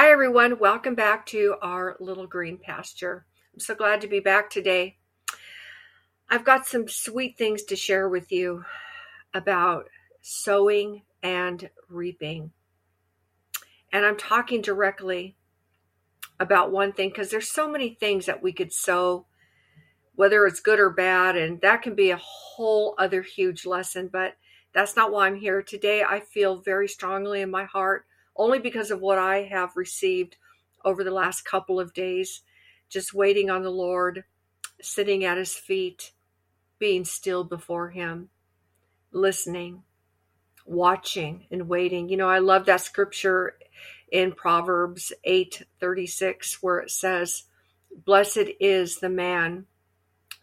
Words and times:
Hi, 0.00 0.12
everyone. 0.12 0.60
Welcome 0.60 0.94
back 0.94 1.26
to 1.26 1.56
our 1.60 1.96
little 1.98 2.28
green 2.28 2.56
pasture. 2.56 3.26
I'm 3.52 3.58
so 3.58 3.74
glad 3.74 4.00
to 4.02 4.06
be 4.06 4.20
back 4.20 4.48
today. 4.48 4.96
I've 6.30 6.44
got 6.44 6.68
some 6.68 6.86
sweet 6.86 7.36
things 7.36 7.64
to 7.64 7.74
share 7.74 8.08
with 8.08 8.30
you 8.30 8.64
about 9.34 9.88
sowing 10.20 11.02
and 11.20 11.68
reaping. 11.88 12.52
And 13.92 14.06
I'm 14.06 14.16
talking 14.16 14.62
directly 14.62 15.36
about 16.38 16.70
one 16.70 16.92
thing 16.92 17.08
because 17.08 17.32
there's 17.32 17.50
so 17.50 17.68
many 17.68 17.96
things 17.98 18.26
that 18.26 18.40
we 18.40 18.52
could 18.52 18.72
sow, 18.72 19.26
whether 20.14 20.46
it's 20.46 20.60
good 20.60 20.78
or 20.78 20.90
bad, 20.90 21.34
and 21.36 21.60
that 21.62 21.82
can 21.82 21.96
be 21.96 22.12
a 22.12 22.20
whole 22.22 22.94
other 22.98 23.22
huge 23.22 23.66
lesson. 23.66 24.08
But 24.12 24.36
that's 24.72 24.94
not 24.94 25.10
why 25.10 25.26
I'm 25.26 25.40
here 25.40 25.60
today. 25.60 26.04
I 26.04 26.20
feel 26.20 26.58
very 26.58 26.86
strongly 26.86 27.40
in 27.40 27.50
my 27.50 27.64
heart 27.64 28.04
only 28.38 28.60
because 28.60 28.90
of 28.90 29.00
what 29.00 29.18
I 29.18 29.42
have 29.42 29.76
received 29.76 30.36
over 30.84 31.02
the 31.04 31.10
last 31.10 31.44
couple 31.44 31.80
of 31.80 31.92
days, 31.92 32.42
just 32.88 33.12
waiting 33.12 33.50
on 33.50 33.62
the 33.62 33.70
Lord, 33.70 34.24
sitting 34.80 35.24
at 35.24 35.36
his 35.36 35.54
feet, 35.54 36.12
being 36.78 37.04
still 37.04 37.44
before 37.44 37.90
him, 37.90 38.30
listening, 39.10 39.82
watching 40.64 41.46
and 41.50 41.68
waiting. 41.68 42.08
You 42.08 42.16
know, 42.16 42.28
I 42.28 42.38
love 42.38 42.66
that 42.66 42.80
scripture 42.80 43.58
in 44.10 44.32
Proverbs 44.32 45.12
8:36 45.24 46.62
where 46.62 46.78
it 46.78 46.90
says, 46.90 47.44
"Blessed 47.90 48.50
is 48.60 48.98
the 48.98 49.08
man 49.08 49.66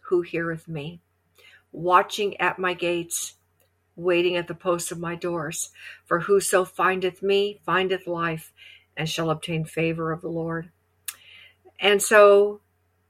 who 0.02 0.20
heareth 0.20 0.68
me, 0.68 1.00
watching 1.72 2.36
at 2.36 2.58
my 2.58 2.74
gates, 2.74 3.35
waiting 3.96 4.36
at 4.36 4.46
the 4.46 4.54
posts 4.54 4.92
of 4.92 4.98
my 4.98 5.14
doors. 5.14 5.70
For 6.04 6.20
whoso 6.20 6.64
findeth 6.64 7.22
me 7.22 7.60
findeth 7.64 8.06
life 8.06 8.52
and 8.96 9.08
shall 9.08 9.30
obtain 9.30 9.64
favor 9.64 10.12
of 10.12 10.20
the 10.20 10.28
Lord. 10.28 10.70
And 11.80 12.00
so 12.00 12.60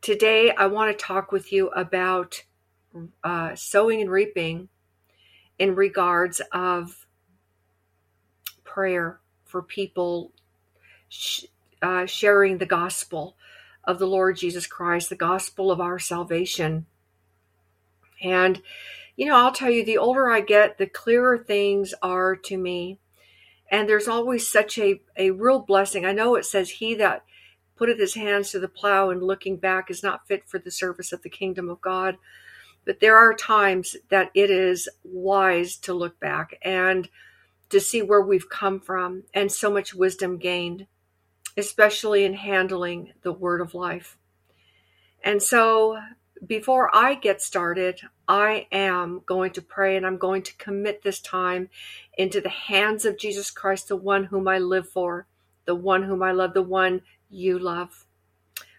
today 0.01 0.53
I 0.53 0.67
want 0.67 0.97
to 0.97 1.05
talk 1.05 1.33
with 1.33 1.53
you 1.53 1.69
about 1.69 2.43
uh, 3.23 3.55
sowing 3.55 4.01
and 4.01 4.11
reaping 4.11 4.69
in 5.59 5.75
regards 5.75 6.41
of 6.53 7.07
prayer 8.65 9.21
for 9.45 9.63
people 9.63 10.33
sh- 11.09 11.45
uh, 11.83 12.07
sharing 12.07 12.59
the 12.59 12.67
gospel 12.67 13.37
of 13.85 13.99
the 13.99 14.07
Lord 14.07 14.37
Jesus 14.37 14.67
Christ, 14.67 15.09
the 15.09 15.17
gospel 15.17 15.71
of 15.71 15.81
our 15.81 15.99
salvation. 15.99 16.87
And 18.23 18.61
you 19.17 19.27
know, 19.27 19.37
I'll 19.37 19.53
tell 19.53 19.71
you, 19.71 19.85
the 19.85 19.99
older 19.99 20.31
I 20.31 20.41
get, 20.41 20.79
the 20.79 20.87
clearer 20.87 21.39
things 21.39 21.95
are 22.03 22.37
to 22.37 22.57
me. 22.57 22.99
And 23.71 23.89
there's 23.89 24.09
always 24.09 24.49
such 24.49 24.79
a, 24.79 25.01
a 25.17 25.31
real 25.31 25.59
blessing. 25.59 26.05
I 26.05 26.13
know 26.13 26.37
it 26.37 26.45
says, 26.45 26.71
He 26.71 26.95
that 26.95 27.25
putteth 27.77 27.99
his 27.99 28.15
hands 28.15 28.51
to 28.51 28.59
the 28.59 28.69
plow 28.69 29.11
and 29.11 29.23
looking 29.23 29.57
back 29.57 29.91
is 29.91 30.03
not 30.03 30.27
fit 30.29 30.49
for 30.49 30.59
the 30.59 30.71
service 30.71 31.13
of 31.13 31.23
the 31.23 31.31
kingdom 31.31 31.69
of 31.69 31.81
God. 31.81 32.17
But 32.85 33.01
there 33.01 33.17
are 33.17 33.35
times 33.35 33.97
that 34.11 34.31
it 34.35 34.51
is 34.51 34.89
wise 35.03 35.77
to 35.79 35.95
look 35.95 36.21
back 36.21 36.59
and 36.63 37.09
to 37.71 37.81
see 37.81 38.01
where 38.03 38.23
we've 38.23 38.49
come 38.49 38.81
from 38.81 39.25
and 39.35 39.51
so 39.51 39.71
much 39.71 39.93
wisdom 39.93 40.39
gained, 40.39 40.87
especially 41.57 42.25
in 42.25 42.35
handling 42.35 43.13
the 43.23 43.33
word 43.33 43.61
of 43.61 43.75
life. 43.75 44.17
And 45.25 45.43
so 45.43 45.99
before 46.45 46.95
I 46.95 47.15
get 47.15 47.41
started, 47.41 48.01
I 48.29 48.67
am 48.71 49.23
going 49.25 49.53
to 49.53 49.63
pray 49.63 49.97
and 49.97 50.05
I'm 50.05 50.19
going 50.19 50.43
to 50.43 50.57
commit 50.57 51.03
this 51.03 51.21
time 51.21 51.69
into 52.19 52.41
the 52.41 52.51
hands 52.51 53.05
of 53.05 53.19
Jesus 53.19 53.51
Christ, 53.51 53.89
the 53.89 53.97
one 53.97 54.25
whom 54.25 54.49
I 54.49 54.59
live 54.59 54.89
for, 54.89 55.27
the 55.65 55.75
one 55.75 56.03
whom 56.03 56.23
I 56.23 56.33
love, 56.33 56.53
the 56.53 56.63
one 56.63 57.03
you 57.31 57.59
love. 57.59 58.07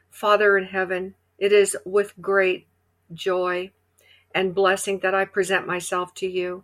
Father 0.10 0.58
in 0.58 0.66
heaven, 0.66 1.16
it 1.38 1.52
is 1.52 1.76
with 1.86 2.20
great 2.22 2.68
joy 3.14 3.72
and 4.34 4.56
blessing 4.56 5.00
that 5.00 5.16
I 5.16 5.26
present 5.26 5.66
myself 5.66 6.14
to 6.16 6.28
you. 6.28 6.64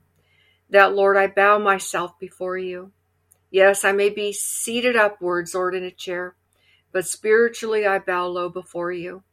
That, 0.70 0.94
Lord, 0.94 1.18
I 1.18 1.28
bow 1.28 1.60
myself 1.60 2.20
before 2.20 2.58
you. 2.58 2.92
Yes, 3.50 3.84
I 3.84 3.92
may 3.92 4.10
be 4.10 4.34
seated 4.34 4.96
upwards, 4.96 5.54
Lord, 5.54 5.76
in 5.76 5.84
a 5.84 5.92
chair, 5.92 6.36
but 6.92 7.08
spiritually 7.08 7.86
I 7.86 8.00
bow 8.00 8.28
low 8.28 8.50
before 8.50 8.92
you 8.92 9.24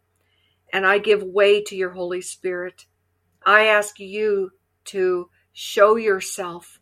and 0.73 0.87
I 0.87 0.99
give 0.99 1.23
way 1.23 1.63
to 1.65 1.77
your 1.77 1.91
Holy 1.91 2.21
Spirit. 2.21 2.87
I 3.45 3.67
ask 3.67 3.99
you 3.99 4.53
to 4.87 5.31
show 5.53 5.97
yourself 5.97 6.81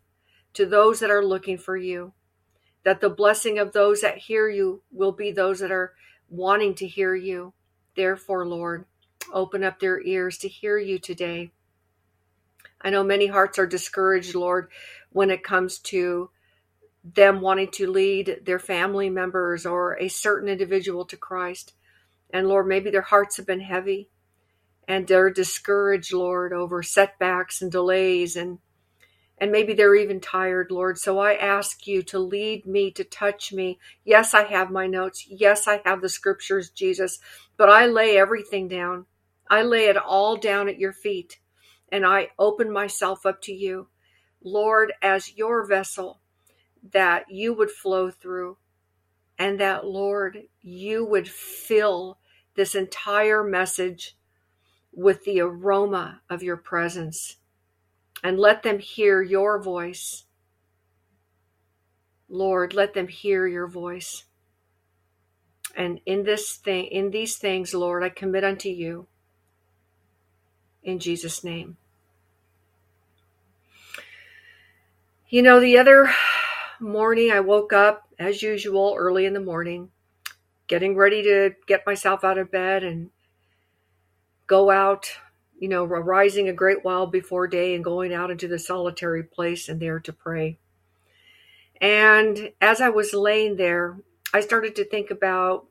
to 0.53 0.65
those 0.65 0.99
that 0.99 1.11
are 1.11 1.25
looking 1.25 1.57
for 1.57 1.77
you, 1.77 2.13
that 2.83 3.01
the 3.01 3.09
blessing 3.09 3.59
of 3.59 3.71
those 3.71 4.01
that 4.01 4.17
hear 4.17 4.49
you 4.49 4.81
will 4.91 5.11
be 5.11 5.31
those 5.31 5.59
that 5.59 5.71
are 5.71 5.93
wanting 6.29 6.75
to 6.75 6.87
hear 6.87 7.15
you. 7.15 7.53
Therefore, 7.95 8.45
Lord, 8.45 8.85
open 9.33 9.63
up 9.63 9.79
their 9.79 10.01
ears 10.01 10.37
to 10.39 10.47
hear 10.47 10.77
you 10.77 10.99
today. 10.99 11.51
I 12.81 12.89
know 12.89 13.03
many 13.03 13.27
hearts 13.27 13.59
are 13.59 13.67
discouraged, 13.67 14.35
Lord, 14.35 14.69
when 15.11 15.29
it 15.29 15.43
comes 15.43 15.79
to 15.79 16.29
them 17.03 17.41
wanting 17.41 17.71
to 17.71 17.89
lead 17.89 18.41
their 18.45 18.59
family 18.59 19.09
members 19.09 19.65
or 19.65 19.97
a 19.99 20.07
certain 20.07 20.49
individual 20.49 21.05
to 21.05 21.17
Christ. 21.17 21.73
And 22.31 22.47
Lord, 22.47 22.67
maybe 22.67 22.91
their 22.91 23.01
hearts 23.01 23.37
have 23.37 23.47
been 23.47 23.61
heavy 23.61 24.09
and 24.87 25.07
they're 25.07 25.29
discouraged, 25.31 26.13
Lord, 26.13 26.53
over 26.53 26.83
setbacks 26.83 27.61
and 27.61 27.71
delays 27.71 28.35
and 28.35 28.59
and 29.41 29.51
maybe 29.53 29.73
they're 29.73 29.95
even 29.95 30.19
tired, 30.19 30.69
Lord. 30.69 30.97
So 30.97 31.19
I 31.19 31.33
ask 31.33 31.87
you 31.87 32.03
to 32.03 32.19
lead 32.19 32.65
me, 32.65 32.91
to 32.91 33.05
touch 33.05 33.53
me. 33.53 33.79
Yes, 34.03 34.33
I 34.33 34.43
have 34.43 34.69
my 34.69 34.85
notes. 34.85 35.25
Yes, 35.29 35.65
I 35.67 35.81
have 35.85 36.01
the 36.01 36.09
scriptures, 36.09 36.69
Jesus, 36.69 37.19
but 37.55 37.69
I 37.69 37.85
lay 37.85 38.17
everything 38.17 38.67
down. 38.67 39.05
I 39.49 39.61
lay 39.61 39.85
it 39.85 39.95
all 39.97 40.35
down 40.35 40.67
at 40.67 40.77
your 40.77 40.91
feet 40.91 41.39
and 41.91 42.05
I 42.05 42.29
open 42.37 42.71
myself 42.71 43.25
up 43.25 43.41
to 43.43 43.53
you, 43.53 43.87
Lord, 44.43 44.93
as 45.01 45.37
your 45.37 45.65
vessel 45.65 46.19
that 46.93 47.25
you 47.29 47.53
would 47.53 47.71
flow 47.71 48.11
through 48.11 48.57
and 49.39 49.59
that, 49.61 49.85
Lord, 49.85 50.43
you 50.61 51.05
would 51.05 51.29
fill 51.29 52.19
this 52.55 52.75
entire 52.75 53.41
message 53.41 54.17
with 54.93 55.23
the 55.23 55.39
aroma 55.39 56.21
of 56.29 56.43
your 56.43 56.57
presence 56.57 57.37
and 58.21 58.37
let 58.37 58.63
them 58.63 58.79
hear 58.79 59.21
your 59.21 59.61
voice. 59.61 60.25
Lord, 62.27 62.73
let 62.73 62.93
them 62.93 63.07
hear 63.07 63.47
your 63.47 63.67
voice. 63.67 64.25
And 65.75 66.01
in 66.05 66.23
this 66.23 66.57
thing, 66.57 66.87
in 66.87 67.11
these 67.11 67.37
things, 67.37 67.73
Lord, 67.73 68.03
I 68.03 68.09
commit 68.09 68.43
unto 68.43 68.67
you. 68.67 69.07
In 70.83 70.99
Jesus' 70.99 71.43
name. 71.45 71.77
You 75.29 75.43
know, 75.43 75.59
the 75.61 75.77
other 75.77 76.11
morning 76.79 77.31
I 77.31 77.39
woke 77.39 77.71
up 77.71 78.08
as 78.19 78.43
usual 78.43 78.95
early 78.97 79.25
in 79.25 79.33
the 79.33 79.39
morning, 79.39 79.89
getting 80.67 80.95
ready 80.95 81.23
to 81.23 81.55
get 81.65 81.85
myself 81.85 82.23
out 82.23 82.37
of 82.37 82.51
bed 82.51 82.83
and 82.83 83.09
go 84.45 84.69
out, 84.69 85.09
you 85.57 85.69
know, 85.69 85.85
rising 85.85 86.49
a 86.49 86.53
great 86.53 86.83
while 86.83 87.07
before 87.07 87.47
day 87.47 87.73
and 87.73 87.83
going 87.83 88.13
out 88.13 88.29
into 88.29 88.47
the 88.47 88.59
solitary 88.59 89.23
place 89.23 89.69
and 89.69 89.79
there 89.79 89.99
to 90.01 90.11
pray. 90.11 90.59
And 91.81 92.51
as 92.59 92.81
I 92.81 92.89
was 92.89 93.13
laying 93.13 93.55
there, 93.55 93.97
I 94.33 94.41
started 94.41 94.75
to 94.75 94.85
think 94.85 95.11
about 95.11 95.65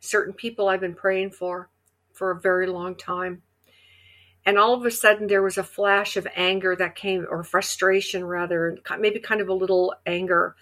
certain 0.00 0.34
people 0.34 0.68
I've 0.68 0.80
been 0.80 0.94
praying 0.94 1.30
for 1.30 1.70
for 2.12 2.30
a 2.30 2.40
very 2.40 2.66
long 2.66 2.94
time. 2.94 3.42
And 4.44 4.58
all 4.58 4.74
of 4.74 4.84
a 4.84 4.90
sudden, 4.90 5.26
there 5.26 5.42
was 5.42 5.58
a 5.58 5.64
flash 5.64 6.16
of 6.16 6.28
anger 6.36 6.76
that 6.76 6.94
came, 6.94 7.26
or 7.28 7.42
frustration 7.42 8.24
rather, 8.24 8.78
maybe 8.98 9.18
kind 9.18 9.40
of 9.40 9.48
a 9.48 9.54
little 9.54 9.92
anger, 10.06 10.54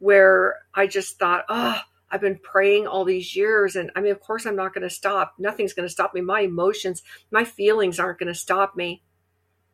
where 0.00 0.56
I 0.74 0.86
just 0.86 1.18
thought, 1.18 1.44
oh, 1.48 1.80
I've 2.10 2.20
been 2.20 2.38
praying 2.38 2.86
all 2.86 3.04
these 3.04 3.36
years. 3.36 3.76
And 3.76 3.90
I 3.94 4.00
mean, 4.00 4.12
of 4.12 4.20
course, 4.20 4.46
I'm 4.46 4.56
not 4.56 4.72
going 4.72 4.88
to 4.88 4.90
stop. 4.90 5.34
Nothing's 5.38 5.74
going 5.74 5.86
to 5.86 5.92
stop 5.92 6.14
me. 6.14 6.20
My 6.20 6.40
emotions, 6.40 7.02
my 7.30 7.44
feelings 7.44 7.98
aren't 7.98 8.18
going 8.18 8.32
to 8.32 8.38
stop 8.38 8.76
me 8.76 9.02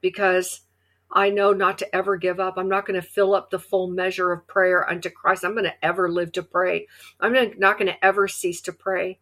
because 0.00 0.62
I 1.10 1.30
know 1.30 1.52
not 1.52 1.78
to 1.78 1.94
ever 1.94 2.16
give 2.16 2.40
up. 2.40 2.54
I'm 2.56 2.68
not 2.68 2.86
going 2.86 3.00
to 3.00 3.06
fill 3.06 3.34
up 3.34 3.50
the 3.50 3.58
full 3.58 3.86
measure 3.86 4.32
of 4.32 4.46
prayer 4.48 4.88
unto 4.88 5.10
Christ. 5.10 5.44
I'm 5.44 5.52
going 5.52 5.64
to 5.64 5.84
ever 5.84 6.10
live 6.10 6.32
to 6.32 6.42
pray. 6.42 6.88
I'm 7.20 7.32
not 7.58 7.78
going 7.78 7.92
to 7.92 8.04
ever 8.04 8.26
cease 8.26 8.60
to 8.62 8.72
pray. 8.72 9.20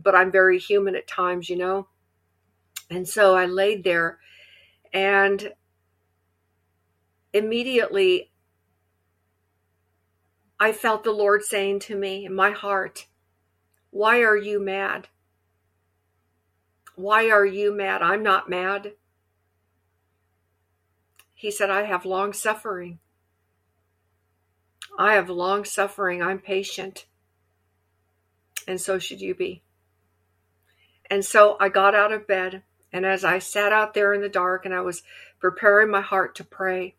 But 0.00 0.14
I'm 0.14 0.30
very 0.30 0.58
human 0.58 0.94
at 0.94 1.08
times, 1.08 1.50
you 1.50 1.56
know? 1.56 1.88
And 2.88 3.06
so 3.06 3.34
I 3.36 3.46
laid 3.46 3.84
there 3.84 4.18
and 4.92 5.52
immediately 7.32 8.30
I 10.60 10.72
felt 10.72 11.04
the 11.04 11.12
Lord 11.12 11.44
saying 11.44 11.80
to 11.80 11.96
me 11.96 12.24
in 12.24 12.34
my 12.34 12.50
heart, 12.50 13.06
Why 13.90 14.22
are 14.22 14.36
you 14.36 14.60
mad? 14.60 15.08
Why 16.96 17.30
are 17.30 17.46
you 17.46 17.72
mad? 17.72 18.02
I'm 18.02 18.24
not 18.24 18.50
mad. 18.50 18.94
He 21.32 21.52
said, 21.52 21.70
I 21.70 21.84
have 21.84 22.04
long 22.04 22.32
suffering. 22.32 22.98
I 24.98 25.14
have 25.14 25.30
long 25.30 25.64
suffering. 25.64 26.20
I'm 26.20 26.40
patient. 26.40 27.06
And 28.66 28.80
so 28.80 28.98
should 28.98 29.20
you 29.20 29.36
be. 29.36 29.62
And 31.08 31.24
so 31.24 31.56
I 31.60 31.68
got 31.68 31.94
out 31.94 32.12
of 32.12 32.26
bed. 32.26 32.64
And 32.92 33.06
as 33.06 33.24
I 33.24 33.38
sat 33.38 33.72
out 33.72 33.94
there 33.94 34.12
in 34.12 34.20
the 34.20 34.28
dark 34.28 34.64
and 34.64 34.74
I 34.74 34.80
was 34.80 35.04
preparing 35.38 35.90
my 35.90 36.00
heart 36.00 36.34
to 36.34 36.44
pray, 36.44 36.96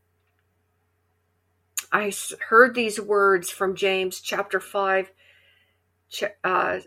I 1.91 2.11
heard 2.49 2.75
these 2.75 2.99
words 2.99 3.49
from 3.49 3.75
James 3.75 4.21
chapter 4.21 4.59
5, 4.59 5.11
uh, 6.43 6.79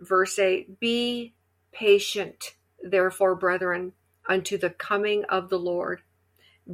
verse 0.00 0.38
8 0.38 0.78
Be 0.78 1.34
patient, 1.72 2.54
therefore, 2.82 3.34
brethren, 3.34 3.92
unto 4.28 4.58
the 4.58 4.70
coming 4.70 5.24
of 5.24 5.48
the 5.48 5.58
Lord. 5.58 6.02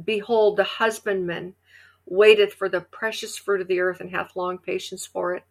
Behold, 0.03 0.57
the 0.57 0.65
husbandman 0.65 1.55
waiteth 2.05 2.53
for 2.53 2.69
the 2.69 2.81
precious 2.81 3.37
fruit 3.37 3.61
of 3.61 3.67
the 3.67 3.79
earth 3.79 4.01
and 4.01 4.11
hath 4.11 4.35
long 4.35 4.57
patience 4.57 5.05
for 5.05 5.33
it 5.33 5.43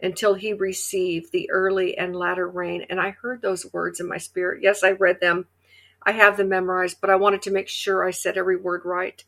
until 0.00 0.34
he 0.34 0.52
receive 0.52 1.30
the 1.30 1.50
early 1.50 1.96
and 1.96 2.16
latter 2.16 2.48
rain. 2.48 2.84
And 2.88 3.00
I 3.00 3.10
heard 3.10 3.42
those 3.42 3.72
words 3.72 4.00
in 4.00 4.08
my 4.08 4.18
spirit. 4.18 4.62
Yes, 4.62 4.82
I 4.82 4.92
read 4.92 5.20
them. 5.20 5.46
I 6.02 6.12
have 6.12 6.36
them 6.36 6.48
memorized, 6.48 7.00
but 7.00 7.10
I 7.10 7.16
wanted 7.16 7.42
to 7.42 7.50
make 7.50 7.68
sure 7.68 8.04
I 8.04 8.10
said 8.10 8.36
every 8.36 8.56
word 8.56 8.82
right. 8.84 9.22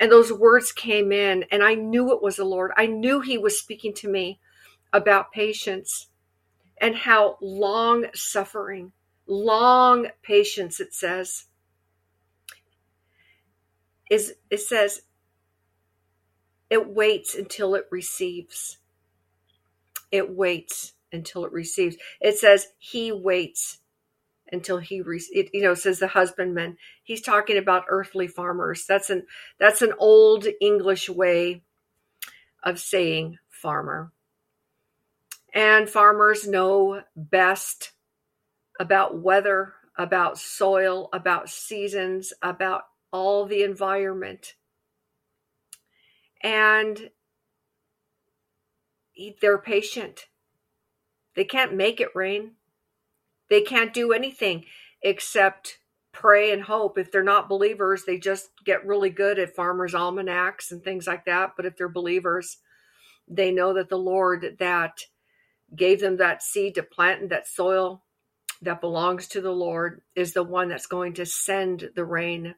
And 0.00 0.10
those 0.10 0.32
words 0.32 0.72
came 0.72 1.12
in, 1.12 1.44
and 1.52 1.62
I 1.62 1.74
knew 1.74 2.12
it 2.12 2.22
was 2.22 2.36
the 2.36 2.44
Lord. 2.44 2.72
I 2.76 2.86
knew 2.86 3.20
He 3.20 3.38
was 3.38 3.60
speaking 3.60 3.94
to 3.94 4.08
me 4.08 4.40
about 4.92 5.30
patience 5.30 6.08
and 6.80 6.96
how 6.96 7.36
long 7.42 8.06
suffering, 8.14 8.92
long 9.26 10.08
patience, 10.22 10.80
it 10.80 10.94
says, 10.94 11.44
is 14.10 14.34
it 14.50 14.60
says 14.60 15.02
it 16.70 16.88
waits 16.88 17.34
until 17.34 17.74
it 17.74 17.86
receives. 17.90 18.78
It 20.10 20.34
waits 20.34 20.94
until 21.12 21.44
it 21.44 21.52
receives. 21.52 21.96
It 22.20 22.38
says 22.38 22.68
he 22.78 23.12
waits 23.12 23.78
until 24.52 24.78
he 24.78 25.00
re- 25.00 25.22
it, 25.30 25.50
you 25.52 25.62
know 25.62 25.74
says 25.74 25.98
the 25.98 26.08
husbandman. 26.08 26.76
He's 27.02 27.22
talking 27.22 27.56
about 27.56 27.84
earthly 27.88 28.26
farmers. 28.26 28.84
That's 28.86 29.10
an 29.10 29.26
that's 29.58 29.82
an 29.82 29.92
old 29.98 30.46
english 30.60 31.08
way 31.08 31.62
of 32.62 32.78
saying 32.78 33.38
farmer. 33.48 34.12
And 35.54 35.88
farmers 35.88 36.46
know 36.46 37.02
best 37.16 37.92
about 38.78 39.20
weather 39.20 39.74
about 39.96 40.38
soil 40.38 41.08
about 41.12 41.50
seasons 41.50 42.32
about 42.42 42.84
all 43.12 43.44
the 43.44 43.62
environment. 43.62 44.54
And 46.42 47.10
they're 49.42 49.58
patient. 49.58 50.26
They 51.36 51.44
can't 51.44 51.74
make 51.74 52.00
it 52.00 52.08
rain 52.14 52.52
they 53.50 53.60
can't 53.60 53.92
do 53.92 54.12
anything 54.12 54.64
except 55.02 55.78
pray 56.12 56.52
and 56.52 56.62
hope. 56.62 56.96
If 56.96 57.12
they're 57.12 57.22
not 57.22 57.48
believers, 57.48 58.04
they 58.04 58.18
just 58.18 58.50
get 58.64 58.86
really 58.86 59.10
good 59.10 59.38
at 59.38 59.54
farmers' 59.54 59.94
almanacs 59.94 60.72
and 60.72 60.82
things 60.82 61.06
like 61.06 61.26
that. 61.26 61.52
But 61.56 61.66
if 61.66 61.76
they're 61.76 61.88
believers, 61.88 62.58
they 63.28 63.52
know 63.52 63.74
that 63.74 63.88
the 63.88 63.98
Lord 63.98 64.56
that 64.58 64.98
gave 65.74 66.00
them 66.00 66.16
that 66.16 66.42
seed 66.42 66.74
to 66.76 66.82
plant 66.82 67.22
in 67.22 67.28
that 67.28 67.46
soil 67.46 68.02
that 68.62 68.80
belongs 68.80 69.28
to 69.28 69.40
the 69.40 69.52
Lord 69.52 70.02
is 70.14 70.32
the 70.32 70.42
one 70.42 70.68
that's 70.68 70.86
going 70.86 71.14
to 71.14 71.26
send 71.26 71.90
the 71.94 72.04
rain 72.04 72.54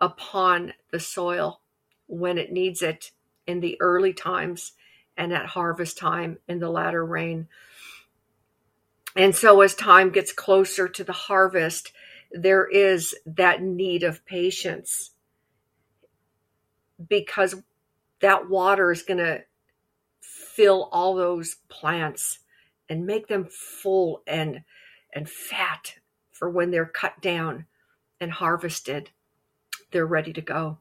upon 0.00 0.72
the 0.92 1.00
soil 1.00 1.60
when 2.06 2.38
it 2.38 2.52
needs 2.52 2.82
it 2.82 3.10
in 3.46 3.60
the 3.60 3.80
early 3.80 4.12
times 4.12 4.72
and 5.16 5.32
at 5.32 5.46
harvest 5.46 5.98
time 5.98 6.38
in 6.46 6.60
the 6.60 6.70
latter 6.70 7.04
rain. 7.04 7.48
And 9.16 9.34
so, 9.34 9.60
as 9.62 9.74
time 9.74 10.10
gets 10.10 10.32
closer 10.32 10.88
to 10.88 11.04
the 11.04 11.12
harvest, 11.12 11.92
there 12.30 12.66
is 12.66 13.14
that 13.26 13.62
need 13.62 14.02
of 14.02 14.24
patience. 14.26 15.10
Because 17.08 17.54
that 18.20 18.48
water 18.48 18.90
is 18.90 19.02
going 19.02 19.18
to 19.18 19.44
fill 20.20 20.88
all 20.92 21.14
those 21.14 21.56
plants 21.68 22.40
and 22.88 23.06
make 23.06 23.28
them 23.28 23.44
full 23.44 24.22
and 24.26 24.62
and 25.14 25.28
fat 25.28 25.94
for 26.32 26.50
when 26.50 26.70
they're 26.70 26.84
cut 26.86 27.20
down 27.20 27.64
and 28.20 28.32
harvested 28.32 29.10
they're 29.90 30.06
ready 30.06 30.32
to 30.32 30.40
go. 30.40 30.78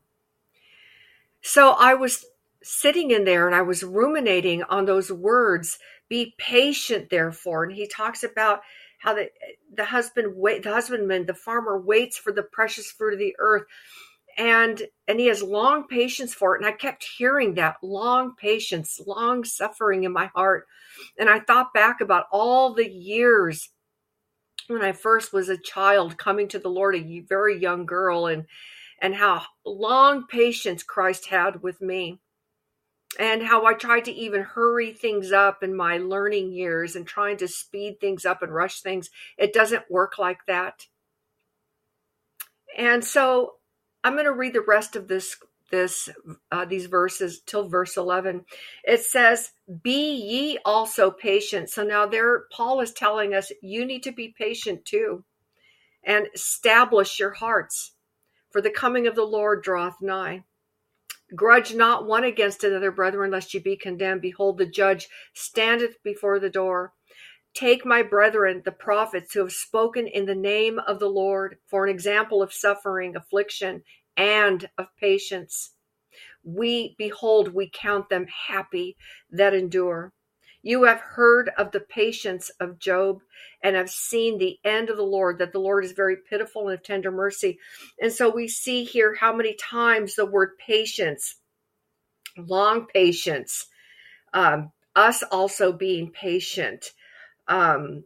So 1.42 1.76
i 1.80 1.94
was 1.94 2.26
sitting 2.64 3.12
in 3.12 3.24
there 3.24 3.46
and 3.46 3.56
i 3.56 3.62
was 3.62 3.84
ruminating 3.84 4.64
on 4.64 4.86
those 4.86 5.12
words 5.12 5.78
be 6.10 6.34
patient, 6.38 7.10
therefore. 7.10 7.64
And 7.64 7.74
he 7.74 7.88
talks 7.88 8.24
about 8.24 8.62
how 9.00 9.14
the 9.14 9.30
the 9.74 9.86
husband 9.86 10.34
wait 10.36 10.64
the 10.64 10.74
husbandman, 10.74 11.26
the 11.26 11.34
farmer 11.34 11.80
waits 11.80 12.18
for 12.18 12.32
the 12.32 12.44
precious 12.44 12.92
fruit 12.92 13.14
of 13.14 13.20
the 13.20 13.36
earth. 13.40 13.64
And 14.38 14.82
and 15.08 15.20
he 15.20 15.28
has 15.28 15.42
long 15.42 15.88
patience 15.88 16.34
for 16.34 16.56
it. 16.56 16.62
And 16.62 16.68
I 16.68 16.72
kept 16.72 17.06
hearing 17.18 17.56
that 17.56 17.78
long 17.82 18.36
patience, 18.36 19.00
long 19.06 19.44
suffering 19.44 20.04
in 20.04 20.12
my 20.14 20.28
heart. 20.36 20.68
And 21.20 21.30
I 21.30 21.40
thought 21.40 21.74
back 21.74 22.02
about 22.02 22.26
all 22.32 22.74
the 22.74 22.90
years 22.90 23.70
when 24.68 24.82
I 24.82 24.92
first 24.92 25.34
was 25.34 25.50
a 25.50 25.58
child 25.58 26.18
coming 26.18 26.48
to 26.50 26.60
the 26.60 26.70
Lord, 26.70 26.96
a 26.96 27.22
very 27.22 27.60
young 27.60 27.86
girl, 27.86 28.28
and 28.28 28.46
and 29.02 29.16
how 29.16 29.44
long 29.66 30.26
patience 30.28 30.84
Christ 30.84 31.28
had 31.28 31.62
with 31.62 31.82
me 31.82 32.20
and 33.18 33.42
how 33.42 33.66
I 33.66 33.74
tried 33.74 34.06
to 34.06 34.12
even 34.12 34.42
hurry 34.42 34.94
things 34.94 35.32
up 35.32 35.64
in 35.64 35.76
my 35.76 35.98
learning 35.98 36.52
years 36.52 36.96
and 36.96 37.06
trying 37.06 37.38
to 37.38 37.48
speed 37.48 38.00
things 38.00 38.26
up 38.26 38.42
and 38.44 38.54
rush 38.54 38.82
things. 38.82 39.10
It 39.38 39.54
doesn't 39.54 39.90
work 39.90 40.18
like 40.18 40.46
that. 40.48 40.86
And 42.78 43.04
so 43.04 43.54
I'm 44.04 44.14
going 44.14 44.26
to 44.26 44.32
read 44.32 44.54
the 44.54 44.62
rest 44.62 44.96
of 44.96 45.08
this 45.08 45.36
this 45.70 46.10
uh, 46.52 46.66
these 46.66 46.86
verses 46.86 47.42
till 47.46 47.68
verse 47.68 47.98
11 47.98 48.46
it 48.86 49.02
says 49.02 49.52
be 49.84 50.14
ye 50.14 50.60
also 50.64 51.12
patient 51.12 51.70
so 51.70 51.84
now 51.84 52.06
there 52.06 52.44
paul 52.54 52.80
is 52.80 52.94
telling 52.94 53.34
us 53.34 53.52
you 53.62 53.86
need 53.86 54.04
to 54.04 54.14
be 54.14 54.34
patient 54.38 54.86
too 54.86 55.26
and 56.06 56.28
establish 56.34 57.20
your 57.20 57.32
hearts 57.32 57.92
for 58.50 58.62
the 58.62 58.70
coming 58.70 59.08
of 59.08 59.16
the 59.16 59.26
lord 59.26 59.62
draweth 59.62 60.02
nigh 60.02 60.42
Grudge 61.36 61.76
not 61.76 62.06
one 62.06 62.24
against 62.24 62.64
another, 62.64 62.92
brethren, 62.92 63.32
lest 63.32 63.54
ye 63.54 63.60
be 63.60 63.76
condemned. 63.76 64.22
Behold, 64.22 64.58
the 64.58 64.66
judge 64.66 65.10
standeth 65.34 66.02
before 66.04 66.40
the 66.40 66.50
door. 66.50 66.94
Take 67.54 67.86
my 67.86 68.02
brethren, 68.02 68.62
the 68.64 68.72
prophets 68.72 69.34
who 69.34 69.40
have 69.40 69.52
spoken 69.52 70.08
in 70.08 70.26
the 70.26 70.36
name 70.36 70.80
of 70.80 71.00
the 71.00 71.10
Lord, 71.10 71.58
for 71.66 71.86
an 71.86 71.90
example 71.90 72.42
of 72.42 72.54
suffering, 72.54 73.16
affliction, 73.16 73.84
and 74.16 74.70
of 74.78 74.88
patience. 75.00 75.74
We, 76.44 76.96
behold, 76.98 77.54
we 77.54 77.70
count 77.74 78.10
them 78.10 78.28
happy 78.48 78.96
that 79.32 79.54
endure. 79.54 80.14
You 80.64 80.84
have 80.84 81.00
heard 81.00 81.52
of 81.58 81.72
the 81.72 81.80
patience 81.80 82.50
of 82.60 82.80
Job 82.80 83.22
and 83.62 83.76
have 83.76 83.90
seen 83.90 84.38
the 84.38 84.60
end 84.64 84.90
of 84.90 84.98
the 84.98 85.04
Lord, 85.04 85.40
that 85.40 85.52
the 85.52 85.60
Lord 85.60 85.86
is 85.86 85.92
very 85.92 86.18
pitiful 86.18 86.68
and 86.68 86.78
of 86.78 86.84
tender 86.84 87.12
mercy. 87.12 87.60
And 88.02 88.12
so 88.12 88.30
we 88.30 88.48
see 88.48 88.84
here 88.84 89.16
how 89.16 89.34
many 89.34 89.56
times 89.56 90.16
the 90.16 90.26
word 90.26 90.58
patience, 90.58 91.36
long 92.38 92.88
patience, 92.88 93.68
um, 94.34 94.72
us 94.96 95.24
also 95.24 95.72
being 95.72 96.12
patient. 96.12 96.92
Um, 97.48 98.04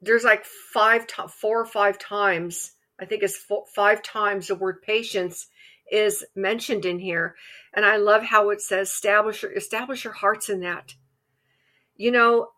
there's 0.00 0.24
like 0.24 0.44
five, 0.44 1.06
four 1.40 1.60
or 1.60 1.66
five 1.66 1.98
times, 1.98 2.72
I 2.98 3.04
think 3.04 3.22
it's 3.22 3.36
four, 3.36 3.64
five 3.74 4.02
times 4.02 4.48
the 4.48 4.54
word 4.54 4.82
patience 4.82 5.46
is 5.90 6.24
mentioned 6.34 6.84
in 6.84 6.98
here. 6.98 7.34
And 7.74 7.84
I 7.84 7.96
love 7.96 8.22
how 8.22 8.50
it 8.50 8.60
says 8.60 8.88
establish 8.88 9.42
your, 9.42 9.52
establish 9.52 10.04
your 10.04 10.12
hearts 10.12 10.48
in 10.48 10.60
that. 10.60 10.94
You 11.96 12.10
know, 12.10 12.48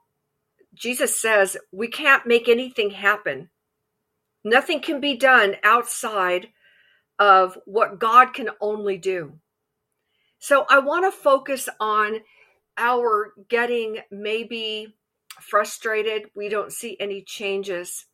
Jesus 0.75 1.19
says 1.19 1.57
we 1.71 1.89
can't 1.89 2.27
make 2.27 2.49
anything 2.49 2.91
happen. 2.91 3.51
Nothing 4.45 4.81
can 4.81 5.01
be 5.01 5.17
done 5.17 5.57
outside 5.63 6.49
of 7.19 7.59
what 7.67 7.99
God 7.99 8.35
can 8.35 8.51
only 8.61 8.99
do. 8.99 9.35
So 10.39 10.67
I 10.69 10.81
want 10.81 11.05
to 11.05 11.17
focus 11.17 11.69
on 11.79 12.21
our 12.77 13.35
getting 13.49 13.99
maybe 14.11 14.97
frustrated. 15.41 16.25
We 16.35 16.49
don't 16.49 16.73
see 16.73 16.97
any 16.99 17.23
changes. 17.23 18.07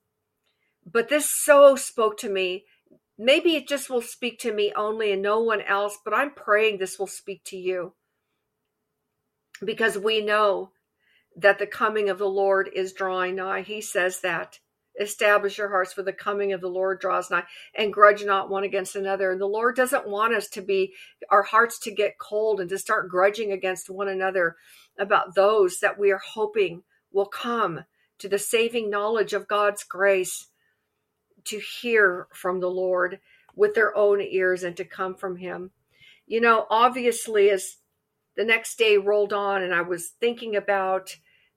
But 0.84 1.08
this 1.08 1.30
so 1.30 1.76
spoke 1.76 2.18
to 2.18 2.28
me 2.28 2.64
maybe 3.18 3.56
it 3.56 3.68
just 3.68 3.90
will 3.90 4.00
speak 4.00 4.38
to 4.40 4.52
me 4.52 4.72
only 4.76 5.12
and 5.12 5.20
no 5.20 5.40
one 5.40 5.60
else, 5.62 5.98
but 6.04 6.14
I'm 6.14 6.30
praying 6.30 6.78
this 6.78 6.98
will 6.98 7.08
speak 7.08 7.42
to 7.44 7.56
you 7.56 7.94
because 9.64 9.98
we 9.98 10.24
know 10.24 10.70
that 11.36 11.58
the 11.58 11.66
coming 11.66 12.08
of 12.08 12.18
the 12.18 12.28
Lord 12.28 12.70
is 12.72 12.92
drawing 12.92 13.36
nigh. 13.36 13.62
He 13.62 13.80
says 13.80 14.20
that 14.20 14.60
establish 15.00 15.58
your 15.58 15.68
hearts 15.68 15.92
for 15.92 16.02
the 16.02 16.12
coming 16.12 16.52
of 16.52 16.60
the 16.60 16.68
Lord 16.68 17.00
draws 17.00 17.30
nigh 17.30 17.44
and 17.76 17.92
grudge 17.92 18.24
not 18.24 18.50
one 18.50 18.64
against 18.64 18.96
another. 18.96 19.30
And 19.30 19.40
the 19.40 19.46
Lord 19.46 19.76
doesn't 19.76 20.08
want 20.08 20.34
us 20.34 20.48
to 20.50 20.62
be 20.62 20.94
our 21.30 21.42
hearts 21.42 21.78
to 21.80 21.94
get 21.94 22.18
cold 22.18 22.60
and 22.60 22.68
to 22.70 22.78
start 22.78 23.08
grudging 23.08 23.52
against 23.52 23.90
one 23.90 24.08
another 24.08 24.56
about 24.98 25.34
those 25.34 25.78
that 25.80 25.98
we 25.98 26.10
are 26.10 26.20
hoping 26.34 26.82
will 27.12 27.26
come 27.26 27.84
to 28.18 28.28
the 28.28 28.38
saving 28.38 28.90
knowledge 28.90 29.32
of 29.32 29.46
God's 29.46 29.84
grace 29.84 30.48
to 31.48 31.58
hear 31.58 32.28
from 32.32 32.60
the 32.60 32.70
Lord 32.70 33.20
with 33.54 33.74
their 33.74 33.96
own 33.96 34.20
ears 34.20 34.62
and 34.62 34.76
to 34.76 34.84
come 34.84 35.14
from 35.14 35.36
him. 35.36 35.70
You 36.26 36.40
know, 36.40 36.66
obviously 36.70 37.50
as 37.50 37.76
the 38.36 38.44
next 38.44 38.78
day 38.78 38.96
rolled 38.96 39.32
on 39.32 39.62
and 39.62 39.74
I 39.74 39.82
was 39.82 40.12
thinking 40.20 40.56
about 40.56 41.16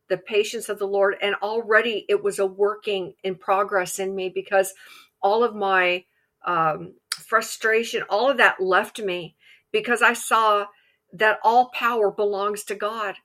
the 0.09 0.17
patience 0.17 0.67
of 0.67 0.79
the 0.79 0.87
Lord. 0.87 1.15
And 1.21 1.35
already 1.35 2.05
it 2.09 2.23
was 2.23 2.39
a 2.39 2.45
working 2.45 3.13
in 3.23 3.35
progress 3.35 3.99
in 3.99 4.15
me 4.15 4.29
because 4.29 4.73
all 5.21 5.43
of 5.43 5.55
my 5.55 6.05
um, 6.45 6.95
frustration, 7.11 8.03
all 8.09 8.29
of 8.29 8.37
that 8.37 8.59
left 8.59 8.99
me 8.99 9.35
because 9.71 10.01
I 10.01 10.13
saw 10.13 10.65
that 11.13 11.39
all 11.43 11.69
power 11.69 12.11
belongs 12.11 12.63
to 12.65 12.75
God 12.75 13.15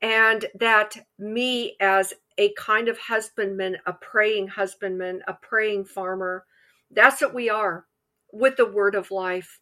and 0.00 0.44
that 0.58 0.96
me 1.18 1.76
as 1.80 2.14
a 2.38 2.52
kind 2.54 2.88
of 2.88 2.98
husbandman, 2.98 3.78
a 3.86 3.92
praying 3.92 4.48
husbandman, 4.48 5.22
a 5.26 5.34
praying 5.34 5.84
farmer, 5.84 6.44
that's 6.90 7.20
what 7.20 7.34
we 7.34 7.48
are 7.48 7.86
with 8.32 8.56
the 8.56 8.70
word 8.70 8.94
of 8.94 9.10
life. 9.10 9.60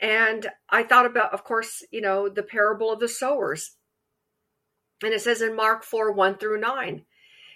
And 0.00 0.48
I 0.68 0.82
thought 0.82 1.06
about, 1.06 1.32
of 1.32 1.44
course, 1.44 1.84
you 1.90 2.00
know, 2.00 2.28
the 2.28 2.42
parable 2.42 2.92
of 2.92 3.00
the 3.00 3.08
sowers 3.08 3.76
and 5.02 5.12
it 5.12 5.20
says 5.20 5.42
in 5.42 5.56
Mark 5.56 5.84
4 5.84 6.12
1 6.12 6.36
through 6.36 6.60
9. 6.60 7.04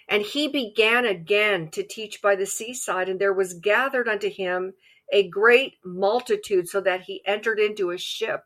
And 0.09 0.21
he 0.21 0.47
began 0.47 1.05
again 1.05 1.69
to 1.71 1.83
teach 1.83 2.21
by 2.21 2.35
the 2.35 2.45
seaside, 2.45 3.09
and 3.09 3.19
there 3.19 3.33
was 3.33 3.53
gathered 3.55 4.07
unto 4.07 4.29
him 4.29 4.73
a 5.11 5.27
great 5.27 5.75
multitude, 5.83 6.67
so 6.67 6.81
that 6.81 7.01
he 7.01 7.21
entered 7.25 7.59
into 7.59 7.91
a 7.91 7.97
ship 7.97 8.45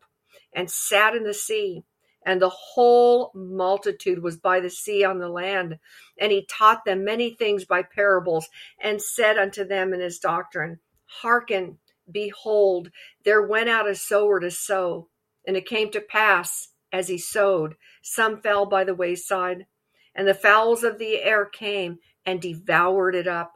and 0.54 0.70
sat 0.70 1.16
in 1.16 1.24
the 1.24 1.34
sea. 1.34 1.84
And 2.26 2.42
the 2.42 2.50
whole 2.50 3.32
multitude 3.34 4.22
was 4.22 4.38
by 4.38 4.60
the 4.60 4.70
sea 4.70 5.04
on 5.04 5.20
the 5.20 5.30
land. 5.30 5.80
And 6.20 6.32
he 6.32 6.46
taught 6.46 6.86
them 6.86 7.04
many 7.04 7.34
things 7.34 7.66
by 7.66 7.84
parables, 7.84 8.48
and 8.80 9.02
said 9.02 9.38
unto 9.38 9.66
them 9.66 9.94
in 9.94 10.00
his 10.00 10.20
doctrine, 10.20 10.80
Hearken, 11.06 11.80
behold, 12.10 12.92
there 13.26 13.42
went 13.42 13.70
out 13.70 13.90
a 13.90 13.96
sower 13.96 14.40
to 14.40 14.52
sow. 14.52 15.10
And 15.48 15.58
it 15.58 15.66
came 15.66 15.90
to 15.92 16.02
pass 16.02 16.70
as 16.92 17.08
he 17.08 17.18
sowed. 17.18 17.76
Some 18.02 18.42
fell 18.42 18.66
by 18.66 18.84
the 18.84 18.96
wayside, 18.96 19.66
and 20.14 20.28
the 20.28 20.34
fowls 20.34 20.84
of 20.84 21.00
the 21.00 21.22
air 21.22 21.46
came 21.46 22.00
and 22.26 22.42
devoured 22.42 23.16
it 23.16 23.28
up. 23.28 23.54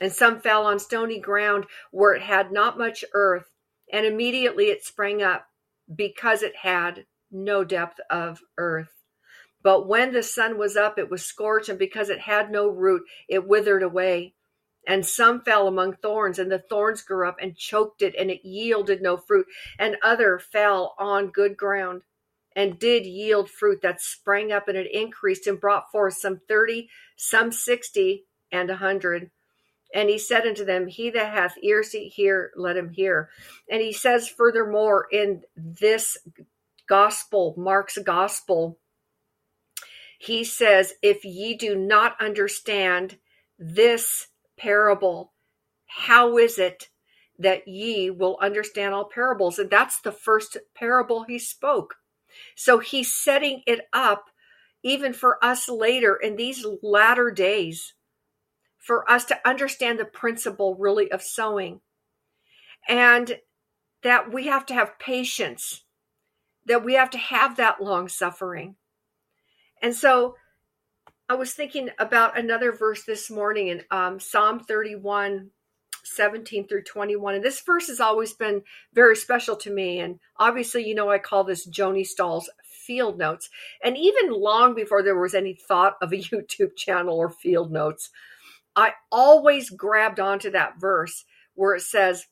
And 0.00 0.12
some 0.12 0.40
fell 0.40 0.64
on 0.64 0.78
stony 0.78 1.18
ground 1.18 1.66
where 1.90 2.14
it 2.14 2.22
had 2.22 2.52
not 2.52 2.78
much 2.78 3.04
earth, 3.12 3.50
and 3.92 4.06
immediately 4.06 4.66
it 4.66 4.84
sprang 4.84 5.22
up 5.22 5.46
because 5.94 6.42
it 6.42 6.56
had 6.56 7.06
no 7.30 7.64
depth 7.64 8.00
of 8.10 8.40
earth. 8.56 8.92
But 9.62 9.88
when 9.88 10.12
the 10.12 10.22
sun 10.22 10.56
was 10.56 10.76
up, 10.76 10.98
it 10.98 11.10
was 11.10 11.24
scorched, 11.24 11.68
and 11.68 11.78
because 11.78 12.10
it 12.10 12.20
had 12.20 12.50
no 12.50 12.68
root, 12.68 13.02
it 13.28 13.46
withered 13.46 13.82
away. 13.82 14.34
And 14.86 15.04
some 15.04 15.42
fell 15.42 15.66
among 15.66 15.94
thorns, 15.94 16.38
and 16.38 16.50
the 16.50 16.58
thorns 16.58 17.02
grew 17.02 17.28
up 17.28 17.36
and 17.40 17.56
choked 17.56 18.00
it, 18.00 18.14
and 18.18 18.30
it 18.30 18.46
yielded 18.46 19.02
no 19.02 19.16
fruit. 19.16 19.46
And 19.78 19.96
other 20.02 20.38
fell 20.38 20.94
on 20.98 21.28
good 21.30 21.56
ground 21.56 22.02
and 22.58 22.78
did 22.78 23.06
yield 23.06 23.50
fruit 23.50 23.82
that 23.82 24.00
sprang 24.00 24.50
up 24.50 24.66
and 24.66 24.76
it 24.76 24.92
increased 24.92 25.46
and 25.46 25.60
brought 25.60 25.92
forth 25.92 26.14
some 26.14 26.40
30, 26.48 26.88
some 27.16 27.52
60, 27.52 28.24
and 28.50 28.70
a 28.70 28.72
100. 28.72 29.30
And 29.94 30.08
he 30.08 30.18
said 30.18 30.46
unto 30.46 30.64
them, 30.64 30.86
He 30.86 31.10
that 31.10 31.32
hath 31.32 31.54
ears 31.62 31.90
to 31.90 32.00
hear, 32.00 32.50
let 32.56 32.76
him 32.76 32.90
hear. 32.90 33.30
And 33.70 33.80
he 33.80 33.92
says 33.92 34.28
furthermore 34.28 35.06
in 35.10 35.42
this 35.56 36.18
gospel, 36.88 37.54
Mark's 37.56 37.98
gospel, 37.98 38.78
he 40.18 40.44
says, 40.44 40.94
If 41.02 41.24
ye 41.24 41.56
do 41.56 41.76
not 41.76 42.20
understand 42.20 43.18
this 43.58 44.28
parable, 44.56 45.32
how 45.86 46.38
is 46.38 46.58
it 46.58 46.88
that 47.38 47.68
ye 47.68 48.10
will 48.10 48.38
understand 48.40 48.94
all 48.94 49.08
parables? 49.08 49.58
And 49.58 49.70
that's 49.70 50.00
the 50.00 50.12
first 50.12 50.56
parable 50.74 51.24
he 51.24 51.38
spoke. 51.38 51.94
So 52.56 52.78
he's 52.78 53.12
setting 53.12 53.62
it 53.66 53.80
up 53.92 54.26
even 54.82 55.12
for 55.12 55.42
us 55.44 55.68
later 55.68 56.16
in 56.16 56.36
these 56.36 56.64
latter 56.82 57.30
days 57.30 57.94
for 58.76 59.08
us 59.10 59.24
to 59.26 59.48
understand 59.48 59.98
the 59.98 60.04
principle 60.04 60.74
really 60.76 61.10
of 61.10 61.22
sowing 61.22 61.80
and 62.88 63.38
that 64.02 64.32
we 64.32 64.46
have 64.46 64.64
to 64.66 64.74
have 64.74 64.98
patience 64.98 65.84
that 66.68 66.84
we 66.84 66.94
have 66.94 67.10
to 67.10 67.18
have 67.18 67.56
that 67.56 67.82
long 67.82 68.08
suffering 68.08 68.76
and 69.82 69.94
so 69.94 70.36
i 71.28 71.34
was 71.34 71.52
thinking 71.52 71.90
about 71.98 72.38
another 72.38 72.72
verse 72.72 73.04
this 73.04 73.30
morning 73.30 73.68
in 73.68 73.82
um, 73.90 74.20
psalm 74.20 74.60
31 74.60 75.50
17 76.04 76.66
through 76.66 76.82
21. 76.82 77.34
And 77.34 77.44
this 77.44 77.60
verse 77.60 77.88
has 77.88 78.00
always 78.00 78.32
been 78.32 78.62
very 78.92 79.16
special 79.16 79.56
to 79.56 79.70
me. 79.70 80.00
And 80.00 80.18
obviously, 80.36 80.86
you 80.86 80.94
know, 80.94 81.10
I 81.10 81.18
call 81.18 81.44
this 81.44 81.68
Joni 81.68 82.06
Stahl's 82.06 82.50
field 82.64 83.18
notes. 83.18 83.50
And 83.82 83.96
even 83.96 84.32
long 84.32 84.74
before 84.74 85.02
there 85.02 85.18
was 85.18 85.34
any 85.34 85.54
thought 85.54 85.96
of 86.00 86.12
a 86.12 86.16
YouTube 86.16 86.76
channel 86.76 87.16
or 87.16 87.30
field 87.30 87.70
notes, 87.70 88.10
I 88.74 88.92
always 89.10 89.70
grabbed 89.70 90.20
onto 90.20 90.50
that 90.50 90.80
verse 90.80 91.24
where 91.54 91.74
it 91.74 91.82
says, 91.82 92.26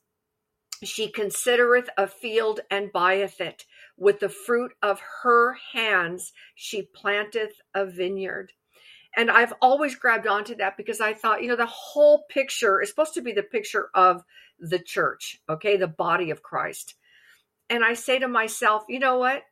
She 0.83 1.11
considereth 1.11 1.89
a 1.97 2.07
field 2.07 2.61
and 2.71 2.93
buyeth 2.93 3.41
it. 3.41 3.65
With 3.97 4.21
the 4.21 4.29
fruit 4.29 4.73
of 4.83 5.01
her 5.23 5.57
hands 5.73 6.33
she 6.55 6.83
planteth 6.83 7.61
a 7.75 7.87
vineyard. 7.87 8.53
And 9.17 9.31
I've 9.31 9.55
always 9.63 9.95
grabbed 9.95 10.27
onto 10.27 10.57
that 10.57 10.77
because 10.77 11.01
I 11.01 11.15
thought, 11.15 11.43
you 11.43 11.49
know, 11.49 11.57
the 11.57 11.65
whole 11.67 12.25
picture 12.29 12.83
is 12.83 12.91
supposed 12.91 13.15
to 13.15 13.23
be 13.23 13.33
the 13.33 13.43
picture 13.43 13.89
of 13.95 14.23
the 14.59 14.79
church, 14.79 15.41
okay, 15.49 15.79
the 15.79 15.87
body 15.87 16.31
of 16.31 16.43
Christ. 16.43 16.95
And 17.71 17.83
I 17.83 17.95
say 17.95 18.19
to 18.19 18.29
myself, 18.29 18.85
you 18.89 18.99
know 18.99 19.19
what? 19.19 19.43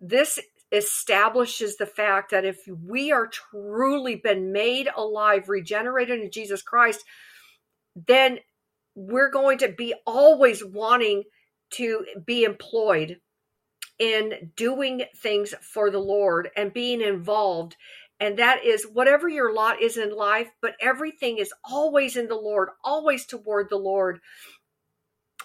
This 0.00 0.38
establishes 0.72 1.76
the 1.76 1.86
fact 1.86 2.30
that 2.30 2.44
if 2.44 2.60
we 2.66 3.12
are 3.12 3.26
truly 3.26 4.16
been 4.16 4.52
made 4.52 4.88
alive, 4.96 5.48
regenerated 5.48 6.20
in 6.20 6.30
Jesus 6.30 6.62
Christ, 6.62 7.04
then 7.94 8.38
we're 8.94 9.30
going 9.30 9.58
to 9.58 9.68
be 9.68 9.94
always 10.06 10.64
wanting 10.64 11.24
to 11.70 12.06
be 12.24 12.44
employed 12.44 13.20
in 14.00 14.50
doing 14.56 15.04
things 15.16 15.54
for 15.60 15.90
the 15.90 16.00
Lord 16.00 16.50
and 16.56 16.72
being 16.72 17.00
involved 17.00 17.76
and 18.20 18.38
that 18.38 18.64
is 18.64 18.84
whatever 18.84 19.28
your 19.28 19.54
lot 19.54 19.80
is 19.80 19.96
in 19.96 20.14
life, 20.14 20.50
but 20.60 20.76
everything 20.78 21.38
is 21.38 21.54
always 21.64 22.16
in 22.16 22.28
the 22.28 22.34
Lord, 22.34 22.68
always 22.84 23.24
toward 23.24 23.70
the 23.70 23.78
Lord. 23.78 24.20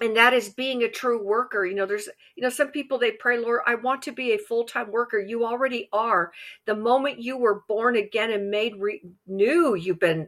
And 0.01 0.17
that 0.17 0.33
is 0.33 0.49
being 0.49 0.83
a 0.83 0.91
true 0.91 1.23
worker. 1.23 1.65
You 1.65 1.73
know, 1.73 1.85
there's, 1.85 2.09
you 2.35 2.43
know, 2.43 2.49
some 2.49 2.67
people 2.67 2.97
they 2.97 3.11
pray, 3.11 3.37
Lord, 3.37 3.61
I 3.65 3.75
want 3.75 4.01
to 4.03 4.11
be 4.11 4.33
a 4.33 4.37
full 4.37 4.65
time 4.65 4.91
worker. 4.91 5.17
You 5.17 5.45
already 5.45 5.87
are. 5.93 6.33
The 6.65 6.75
moment 6.75 7.21
you 7.21 7.37
were 7.37 7.63
born 7.69 7.95
again 7.95 8.31
and 8.31 8.51
made 8.51 8.75
re- 8.77 9.01
new, 9.25 9.75
you've 9.75 10.01
been, 10.01 10.27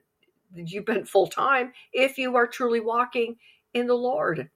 you've 0.55 0.85
been 0.85 1.03
full 1.03 1.27
time. 1.27 1.73
If 1.91 2.17
you 2.17 2.37
are 2.37 2.47
truly 2.47 2.79
walking 2.79 3.35
in 3.73 3.87
the 3.87 3.93
Lord 3.93 4.49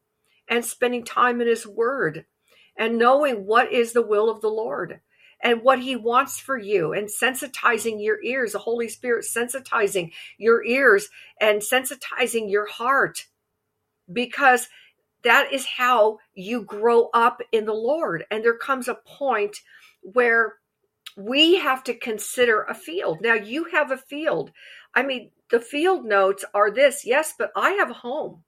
and 0.47 0.63
spending 0.63 1.03
time 1.03 1.41
in 1.41 1.47
His 1.47 1.67
Word 1.67 2.25
and 2.77 2.97
knowing 2.97 3.45
what 3.45 3.71
is 3.71 3.93
the 3.93 4.01
will 4.05 4.29
of 4.29 4.41
the 4.41 4.49
Lord 4.49 4.99
and 5.43 5.63
what 5.63 5.79
he 5.79 5.95
wants 5.95 6.39
for 6.39 6.57
you 6.57 6.93
and 6.93 7.07
sensitizing 7.07 8.03
your 8.03 8.23
ears, 8.23 8.53
the 8.53 8.59
Holy 8.59 8.87
Spirit 8.87 9.25
sensitizing 9.25 10.11
your 10.37 10.63
ears 10.63 11.09
and 11.39 11.61
sensitizing 11.61 12.49
your 12.49 12.67
heart 12.67 13.25
because 14.11 14.69
that 15.23 15.53
is 15.53 15.65
how 15.65 16.17
you 16.33 16.63
grow 16.63 17.09
up 17.13 17.41
in 17.51 17.65
the 17.65 17.73
Lord. 17.73 18.25
And 18.31 18.43
there 18.43 18.57
comes 18.57 18.87
a 18.87 18.99
point 19.05 19.57
where 20.01 20.55
we 21.15 21.55
have 21.55 21.83
to 21.85 21.93
consider 21.93 22.63
a 22.63 22.73
field. 22.73 23.19
Now, 23.21 23.33
you 23.33 23.65
have 23.65 23.91
a 23.91 23.97
field. 23.97 24.51
I 24.95 25.03
mean, 25.03 25.31
the 25.49 25.59
field 25.59 26.05
notes 26.05 26.45
are 26.53 26.71
this 26.71 27.05
yes, 27.05 27.33
but 27.37 27.51
I 27.55 27.71
have 27.71 27.91
a 27.91 27.95
home, 27.95 28.43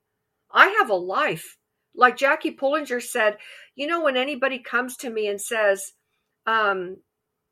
I 0.51 0.69
have 0.79 0.89
a 0.89 0.95
life. 0.95 1.57
Like 1.95 2.17
Jackie 2.17 2.55
Pullinger 2.55 2.99
said, 2.99 3.37
you 3.75 3.87
know, 3.87 4.03
when 4.03 4.17
anybody 4.17 4.59
comes 4.59 4.97
to 4.97 5.09
me 5.09 5.27
and 5.27 5.41
says, 5.41 5.93
um, 6.45 6.97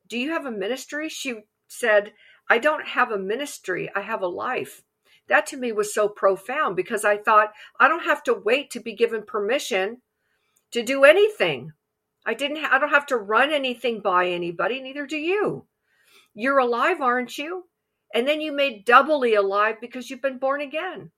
Do 0.08 0.18
you 0.18 0.30
have 0.30 0.46
a 0.46 0.50
ministry? 0.50 1.08
She 1.08 1.40
said, 1.68 2.12
I 2.48 2.58
don't 2.58 2.86
have 2.86 3.10
a 3.10 3.18
ministry, 3.18 3.90
I 3.94 4.02
have 4.02 4.22
a 4.22 4.28
life. 4.28 4.82
That 5.28 5.46
to 5.46 5.56
me 5.56 5.72
was 5.72 5.94
so 5.94 6.08
profound 6.08 6.76
because 6.76 7.04
I 7.04 7.16
thought, 7.16 7.52
I 7.78 7.88
don't 7.88 8.04
have 8.04 8.22
to 8.24 8.34
wait 8.34 8.70
to 8.72 8.80
be 8.80 8.94
given 8.94 9.22
permission 9.22 10.02
to 10.72 10.82
do 10.82 11.04
anything. 11.04 11.72
I 12.26 12.34
didn't 12.34 12.58
ha- 12.58 12.70
I 12.72 12.78
don't 12.78 12.90
have 12.90 13.06
to 13.06 13.16
run 13.16 13.52
anything 13.52 14.00
by 14.00 14.28
anybody, 14.28 14.80
neither 14.80 15.06
do 15.06 15.16
you. 15.16 15.66
You're 16.34 16.58
alive, 16.58 17.00
aren't 17.00 17.38
you? 17.38 17.64
And 18.14 18.28
then 18.28 18.40
you 18.40 18.52
made 18.52 18.84
doubly 18.84 19.34
alive 19.34 19.76
because 19.80 20.10
you've 20.10 20.22
been 20.22 20.38
born 20.38 20.60
again. 20.60 21.10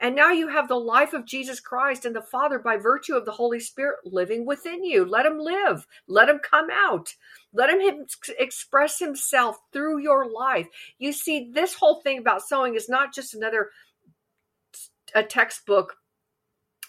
And 0.00 0.14
now 0.14 0.30
you 0.30 0.48
have 0.48 0.68
the 0.68 0.76
life 0.76 1.12
of 1.12 1.26
Jesus 1.26 1.58
Christ 1.58 2.04
and 2.04 2.14
the 2.14 2.22
Father 2.22 2.58
by 2.58 2.76
virtue 2.76 3.16
of 3.16 3.24
the 3.24 3.32
Holy 3.32 3.58
Spirit 3.58 3.98
living 4.04 4.46
within 4.46 4.84
you. 4.84 5.04
Let 5.04 5.26
him 5.26 5.38
live. 5.38 5.86
Let 6.06 6.28
him 6.28 6.38
come 6.38 6.68
out. 6.70 7.14
Let 7.52 7.70
him 7.70 8.06
express 8.38 8.98
himself 8.98 9.56
through 9.72 9.98
your 9.98 10.30
life. 10.30 10.68
You 10.98 11.12
see, 11.12 11.50
this 11.52 11.74
whole 11.74 12.00
thing 12.00 12.18
about 12.18 12.42
sowing 12.42 12.74
is 12.74 12.88
not 12.88 13.12
just 13.12 13.34
another 13.34 13.70
a 15.14 15.22
textbook 15.22 15.96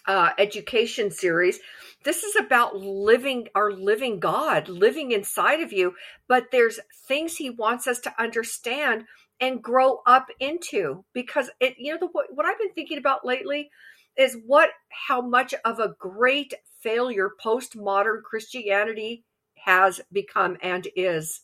uh, 0.06 0.30
education 0.38 1.10
series. 1.10 1.58
This 2.04 2.22
is 2.22 2.36
about 2.36 2.76
living 2.76 3.48
our 3.54 3.72
living 3.72 4.18
God, 4.20 4.68
living 4.68 5.12
inside 5.12 5.60
of 5.60 5.72
you. 5.72 5.94
But 6.28 6.46
there's 6.52 6.80
things 7.06 7.36
He 7.36 7.50
wants 7.50 7.86
us 7.86 8.00
to 8.00 8.22
understand 8.22 9.04
and 9.40 9.62
grow 9.62 10.00
up 10.06 10.28
into 10.38 11.04
because 11.12 11.50
it 11.60 11.74
you 11.78 11.92
know 11.92 11.98
the, 11.98 12.08
what 12.34 12.46
I've 12.46 12.58
been 12.58 12.72
thinking 12.72 12.98
about 12.98 13.24
lately 13.24 13.70
is 14.16 14.36
what 14.46 14.70
how 14.90 15.20
much 15.20 15.54
of 15.64 15.78
a 15.78 15.94
great 15.98 16.54
failure 16.80 17.30
postmodern 17.42 18.22
Christianity 18.22 19.24
has 19.56 20.00
become 20.12 20.56
and 20.62 20.86
is. 20.96 21.42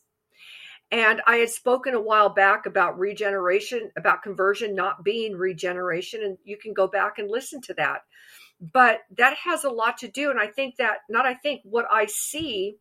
And 0.90 1.20
I 1.26 1.36
had 1.36 1.50
spoken 1.50 1.94
a 1.94 2.00
while 2.00 2.28
back 2.28 2.66
about 2.66 2.98
regeneration, 2.98 3.90
about 3.96 4.22
conversion 4.22 4.74
not 4.74 5.02
being 5.02 5.34
regeneration, 5.34 6.22
and 6.22 6.38
you 6.44 6.56
can 6.56 6.72
go 6.72 6.86
back 6.86 7.18
and 7.18 7.28
listen 7.28 7.60
to 7.62 7.74
that. 7.74 8.02
But 8.60 9.00
that 9.16 9.36
has 9.44 9.64
a 9.64 9.70
lot 9.70 9.98
to 9.98 10.08
do, 10.08 10.30
and 10.30 10.38
I 10.38 10.46
think 10.46 10.76
that 10.76 10.98
not 11.10 11.26
I 11.26 11.34
think 11.34 11.60
what 11.64 11.86
I 11.90 12.06
see, 12.06 12.76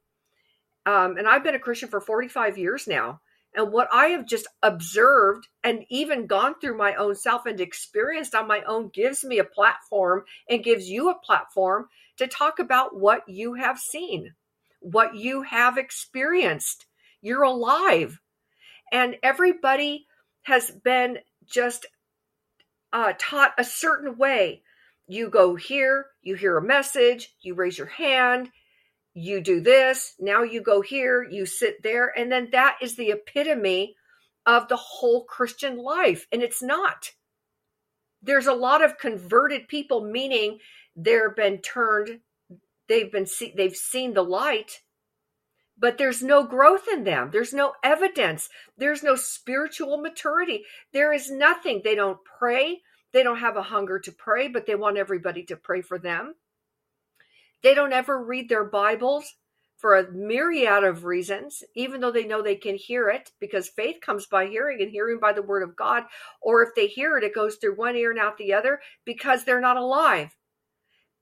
um, 0.86 1.18
and 1.18 1.28
I've 1.28 1.44
been 1.44 1.56
a 1.56 1.60
Christian 1.60 1.90
for 1.90 2.00
45 2.00 2.58
years 2.58 2.88
now, 2.88 3.22
and 3.56 3.72
what 3.72 3.88
I 3.92 4.08
have 4.08 4.26
just 4.26 4.48
observed 4.62 5.48
and 5.64 5.86
even 5.90 6.28
gone 6.28 6.56
through 6.60 6.78
my 6.78 6.96
own 6.96 7.16
self 7.16 7.46
and 7.46 7.60
experienced 7.60 8.36
on 8.36 8.48
my 8.48 8.62
own 8.64 8.90
gives 8.90 9.24
me 9.24 9.40
a 9.40 9.44
platform 9.44 10.24
and 10.50 10.64
gives 10.64 10.90
you 10.90 11.10
a 11.10 11.20
platform 11.20 11.88
to 12.18 12.28
talk 12.28 12.60
about 12.60 12.98
what 12.98 13.28
you 13.28 13.56
have 13.56 13.80
seen, 13.80 14.34
what 14.80 15.16
you 15.16 15.42
have 15.44 15.78
experienced. 15.78 16.86
You're 17.22 17.44
alive. 17.44 18.20
And 18.92 19.18
everybody 19.24 20.06
has 20.44 20.72
been 20.72 21.20
just 21.46 21.86
uh, 22.94 23.14
taught 23.18 23.54
a 23.58 23.64
certain 23.64 24.18
way. 24.18 24.62
You 25.08 25.30
go 25.30 25.56
here, 25.56 26.08
you 26.22 26.36
hear 26.36 26.58
a 26.58 26.66
message, 26.66 27.36
you 27.42 27.56
raise 27.56 27.78
your 27.78 27.88
hand, 27.88 28.50
you 29.16 29.42
do 29.42 29.62
this, 29.62 30.14
now 30.20 30.44
you 30.44 30.62
go 30.62 30.82
here, 30.82 31.24
you 31.24 31.46
sit 31.46 31.82
there, 31.82 32.12
and 32.18 32.30
then 32.30 32.50
that 32.52 32.78
is 32.82 32.96
the 32.96 33.12
epitome 33.12 33.96
of 34.46 34.68
the 34.68 34.76
whole 34.76 35.24
Christian 35.24 35.78
life. 35.78 36.28
And 36.32 36.44
it's 36.44 36.62
not. 36.62 37.12
There's 38.22 38.48
a 38.48 38.54
lot 38.54 38.84
of 38.84 38.98
converted 38.98 39.70
people, 39.70 40.02
meaning 40.02 40.60
they've 40.96 41.34
been 41.36 41.60
turned, 41.60 42.20
they've 42.90 43.12
been 43.12 43.26
see, 43.26 43.54
they've 43.56 43.76
seen 43.76 44.14
the 44.14 44.24
light, 44.24 44.82
but 45.78 45.98
there's 45.98 46.22
no 46.22 46.44
growth 46.44 46.88
in 46.92 47.04
them. 47.04 47.30
There's 47.32 47.54
no 47.54 47.74
evidence. 47.84 48.50
There's 48.78 49.04
no 49.04 49.16
spiritual 49.16 49.98
maturity. 49.98 50.64
There 50.94 51.14
is 51.14 51.32
nothing. 51.32 51.82
They 51.84 51.96
don't 51.96 52.20
pray. 52.24 52.82
They 53.14 53.24
don't 53.24 53.40
have 53.40 53.58
a 53.58 53.62
hunger 53.62 54.00
to 54.00 54.12
pray, 54.12 54.48
but 54.48 54.66
they 54.66 54.76
want 54.76 54.98
everybody 54.98 55.44
to 55.44 55.56
pray 55.56 55.82
for 55.82 55.98
them. 55.98 56.36
They 57.66 57.74
don't 57.74 57.94
ever 57.94 58.24
read 58.24 58.48
their 58.48 58.64
Bibles 58.64 59.38
for 59.78 59.96
a 59.96 60.12
myriad 60.12 60.84
of 60.84 61.04
reasons, 61.04 61.64
even 61.76 62.00
though 62.00 62.12
they 62.12 62.24
know 62.24 62.44
they 62.44 62.58
can 62.58 62.76
hear 62.76 63.10
it, 63.10 63.32
because 63.40 63.70
faith 63.70 64.02
comes 64.06 64.28
by 64.28 64.46
hearing 64.46 64.84
and 64.84 64.92
hearing 64.92 65.18
by 65.20 65.34
the 65.34 65.42
word 65.42 65.64
of 65.64 65.76
God. 65.76 66.04
Or 66.44 66.62
if 66.62 66.76
they 66.76 66.86
hear 66.86 67.18
it, 67.18 67.24
it 67.24 67.34
goes 67.34 67.56
through 67.56 67.76
one 67.76 67.96
ear 67.96 68.12
and 68.12 68.20
out 68.20 68.38
the 68.38 68.54
other 68.54 68.82
because 69.04 69.46
they're 69.46 69.60
not 69.60 69.78
alive. 69.78 70.36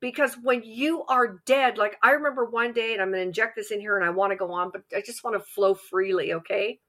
Because 0.02 0.34
when 0.34 0.64
you 0.66 1.06
are 1.06 1.40
dead, 1.46 1.78
like 1.78 1.96
I 2.04 2.12
remember 2.12 2.44
one 2.44 2.74
day, 2.74 2.92
and 2.92 3.02
I'm 3.02 3.12
going 3.12 3.22
to 3.22 3.28
inject 3.28 3.56
this 3.56 3.72
in 3.72 3.80
here 3.80 3.96
and 3.96 4.06
I 4.06 4.10
want 4.10 4.34
to 4.34 4.38
go 4.38 4.52
on, 4.52 4.70
but 4.70 4.82
I 4.94 5.00
just 5.00 5.24
want 5.24 5.38
to 5.38 5.52
flow 5.54 5.76
freely, 5.76 6.34
okay? 6.34 6.82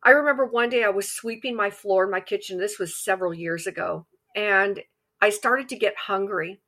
I 0.00 0.10
remember 0.10 0.46
one 0.46 0.68
day 0.68 0.84
I 0.84 0.90
was 0.90 1.10
sweeping 1.10 1.56
my 1.56 1.70
floor 1.70 2.04
in 2.04 2.12
my 2.12 2.20
kitchen. 2.20 2.60
This 2.60 2.78
was 2.78 3.02
several 3.02 3.34
years 3.34 3.66
ago. 3.66 4.06
And 4.36 4.78
I 5.20 5.30
started 5.30 5.68
to 5.70 5.76
get 5.76 5.96
hungry. 5.96 6.60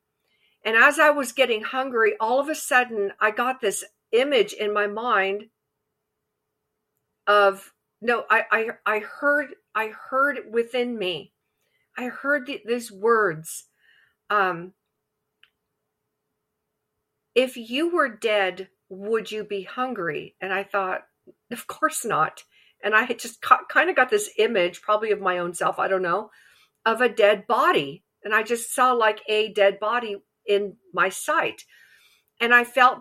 And 0.63 0.75
as 0.75 0.99
I 0.99 1.09
was 1.09 1.31
getting 1.31 1.63
hungry, 1.63 2.13
all 2.19 2.39
of 2.39 2.49
a 2.49 2.55
sudden 2.55 3.11
I 3.19 3.31
got 3.31 3.61
this 3.61 3.83
image 4.11 4.53
in 4.53 4.73
my 4.73 4.87
mind 4.87 5.45
of 7.27 7.73
no, 8.01 8.25
I 8.29 8.43
I, 8.51 8.69
I 8.85 8.99
heard 8.99 9.49
I 9.75 9.87
heard 10.09 10.39
within 10.51 10.97
me. 10.97 11.33
I 11.97 12.05
heard 12.05 12.47
the, 12.47 12.61
these 12.65 12.91
words. 12.91 13.65
Um, 14.29 14.73
if 17.35 17.57
you 17.57 17.93
were 17.93 18.09
dead, 18.09 18.69
would 18.89 19.31
you 19.31 19.43
be 19.43 19.63
hungry? 19.63 20.35
And 20.41 20.53
I 20.53 20.63
thought, 20.63 21.01
of 21.51 21.67
course 21.67 22.05
not. 22.05 22.43
And 22.83 22.95
I 22.95 23.03
had 23.03 23.19
just 23.19 23.41
ca- 23.41 23.65
kind 23.69 23.89
of 23.89 23.95
got 23.95 24.09
this 24.09 24.29
image, 24.37 24.81
probably 24.81 25.11
of 25.11 25.21
my 25.21 25.37
own 25.37 25.53
self, 25.53 25.79
I 25.79 25.87
don't 25.87 26.01
know, 26.01 26.31
of 26.85 27.01
a 27.01 27.09
dead 27.09 27.45
body. 27.47 28.03
And 28.23 28.33
I 28.33 28.43
just 28.43 28.73
saw 28.73 28.93
like 28.93 29.21
a 29.27 29.53
dead 29.53 29.79
body 29.79 30.17
in 30.47 30.77
my 30.93 31.09
sight. 31.09 31.63
And 32.39 32.53
I 32.53 32.63
felt 32.63 32.99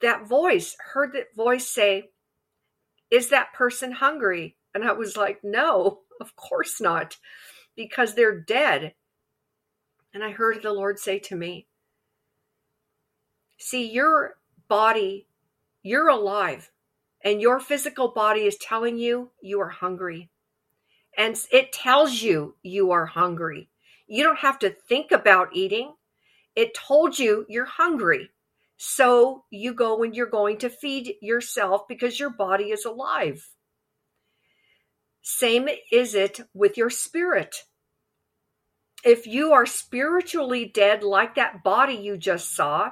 that 0.00 0.26
voice, 0.26 0.76
heard 0.92 1.12
that 1.12 1.34
voice 1.34 1.68
say, 1.68 2.10
Is 3.10 3.28
that 3.28 3.52
person 3.52 3.92
hungry? 3.92 4.56
And 4.74 4.84
I 4.84 4.92
was 4.92 5.16
like, 5.16 5.40
No, 5.42 6.00
of 6.20 6.36
course 6.36 6.80
not, 6.80 7.16
because 7.76 8.14
they're 8.14 8.40
dead. 8.40 8.94
And 10.14 10.22
I 10.22 10.30
heard 10.30 10.62
the 10.62 10.72
Lord 10.72 10.98
say 10.98 11.18
to 11.20 11.36
me, 11.36 11.66
See, 13.58 13.90
your 13.90 14.34
body, 14.68 15.28
you're 15.82 16.08
alive, 16.08 16.70
and 17.24 17.40
your 17.40 17.60
physical 17.60 18.08
body 18.08 18.40
is 18.40 18.56
telling 18.56 18.98
you 18.98 19.30
you 19.40 19.60
are 19.60 19.68
hungry. 19.68 20.30
And 21.16 21.36
it 21.52 21.72
tells 21.72 22.22
you 22.22 22.56
you 22.62 22.90
are 22.90 23.06
hungry. 23.06 23.68
You 24.06 24.24
don't 24.24 24.38
have 24.38 24.58
to 24.60 24.70
think 24.70 25.12
about 25.12 25.54
eating. 25.54 25.94
It 26.54 26.74
told 26.74 27.18
you 27.18 27.46
you're 27.48 27.64
hungry. 27.64 28.30
So 28.76 29.44
you 29.50 29.74
go 29.74 30.02
and 30.02 30.14
you're 30.14 30.26
going 30.26 30.58
to 30.58 30.68
feed 30.68 31.14
yourself 31.22 31.82
because 31.88 32.18
your 32.18 32.30
body 32.30 32.64
is 32.64 32.84
alive. 32.84 33.48
Same 35.22 35.68
is 35.90 36.14
it 36.14 36.40
with 36.52 36.76
your 36.76 36.90
spirit. 36.90 37.62
If 39.04 39.26
you 39.26 39.52
are 39.52 39.66
spiritually 39.66 40.70
dead, 40.72 41.02
like 41.02 41.36
that 41.36 41.62
body 41.62 41.94
you 41.94 42.16
just 42.16 42.54
saw, 42.54 42.90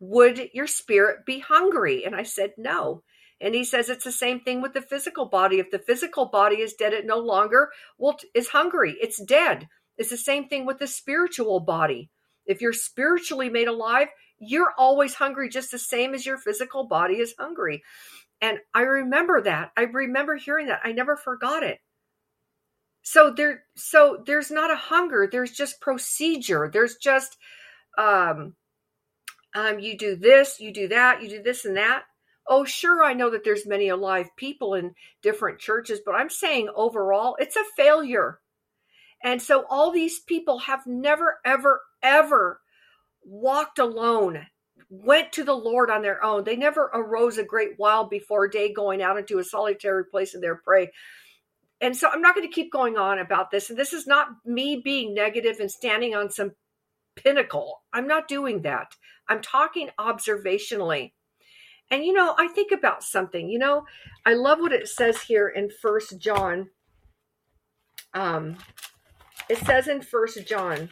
would 0.00 0.50
your 0.52 0.66
spirit 0.66 1.24
be 1.24 1.38
hungry? 1.38 2.04
And 2.04 2.14
I 2.14 2.24
said, 2.24 2.54
no. 2.58 3.02
And 3.40 3.54
he 3.54 3.64
says 3.64 3.88
it's 3.88 4.04
the 4.04 4.12
same 4.12 4.40
thing 4.40 4.60
with 4.62 4.74
the 4.74 4.82
physical 4.82 5.26
body. 5.26 5.58
If 5.58 5.70
the 5.70 5.78
physical 5.78 6.26
body 6.26 6.56
is 6.56 6.74
dead, 6.74 6.92
it 6.92 7.06
no 7.06 7.18
longer 7.18 7.70
will, 7.98 8.18
is 8.34 8.48
hungry. 8.48 8.96
It's 9.00 9.22
dead. 9.22 9.68
It's 9.96 10.10
the 10.10 10.16
same 10.16 10.48
thing 10.48 10.66
with 10.66 10.78
the 10.78 10.86
spiritual 10.86 11.60
body. 11.60 12.10
If 12.46 12.60
you're 12.60 12.72
spiritually 12.72 13.48
made 13.48 13.68
alive, 13.68 14.08
you're 14.38 14.72
always 14.76 15.14
hungry 15.14 15.48
just 15.48 15.70
the 15.70 15.78
same 15.78 16.14
as 16.14 16.26
your 16.26 16.38
physical 16.38 16.86
body 16.86 17.14
is 17.14 17.34
hungry. 17.38 17.82
And 18.40 18.58
I 18.74 18.82
remember 18.82 19.40
that. 19.42 19.72
I 19.76 19.82
remember 19.82 20.36
hearing 20.36 20.66
that. 20.66 20.80
I 20.84 20.92
never 20.92 21.16
forgot 21.16 21.62
it. 21.62 21.78
So 23.02 23.32
there 23.36 23.64
so 23.76 24.22
there's 24.26 24.50
not 24.50 24.70
a 24.70 24.76
hunger, 24.76 25.28
there's 25.30 25.52
just 25.52 25.80
procedure. 25.80 26.70
There's 26.72 26.96
just 26.96 27.36
um 27.98 28.54
um 29.54 29.78
you 29.78 29.96
do 29.96 30.16
this, 30.16 30.58
you 30.58 30.72
do 30.72 30.88
that, 30.88 31.22
you 31.22 31.28
do 31.28 31.42
this 31.42 31.64
and 31.64 31.76
that. 31.76 32.04
Oh, 32.46 32.64
sure, 32.64 33.02
I 33.02 33.14
know 33.14 33.30
that 33.30 33.44
there's 33.44 33.66
many 33.66 33.88
alive 33.88 34.28
people 34.36 34.74
in 34.74 34.94
different 35.22 35.58
churches, 35.58 36.00
but 36.04 36.14
I'm 36.14 36.28
saying 36.28 36.68
overall, 36.74 37.36
it's 37.38 37.56
a 37.56 37.64
failure. 37.76 38.40
And 39.24 39.40
so 39.40 39.64
all 39.70 39.90
these 39.90 40.20
people 40.20 40.58
have 40.60 40.86
never, 40.86 41.38
ever, 41.46 41.80
ever 42.02 42.60
walked 43.24 43.78
alone, 43.78 44.46
went 44.90 45.32
to 45.32 45.44
the 45.44 45.54
Lord 45.54 45.90
on 45.90 46.02
their 46.02 46.22
own. 46.22 46.44
They 46.44 46.56
never 46.56 46.90
arose 46.92 47.38
a 47.38 47.44
great 47.44 47.70
while 47.78 48.06
before 48.06 48.46
day 48.48 48.72
going 48.72 49.00
out 49.00 49.18
into 49.18 49.38
a 49.38 49.44
solitary 49.44 50.04
place 50.04 50.34
in 50.34 50.42
their 50.42 50.56
pray. 50.56 50.90
And 51.80 51.96
so 51.96 52.08
I'm 52.08 52.20
not 52.20 52.34
going 52.34 52.46
to 52.46 52.54
keep 52.54 52.70
going 52.70 52.98
on 52.98 53.18
about 53.18 53.50
this. 53.50 53.70
And 53.70 53.78
this 53.78 53.94
is 53.94 54.06
not 54.06 54.28
me 54.44 54.82
being 54.84 55.14
negative 55.14 55.58
and 55.58 55.70
standing 55.70 56.14
on 56.14 56.30
some 56.30 56.52
pinnacle. 57.16 57.82
I'm 57.94 58.06
not 58.06 58.28
doing 58.28 58.62
that. 58.62 58.88
I'm 59.28 59.40
talking 59.40 59.88
observationally. 59.98 61.12
And 61.90 62.04
you 62.04 62.12
know, 62.12 62.34
I 62.36 62.48
think 62.48 62.72
about 62.72 63.02
something. 63.02 63.48
You 63.48 63.58
know, 63.58 63.86
I 64.26 64.34
love 64.34 64.58
what 64.60 64.72
it 64.72 64.88
says 64.88 65.22
here 65.22 65.48
in 65.48 65.70
First 65.70 66.18
John. 66.18 66.68
Um, 68.12 68.56
it 69.48 69.58
says 69.58 69.88
in 69.88 70.02
First 70.02 70.46
John, 70.46 70.90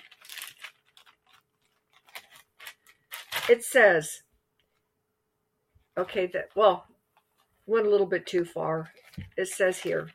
it 3.48 3.64
says, 3.64 4.22
okay, 5.96 6.26
that 6.26 6.50
well, 6.54 6.86
went 7.66 7.86
a 7.86 7.90
little 7.90 8.06
bit 8.06 8.26
too 8.26 8.44
far. 8.44 8.90
It 9.36 9.48
says 9.48 9.78
here, 9.78 10.08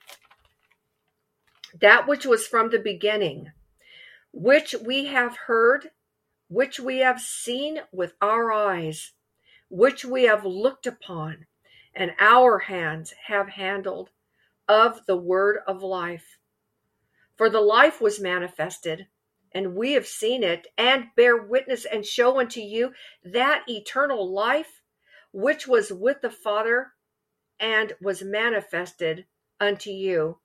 that 1.80 2.08
which 2.08 2.26
was 2.26 2.48
from 2.48 2.70
the 2.70 2.80
beginning, 2.80 3.52
which 4.32 4.76
we 4.86 5.06
have 5.06 5.38
heard, 5.48 5.92
which 6.48 6.80
we 6.80 7.00
have 7.00 7.20
seen 7.20 7.80
with 7.92 8.14
our 8.22 8.52
eyes, 8.52 9.14
which 9.70 10.06
we 10.06 10.24
have 10.24 10.46
looked 10.46 10.88
upon, 10.88 11.46
and 11.94 12.12
our 12.20 12.60
hands 12.60 13.14
have 13.28 13.50
handled 13.50 14.10
of 14.68 15.06
the 15.06 15.18
word 15.18 15.58
of 15.68 15.84
life. 15.84 16.38
For 17.38 17.50
the 17.50 17.62
life 17.62 18.02
was 18.02 18.20
manifested, 18.20 19.08
and 19.52 19.76
we 19.76 19.94
have 19.94 20.08
seen 20.08 20.44
it, 20.44 20.68
and 20.78 21.06
bear 21.16 21.38
witness 21.38 21.86
and 21.86 22.06
show 22.06 22.40
unto 22.40 22.60
you 22.60 22.94
that 23.24 23.64
eternal 23.68 24.34
life 24.34 24.82
which 25.32 25.68
was 25.68 25.92
with 25.92 26.22
the 26.22 26.32
Father 26.32 26.94
and 27.60 27.94
was 28.02 28.24
manifested 28.24 29.26
unto 29.60 29.92
you. 29.92 30.40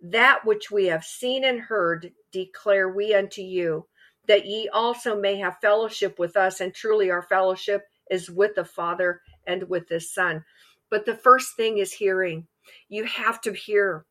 That 0.00 0.44
which 0.44 0.70
we 0.70 0.86
have 0.86 1.04
seen 1.04 1.44
and 1.44 1.60
heard 1.60 2.12
declare 2.32 2.88
we 2.88 3.14
unto 3.14 3.40
you, 3.42 3.86
that 4.26 4.46
ye 4.46 4.68
also 4.68 5.18
may 5.18 5.36
have 5.36 5.60
fellowship 5.60 6.18
with 6.18 6.36
us, 6.36 6.60
and 6.60 6.74
truly 6.74 7.10
our 7.10 7.22
fellowship 7.22 7.84
is 8.10 8.28
with 8.28 8.56
the 8.56 8.64
Father 8.64 9.20
and 9.46 9.68
with 9.68 9.86
the 9.88 10.00
Son. 10.00 10.44
But 10.90 11.06
the 11.06 11.16
first 11.16 11.56
thing 11.56 11.78
is 11.78 11.92
hearing. 11.92 12.48
You 12.88 13.04
have 13.04 13.40
to 13.42 13.52
hear. 13.52 14.06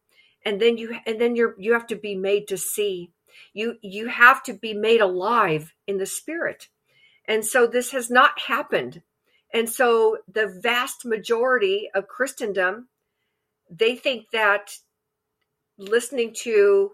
And 0.46 0.60
then 0.60 0.78
you 0.78 0.96
and 1.06 1.20
then 1.20 1.36
you're 1.36 1.56
you 1.58 1.74
have 1.74 1.88
to 1.88 1.96
be 1.96 2.16
made 2.16 2.48
to 2.48 2.58
see. 2.58 3.12
You 3.54 3.78
you 3.82 4.08
have 4.08 4.44
to 4.44 4.54
be 4.54 4.74
made 4.74 5.02
alive 5.02 5.74
in 5.88 5.98
the 5.98 6.06
spirit. 6.06 6.68
And 7.26 7.46
so 7.46 7.68
this 7.68 7.92
has 7.92 8.10
not 8.10 8.40
happened. 8.40 9.02
And 9.54 9.70
so 9.70 10.18
the 10.32 10.48
vast 10.62 11.06
majority 11.06 11.90
of 11.94 12.08
Christendom, 12.08 12.88
they 13.70 13.96
think 13.96 14.32
that 14.32 14.72
listening 15.78 16.34
to 16.44 16.92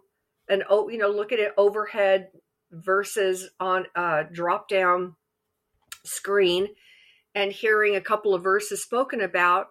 an 0.50 0.64
oh 0.70 0.90
you 0.90 0.98
know 0.98 1.10
look 1.10 1.32
at 1.32 1.40
it 1.40 1.54
overhead 1.58 2.30
versus 2.72 3.50
on 3.60 3.86
a 3.96 4.24
drop 4.32 4.68
down 4.68 5.16
screen 6.06 6.68
and 7.36 7.52
hearing 7.52 7.96
a 7.96 8.02
couple 8.02 8.34
of 8.34 8.44
verses 8.44 8.84
spoken 8.84 9.22
about 9.22 9.68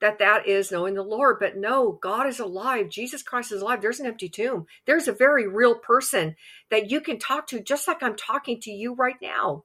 that 0.00 0.18
that 0.18 0.46
is 0.46 0.72
knowing 0.72 0.94
the 0.94 1.02
Lord. 1.02 1.36
But 1.38 1.56
no, 1.56 1.98
God 2.02 2.26
is 2.26 2.40
alive. 2.40 2.88
Jesus 2.88 3.22
Christ 3.22 3.52
is 3.52 3.62
alive. 3.62 3.80
There's 3.82 4.00
an 4.00 4.06
empty 4.06 4.28
tomb. 4.28 4.66
There's 4.86 5.08
a 5.08 5.12
very 5.12 5.46
real 5.46 5.74
person 5.74 6.36
that 6.70 6.90
you 6.90 7.00
can 7.00 7.18
talk 7.18 7.46
to, 7.48 7.60
just 7.60 7.86
like 7.86 8.02
I'm 8.02 8.16
talking 8.16 8.60
to 8.62 8.70
you 8.70 8.94
right 8.94 9.16
now. 9.20 9.64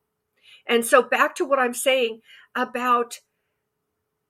And 0.68 0.86
so 0.86 1.02
back 1.02 1.36
to 1.36 1.46
what 1.46 1.60
I'm 1.60 1.74
saying 1.74 2.22
about 2.56 3.20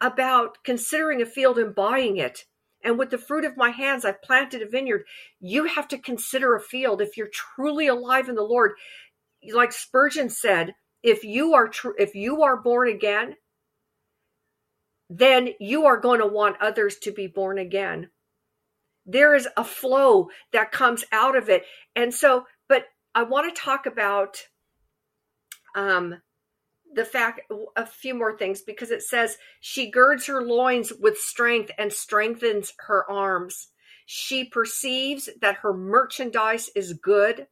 about 0.02 0.58
considering 0.64 1.22
a 1.22 1.26
field 1.26 1.58
and 1.58 1.74
buying 1.74 2.18
it. 2.18 2.46
And 2.84 3.00
with 3.00 3.10
the 3.10 3.18
fruit 3.18 3.46
of 3.46 3.58
my 3.58 3.70
hands, 3.70 4.06
I've 4.06 4.22
planted 4.22 4.62
a 4.62 4.70
vineyard. 4.70 5.06
You 5.40 5.66
have 5.66 5.88
to 5.88 5.98
consider 5.98 6.56
a 6.56 6.62
field 6.62 7.02
if 7.02 7.18
you're 7.18 7.30
truly 7.30 7.88
alive 7.88 8.30
in 8.30 8.36
the 8.36 8.44
Lord. 8.44 8.74
Like 9.54 9.72
Spurgeon 9.72 10.30
said, 10.30 10.76
if 11.02 11.24
you 11.24 11.54
are 11.54 11.68
true, 11.68 11.96
if 11.98 12.14
you 12.14 12.44
are 12.44 12.58
born 12.58 12.90
again, 12.90 13.36
then 15.10 15.50
you 15.60 15.86
are 15.86 16.00
going 16.00 16.20
to 16.20 16.28
want 16.28 16.62
others 16.62 16.98
to 17.04 17.12
be 17.12 17.28
born 17.28 17.58
again. 17.58 18.10
There 19.06 19.36
is 19.36 19.48
a 19.56 19.64
flow 19.64 20.30
that 20.52 20.72
comes 20.72 21.04
out 21.12 21.36
of 21.38 21.50
it. 21.50 21.64
And 21.96 22.14
so, 22.14 22.46
but 22.68 22.86
I 23.14 23.24
want 23.24 23.54
to 23.54 23.62
talk 23.62 23.86
about 23.86 24.38
um, 25.76 26.22
the 26.94 27.06
fact, 27.06 27.42
a 27.76 27.86
few 27.86 28.16
more 28.16 28.38
things, 28.38 28.62
because 28.62 28.90
it 28.90 29.04
says, 29.04 29.38
she 29.60 29.92
girds 29.92 30.26
her 30.28 30.42
loins 30.42 30.92
with 31.00 31.18
strength 31.18 31.70
and 31.78 31.92
strengthens 31.92 32.74
her 32.88 33.10
arms. 33.10 33.68
She 34.06 34.46
perceives 34.46 35.30
that 35.42 35.58
her 35.58 35.74
merchandise 35.74 36.70
is 36.76 36.94
good. 36.94 37.48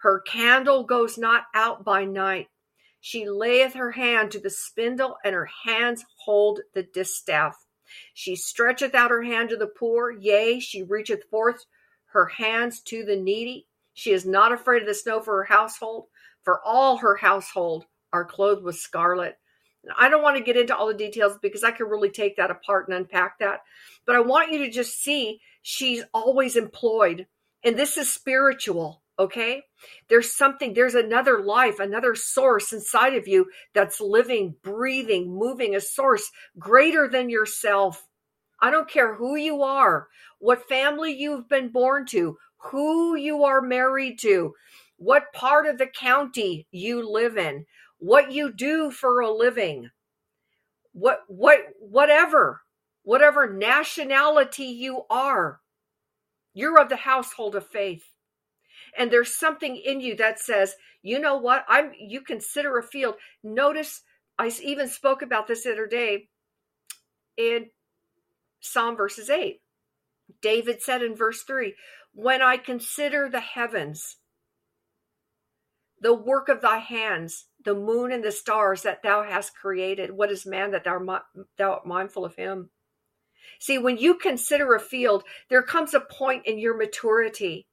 Her 0.00 0.20
candle 0.20 0.84
goes 0.84 1.16
not 1.16 1.44
out 1.54 1.84
by 1.84 2.04
night. 2.04 2.48
She 3.00 3.28
layeth 3.28 3.74
her 3.74 3.92
hand 3.92 4.30
to 4.32 4.40
the 4.40 4.50
spindle, 4.50 5.16
and 5.24 5.34
her 5.34 5.48
hands 5.64 6.04
hold 6.24 6.60
the 6.74 6.82
distaff. 6.82 7.56
She 8.12 8.36
stretcheth 8.36 8.94
out 8.94 9.10
her 9.10 9.22
hand 9.22 9.50
to 9.50 9.56
the 9.56 9.66
poor, 9.66 10.10
yea, 10.10 10.60
she 10.60 10.82
reacheth 10.82 11.24
forth 11.30 11.64
her 12.12 12.26
hands 12.26 12.80
to 12.82 13.04
the 13.04 13.16
needy. 13.16 13.66
She 13.94 14.12
is 14.12 14.26
not 14.26 14.52
afraid 14.52 14.82
of 14.82 14.88
the 14.88 14.94
snow 14.94 15.20
for 15.20 15.36
her 15.38 15.44
household, 15.44 16.06
for 16.42 16.60
all 16.64 16.98
her 16.98 17.16
household 17.16 17.86
are 18.12 18.24
clothed 18.24 18.62
with 18.62 18.76
scarlet. 18.76 19.38
I 19.96 20.08
don't 20.08 20.22
want 20.22 20.36
to 20.36 20.42
get 20.42 20.56
into 20.56 20.76
all 20.76 20.88
the 20.88 20.94
details 20.94 21.38
because 21.40 21.64
I 21.64 21.70
could 21.70 21.88
really 21.88 22.10
take 22.10 22.36
that 22.36 22.50
apart 22.50 22.88
and 22.88 22.96
unpack 22.96 23.38
that. 23.38 23.60
But 24.06 24.16
I 24.16 24.20
want 24.20 24.52
you 24.52 24.58
to 24.58 24.70
just 24.70 25.00
see 25.00 25.40
she's 25.62 26.02
always 26.12 26.56
employed. 26.56 27.26
And 27.64 27.76
this 27.76 27.96
is 27.96 28.12
spiritual. 28.12 29.02
Okay. 29.18 29.62
There's 30.08 30.32
something, 30.32 30.74
there's 30.74 30.94
another 30.94 31.42
life, 31.42 31.80
another 31.80 32.14
source 32.14 32.72
inside 32.72 33.14
of 33.14 33.26
you 33.26 33.46
that's 33.74 34.00
living, 34.00 34.54
breathing, 34.62 35.28
moving, 35.28 35.74
a 35.74 35.80
source 35.80 36.30
greater 36.58 37.08
than 37.08 37.28
yourself. 37.28 38.06
I 38.60 38.70
don't 38.70 38.88
care 38.88 39.14
who 39.14 39.34
you 39.34 39.62
are, 39.62 40.06
what 40.38 40.68
family 40.68 41.12
you've 41.12 41.48
been 41.48 41.70
born 41.70 42.06
to, 42.10 42.38
who 42.58 43.16
you 43.16 43.44
are 43.44 43.60
married 43.60 44.20
to, 44.20 44.54
what 44.96 45.32
part 45.32 45.66
of 45.66 45.78
the 45.78 45.86
county 45.86 46.68
you 46.70 47.08
live 47.08 47.36
in, 47.36 47.66
what 47.98 48.30
you 48.30 48.52
do 48.52 48.90
for 48.90 49.20
a 49.20 49.30
living, 49.30 49.90
what, 50.92 51.20
what, 51.26 51.60
whatever, 51.80 52.62
whatever 53.02 53.52
nationality 53.52 54.66
you 54.66 55.02
are, 55.10 55.60
you're 56.54 56.80
of 56.80 56.88
the 56.88 56.96
household 56.96 57.56
of 57.56 57.66
faith 57.66 58.04
and 58.96 59.10
there's 59.10 59.34
something 59.34 59.76
in 59.76 60.00
you 60.00 60.16
that 60.16 60.38
says 60.38 60.74
you 61.00 61.20
know 61.20 61.36
what? 61.36 61.64
I'm 61.68 61.92
you 61.98 62.20
consider 62.22 62.76
a 62.76 62.82
field. 62.82 63.14
Notice 63.42 64.02
i 64.38 64.50
even 64.62 64.88
spoke 64.88 65.22
about 65.22 65.46
this 65.46 65.64
the 65.64 65.72
other 65.72 65.86
day 65.86 66.28
in 67.36 67.66
psalm 68.60 68.96
verses 68.96 69.28
8 69.28 69.60
david 70.40 70.82
said 70.82 71.02
in 71.02 71.14
verse 71.14 71.42
3 71.42 71.74
when 72.12 72.40
i 72.40 72.56
consider 72.56 73.28
the 73.28 73.40
heavens 73.40 74.16
the 76.00 76.14
work 76.14 76.48
of 76.48 76.60
thy 76.60 76.78
hands 76.78 77.46
the 77.64 77.74
moon 77.74 78.12
and 78.12 78.22
the 78.22 78.32
stars 78.32 78.82
that 78.82 79.02
thou 79.02 79.22
hast 79.22 79.56
created 79.56 80.10
what 80.10 80.30
is 80.30 80.46
man 80.46 80.70
that 80.70 80.84
thou, 80.84 80.98
thou 81.58 81.72
art 81.72 81.86
mindful 81.86 82.24
of 82.24 82.36
him? 82.36 82.70
See 83.58 83.78
when 83.78 83.98
you 83.98 84.14
consider 84.14 84.74
a 84.74 84.80
field 84.80 85.24
there 85.50 85.62
comes 85.62 85.94
a 85.94 86.00
point 86.00 86.46
in 86.46 86.58
your 86.58 86.76
maturity 86.76 87.66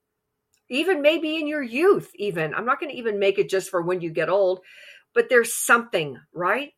even 0.69 1.01
maybe 1.01 1.36
in 1.38 1.47
your 1.47 1.63
youth 1.63 2.12
even. 2.15 2.54
I'm 2.54 2.65
not 2.65 2.80
going 2.80 2.91
to 2.91 2.97
even 2.97 3.19
make 3.19 3.38
it 3.38 3.49
just 3.49 3.69
for 3.69 3.82
when 3.82 4.01
you 4.01 4.10
get 4.12 4.30
old 4.30 4.62
but 5.13 5.30
there's 5.30 5.56
something 5.56 6.17
right? 6.34 6.71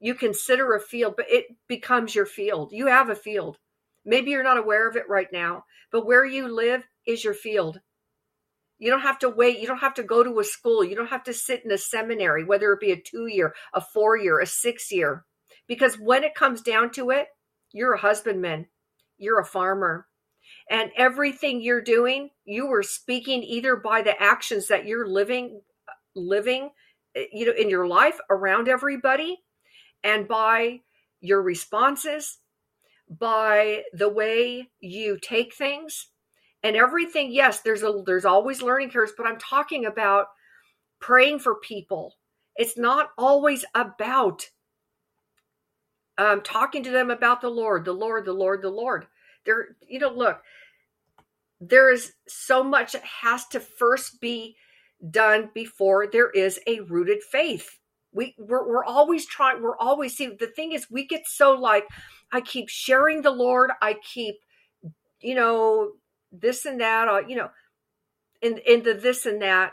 You 0.00 0.14
consider 0.14 0.74
a 0.74 0.80
field 0.80 1.14
but 1.16 1.26
it 1.28 1.46
becomes 1.68 2.14
your 2.14 2.26
field. 2.26 2.70
You 2.72 2.86
have 2.86 3.10
a 3.10 3.14
field. 3.14 3.58
Maybe 4.04 4.30
you're 4.30 4.42
not 4.42 4.58
aware 4.58 4.88
of 4.88 4.96
it 4.96 5.08
right 5.08 5.28
now 5.32 5.64
but 5.92 6.06
where 6.06 6.24
you 6.24 6.48
live 6.48 6.82
is 7.06 7.24
your 7.24 7.34
field. 7.34 7.80
You 8.78 8.90
don't 8.90 9.02
have 9.02 9.20
to 9.20 9.30
wait. 9.30 9.60
You 9.60 9.66
don't 9.66 9.78
have 9.78 9.94
to 9.94 10.02
go 10.02 10.24
to 10.24 10.40
a 10.40 10.44
school. 10.44 10.84
You 10.84 10.96
don't 10.96 11.06
have 11.10 11.24
to 11.24 11.32
sit 11.32 11.64
in 11.64 11.70
a 11.70 11.78
seminary 11.78 12.44
whether 12.44 12.72
it 12.72 12.80
be 12.80 12.92
a 12.92 13.00
two 13.00 13.26
year 13.26 13.54
a 13.72 13.80
four 13.80 14.16
year 14.16 14.40
a 14.40 14.46
six 14.46 14.90
year 14.90 15.24
because 15.68 15.94
when 15.94 16.24
it 16.24 16.34
comes 16.34 16.60
down 16.60 16.90
to 16.92 17.10
it 17.10 17.28
you're 17.74 17.94
a 17.94 18.00
husbandman. 18.00 18.68
You're 19.18 19.40
a 19.40 19.44
farmer 19.44 20.06
and 20.70 20.90
everything 20.96 21.60
you're 21.60 21.82
doing 21.82 22.30
you 22.44 22.72
are 22.72 22.82
speaking 22.82 23.42
either 23.42 23.76
by 23.76 24.02
the 24.02 24.20
actions 24.22 24.68
that 24.68 24.86
you're 24.86 25.08
living 25.08 25.60
living 26.16 26.70
eh, 27.16 27.24
you 27.32 27.46
know 27.46 27.52
in 27.52 27.68
your 27.70 27.86
life 27.86 28.18
around 28.30 28.68
everybody 28.68 29.38
and 30.02 30.28
by 30.28 30.80
your 31.20 31.42
responses 31.42 32.38
by 33.08 33.82
the 33.92 34.08
way 34.08 34.68
you 34.80 35.18
take 35.20 35.54
things 35.54 36.08
and 36.62 36.76
everything. 36.76 37.30
Yes 37.32 37.60
there's 37.60 37.82
a 37.82 38.02
there's 38.06 38.24
always 38.24 38.62
learning 38.62 38.90
curves 38.90 39.12
but 39.16 39.26
i'm 39.26 39.38
talking 39.38 39.86
about 39.86 40.26
praying 41.00 41.38
for 41.38 41.56
people. 41.56 42.14
It's 42.56 42.78
not 42.78 43.10
always 43.18 43.64
about 43.74 44.48
um, 46.16 46.40
talking 46.42 46.82
to 46.84 46.90
them 46.90 47.10
about 47.10 47.40
the 47.40 47.48
lord 47.50 47.84
the 47.84 47.92
lord 47.92 48.24
the 48.24 48.32
lord 48.32 48.62
the 48.62 48.70
lord 48.70 49.06
there 49.44 49.76
you 49.88 49.98
know 49.98 50.10
look 50.10 50.42
there 51.60 51.90
is 51.92 52.12
so 52.26 52.62
much 52.62 52.92
that 52.92 53.04
has 53.04 53.46
to 53.46 53.60
first 53.60 54.20
be 54.20 54.56
done 55.10 55.50
before 55.54 56.06
there 56.06 56.30
is 56.30 56.58
a 56.66 56.80
rooted 56.80 57.22
faith 57.22 57.78
we 58.12 58.34
we're, 58.38 58.66
we're 58.66 58.84
always 58.84 59.26
trying 59.26 59.62
we're 59.62 59.76
always 59.78 60.16
see 60.16 60.26
the 60.26 60.46
thing 60.46 60.72
is 60.72 60.90
we 60.90 61.06
get 61.06 61.22
so 61.26 61.52
like 61.52 61.84
i 62.32 62.40
keep 62.40 62.68
sharing 62.68 63.22
the 63.22 63.30
lord 63.30 63.70
i 63.82 63.94
keep 63.94 64.36
you 65.20 65.34
know 65.34 65.92
this 66.32 66.64
and 66.64 66.80
that 66.80 67.08
uh, 67.08 67.22
you 67.26 67.36
know 67.36 67.50
in 68.42 68.58
in 68.58 68.82
the 68.82 68.94
this 68.94 69.26
and 69.26 69.42
that 69.42 69.72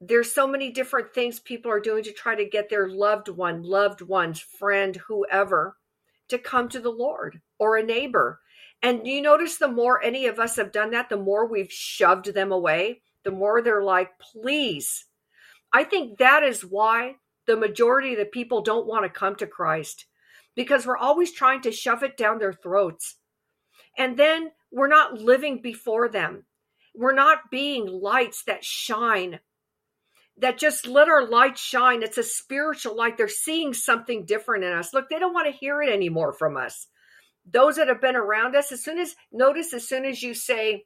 there's 0.00 0.32
so 0.32 0.46
many 0.46 0.70
different 0.70 1.14
things 1.14 1.40
people 1.40 1.70
are 1.70 1.80
doing 1.80 2.02
to 2.04 2.12
try 2.12 2.34
to 2.34 2.44
get 2.48 2.68
their 2.68 2.88
loved 2.88 3.28
one 3.28 3.62
loved 3.62 4.02
ones 4.02 4.40
friend 4.40 4.96
whoever 5.08 5.76
to 6.28 6.38
come 6.38 6.68
to 6.68 6.80
the 6.80 6.90
Lord 6.90 7.40
or 7.58 7.76
a 7.76 7.82
neighbor. 7.82 8.40
And 8.84 9.06
you 9.06 9.22
notice 9.22 9.56
the 9.56 9.66
more 9.66 10.02
any 10.02 10.26
of 10.26 10.38
us 10.38 10.56
have 10.56 10.70
done 10.70 10.90
that, 10.90 11.08
the 11.08 11.16
more 11.16 11.46
we've 11.46 11.72
shoved 11.72 12.26
them 12.26 12.52
away, 12.52 13.00
the 13.22 13.30
more 13.30 13.62
they're 13.62 13.82
like, 13.82 14.10
please. 14.18 15.06
I 15.72 15.84
think 15.84 16.18
that 16.18 16.42
is 16.42 16.60
why 16.62 17.14
the 17.46 17.56
majority 17.56 18.12
of 18.12 18.18
the 18.18 18.26
people 18.26 18.60
don't 18.60 18.86
want 18.86 19.04
to 19.04 19.08
come 19.08 19.36
to 19.36 19.46
Christ 19.46 20.04
because 20.54 20.86
we're 20.86 20.98
always 20.98 21.32
trying 21.32 21.62
to 21.62 21.72
shove 21.72 22.02
it 22.02 22.18
down 22.18 22.38
their 22.38 22.52
throats. 22.52 23.16
And 23.96 24.18
then 24.18 24.50
we're 24.70 24.86
not 24.86 25.14
living 25.18 25.62
before 25.62 26.10
them. 26.10 26.44
We're 26.94 27.14
not 27.14 27.50
being 27.50 27.86
lights 27.86 28.44
that 28.44 28.66
shine, 28.66 29.40
that 30.36 30.58
just 30.58 30.86
let 30.86 31.08
our 31.08 31.26
light 31.26 31.56
shine. 31.56 32.02
It's 32.02 32.18
a 32.18 32.22
spiritual 32.22 32.96
light. 32.98 33.16
They're 33.16 33.28
seeing 33.28 33.72
something 33.72 34.26
different 34.26 34.64
in 34.64 34.72
us. 34.72 34.92
Look, 34.92 35.08
they 35.08 35.18
don't 35.18 35.32
want 35.32 35.46
to 35.46 35.58
hear 35.58 35.80
it 35.80 35.88
anymore 35.88 36.34
from 36.34 36.58
us. 36.58 36.86
Those 37.50 37.76
that 37.76 37.88
have 37.88 38.00
been 38.00 38.16
around 38.16 38.56
us, 38.56 38.72
as 38.72 38.82
soon 38.82 38.98
as, 38.98 39.14
notice, 39.32 39.74
as 39.74 39.86
soon 39.88 40.04
as 40.04 40.22
you 40.22 40.34
say, 40.34 40.84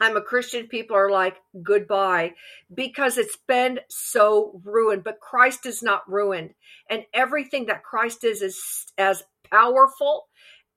I'm 0.00 0.16
a 0.16 0.22
Christian, 0.22 0.68
people 0.68 0.96
are 0.96 1.10
like, 1.10 1.36
goodbye, 1.62 2.34
because 2.72 3.18
it's 3.18 3.38
been 3.48 3.80
so 3.88 4.60
ruined. 4.64 5.02
But 5.02 5.20
Christ 5.20 5.66
is 5.66 5.82
not 5.82 6.08
ruined. 6.10 6.50
And 6.88 7.04
everything 7.12 7.66
that 7.66 7.82
Christ 7.82 8.24
is 8.24 8.42
is 8.42 8.60
as 8.96 9.24
powerful, 9.50 10.28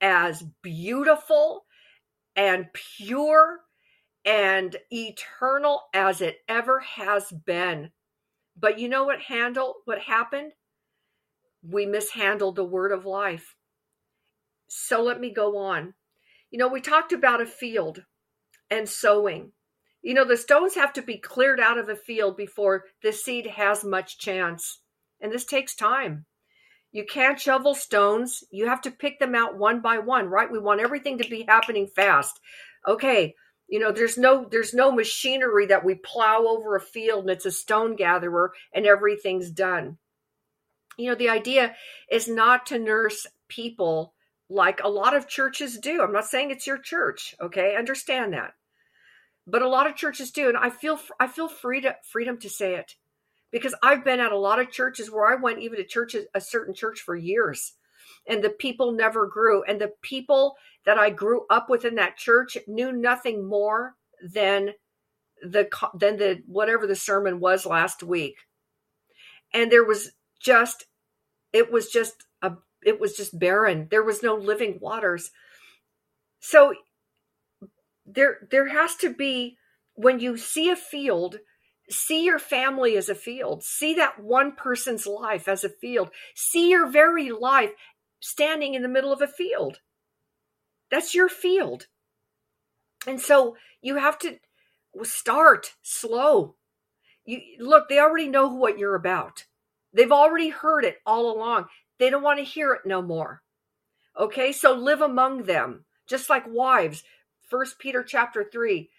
as 0.01 0.43
beautiful, 0.63 1.65
and 2.35 2.67
pure 2.73 3.59
and 4.25 4.75
eternal 4.91 5.81
as 5.93 6.21
it 6.21 6.37
ever 6.47 6.79
has 6.79 7.31
been. 7.45 7.91
But 8.57 8.79
you 8.79 8.89
know 8.89 9.03
what 9.03 9.21
handle 9.21 9.75
what 9.85 9.99
happened? 9.99 10.53
We 11.63 11.85
mishandled 11.85 12.55
the 12.55 12.63
word 12.63 12.91
of 12.91 13.05
life. 13.05 13.55
So 14.73 15.03
let 15.03 15.19
me 15.19 15.34
go 15.34 15.57
on. 15.57 15.93
You 16.49 16.57
know, 16.57 16.69
we 16.69 16.79
talked 16.79 17.12
about 17.12 17.41
a 17.41 17.45
field 17.45 18.05
and 18.69 18.88
sowing. 18.88 19.51
You 20.01 20.13
know, 20.13 20.23
the 20.23 20.38
stones 20.38 20.75
have 20.75 20.93
to 20.93 21.01
be 21.01 21.17
cleared 21.17 21.60
out 21.60 21.77
of 21.77 21.89
a 21.89 21.95
field 21.95 22.38
before 22.38 22.86
the 23.03 23.12
seed 23.12 23.47
has 23.47 23.84
much 23.84 24.17
chance. 24.17 24.79
And 25.19 25.29
this 25.29 25.43
takes 25.43 25.75
time. 25.75 26.25
You 26.93 27.05
can't 27.05 27.38
shovel 27.38 27.75
stones. 27.75 28.45
You 28.49 28.67
have 28.67 28.79
to 28.84 28.91
pick 28.91 29.19
them 29.19 29.36
out 29.36 29.57
one 29.57 29.81
by 29.81 29.99
one, 29.99 30.27
right? 30.27 30.49
We 30.49 30.57
want 30.57 30.79
everything 30.79 31.17
to 31.17 31.29
be 31.29 31.43
happening 31.45 31.88
fast. 31.93 32.39
Okay, 32.88 33.36
you 33.67 33.77
know, 33.77 33.91
there's 33.91 34.17
no 34.17 34.47
there's 34.49 34.73
no 34.73 34.93
machinery 34.93 35.65
that 35.65 35.84
we 35.84 35.95
plow 35.95 36.45
over 36.47 36.77
a 36.77 36.81
field 36.81 37.23
and 37.23 37.29
it's 37.29 37.45
a 37.45 37.51
stone 37.51 37.97
gatherer 37.97 38.53
and 38.73 38.86
everything's 38.86 39.51
done. 39.51 39.97
You 40.97 41.10
know, 41.10 41.15
the 41.15 41.29
idea 41.29 41.75
is 42.10 42.29
not 42.29 42.67
to 42.67 42.79
nurse 42.79 43.27
people 43.49 44.13
like 44.51 44.81
a 44.83 44.89
lot 44.89 45.15
of 45.15 45.27
churches 45.27 45.77
do. 45.77 46.01
I'm 46.01 46.11
not 46.13 46.25
saying 46.25 46.51
it's 46.51 46.67
your 46.67 46.77
church, 46.77 47.35
okay? 47.41 47.75
Understand 47.75 48.33
that 48.33 48.53
but 49.47 49.61
a 49.61 49.67
lot 49.67 49.87
of 49.87 49.95
churches 49.95 50.31
do 50.31 50.47
and 50.47 50.57
i 50.57 50.69
feel 50.69 50.99
i 51.19 51.27
feel 51.27 51.47
free 51.47 51.81
to, 51.81 51.95
freedom 52.03 52.37
to 52.37 52.49
say 52.49 52.75
it 52.75 52.95
because 53.51 53.75
i've 53.83 54.03
been 54.03 54.19
at 54.19 54.31
a 54.31 54.37
lot 54.37 54.59
of 54.59 54.71
churches 54.71 55.09
where 55.09 55.31
i 55.31 55.35
went 55.35 55.59
even 55.59 55.77
to 55.77 55.83
churches 55.83 56.25
a 56.33 56.41
certain 56.41 56.73
church 56.73 57.01
for 57.01 57.15
years 57.15 57.73
and 58.27 58.43
the 58.43 58.49
people 58.49 58.91
never 58.91 59.27
grew 59.27 59.63
and 59.63 59.79
the 59.79 59.91
people 60.01 60.55
that 60.85 60.97
i 60.97 61.09
grew 61.09 61.45
up 61.49 61.69
with 61.69 61.85
in 61.85 61.95
that 61.95 62.17
church 62.17 62.57
knew 62.67 62.91
nothing 62.91 63.47
more 63.47 63.95
than 64.33 64.69
the 65.41 65.67
than 65.95 66.17
the 66.17 66.41
whatever 66.45 66.85
the 66.85 66.95
sermon 66.95 67.39
was 67.39 67.65
last 67.65 68.03
week 68.03 68.35
and 69.53 69.71
there 69.71 69.85
was 69.85 70.11
just 70.39 70.85
it 71.51 71.71
was 71.71 71.89
just 71.89 72.25
it 72.84 73.00
was 73.00 73.15
just 73.15 73.38
barren. 73.38 73.88
There 73.89 74.04
was 74.04 74.24
no 74.24 74.36
living 74.36 74.80
waters. 74.82 75.32
So 76.39 76.74
there 78.06 78.48
there 78.50 78.70
has 78.70 78.96
to 78.98 79.13
be 79.13 79.58
when 79.94 80.20
you 80.20 80.38
see 80.38 80.70
a 80.70 80.76
field 80.76 81.38
see 81.91 82.24
your 82.24 82.39
family 82.39 82.98
as 82.98 83.10
a 83.10 83.15
field. 83.15 83.63
See 83.63 83.94
that 83.96 84.20
one 84.20 84.54
person's 84.54 85.06
life 85.06 85.48
as 85.48 85.63
a 85.63 85.70
field. 85.70 86.10
See 86.36 86.70
your 86.70 86.89
very 86.89 87.32
life 87.32 87.72
standing 88.20 88.74
in 88.74 88.82
the 88.82 88.88
middle 88.88 89.12
of 89.12 89.22
a 89.22 89.28
field. 89.28 89.80
That's 90.89 91.15
your 91.15 91.30
field. 91.30 91.88
And 93.08 93.20
so 93.20 93.56
you 93.82 93.98
have 93.98 94.17
to 94.20 94.38
start 95.04 95.74
slow. 95.82 96.56
You 97.26 97.39
look 97.60 97.88
they 97.89 98.00
already 98.00 98.28
know 98.28 98.48
what 98.48 98.78
you're 98.78 98.96
about. 98.96 99.46
They've 99.94 100.12
already 100.12 100.50
heard 100.50 100.86
it 100.86 100.98
all 101.06 101.36
along 101.36 101.65
they 102.01 102.09
don't 102.09 102.23
want 102.23 102.39
to 102.39 102.43
hear 102.43 102.73
it 102.73 102.81
no 102.85 103.01
more 103.01 103.41
okay 104.19 104.51
so 104.51 104.73
live 104.73 104.99
among 104.99 105.43
them 105.43 105.85
just 106.07 106.29
like 106.29 106.43
wives 106.47 107.03
First 107.49 107.79
Peter 107.79 108.03
chapter 108.03 108.45
3 108.49 108.89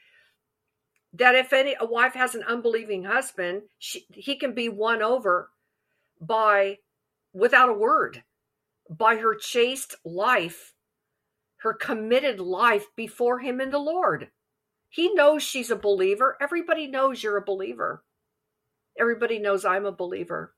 that 1.15 1.35
if 1.35 1.53
any 1.53 1.77
a 1.79 1.87
wife 1.87 2.15
has 2.15 2.35
an 2.35 2.43
unbelieving 2.43 3.05
husband, 3.05 3.63
she, 3.79 4.07
he 4.13 4.37
can 4.37 4.55
be 4.55 4.69
won 4.69 5.03
over 5.03 5.51
by 6.21 6.79
without 7.33 7.69
a 7.69 7.75
word 7.75 8.23
by 8.89 9.17
her 9.17 9.35
chaste 9.35 9.95
life, 10.05 10.75
her 11.59 11.73
committed 11.73 12.41
life 12.41 12.87
before 12.97 13.39
him 13.39 13.61
in 13.61 13.71
the 13.71 13.79
Lord. 13.79 14.29
He 14.89 15.15
knows 15.15 15.43
she's 15.43 15.71
a 15.71 15.77
believer. 15.77 16.37
Everybody 16.41 16.87
knows 16.87 17.23
you're 17.23 17.39
a 17.39 17.45
believer. 17.45 18.05
Everybody 18.99 19.39
knows 19.39 19.65
I'm 19.65 19.87
a 19.87 19.93
believer. 19.93 20.55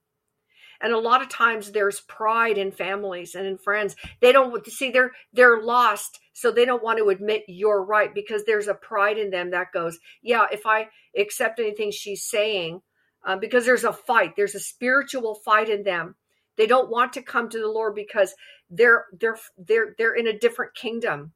And 0.84 0.92
a 0.92 0.98
lot 0.98 1.22
of 1.22 1.30
times 1.30 1.72
there's 1.72 2.00
pride 2.00 2.58
in 2.58 2.70
families 2.70 3.34
and 3.34 3.46
in 3.46 3.56
friends. 3.56 3.96
They 4.20 4.32
don't 4.32 4.66
see 4.66 4.90
they're 4.90 5.12
they're 5.32 5.62
lost, 5.62 6.20
so 6.34 6.50
they 6.50 6.66
don't 6.66 6.82
want 6.82 6.98
to 6.98 7.08
admit 7.08 7.44
you're 7.48 7.82
right 7.82 8.14
because 8.14 8.44
there's 8.44 8.68
a 8.68 8.74
pride 8.74 9.16
in 9.16 9.30
them 9.30 9.50
that 9.52 9.72
goes, 9.72 9.98
yeah, 10.22 10.44
if 10.52 10.66
I 10.66 10.88
accept 11.16 11.58
anything 11.58 11.90
she's 11.90 12.22
saying, 12.22 12.82
uh, 13.26 13.36
because 13.36 13.64
there's 13.64 13.84
a 13.84 13.94
fight, 13.94 14.34
there's 14.36 14.54
a 14.54 14.60
spiritual 14.60 15.36
fight 15.36 15.70
in 15.70 15.84
them. 15.84 16.16
They 16.58 16.66
don't 16.66 16.90
want 16.90 17.14
to 17.14 17.22
come 17.22 17.48
to 17.48 17.58
the 17.58 17.66
Lord 17.66 17.94
because 17.94 18.34
they're 18.68 19.06
they're 19.18 19.38
they're 19.56 19.94
they're 19.96 20.14
in 20.14 20.26
a 20.26 20.38
different 20.38 20.74
kingdom 20.74 21.32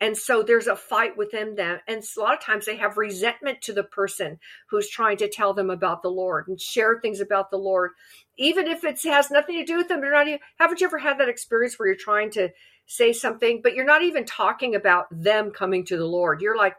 and 0.00 0.16
so 0.16 0.42
there's 0.42 0.68
a 0.68 0.76
fight 0.76 1.16
within 1.16 1.56
them. 1.56 1.80
And 1.88 2.02
a 2.02 2.20
lot 2.20 2.34
of 2.34 2.40
times 2.40 2.66
they 2.66 2.76
have 2.76 2.96
resentment 2.96 3.62
to 3.62 3.72
the 3.72 3.82
person 3.82 4.38
who's 4.70 4.88
trying 4.88 5.16
to 5.18 5.28
tell 5.28 5.54
them 5.54 5.70
about 5.70 6.02
the 6.02 6.10
Lord 6.10 6.46
and 6.46 6.60
share 6.60 7.00
things 7.00 7.20
about 7.20 7.50
the 7.50 7.56
Lord. 7.56 7.92
Even 8.36 8.68
if 8.68 8.84
it 8.84 9.00
has 9.04 9.30
nothing 9.30 9.56
to 9.56 9.64
do 9.64 9.76
with 9.76 9.88
them, 9.88 10.00
you're 10.00 10.12
not 10.12 10.28
even, 10.28 10.38
haven't 10.58 10.80
you 10.80 10.86
ever 10.86 10.98
had 10.98 11.18
that 11.18 11.28
experience 11.28 11.78
where 11.78 11.88
you're 11.88 11.96
trying 11.96 12.30
to 12.32 12.50
say 12.86 13.12
something, 13.12 13.60
but 13.62 13.74
you're 13.74 13.84
not 13.84 14.02
even 14.02 14.24
talking 14.24 14.76
about 14.76 15.06
them 15.10 15.50
coming 15.50 15.84
to 15.86 15.96
the 15.96 16.06
Lord? 16.06 16.42
You're 16.42 16.56
like, 16.56 16.76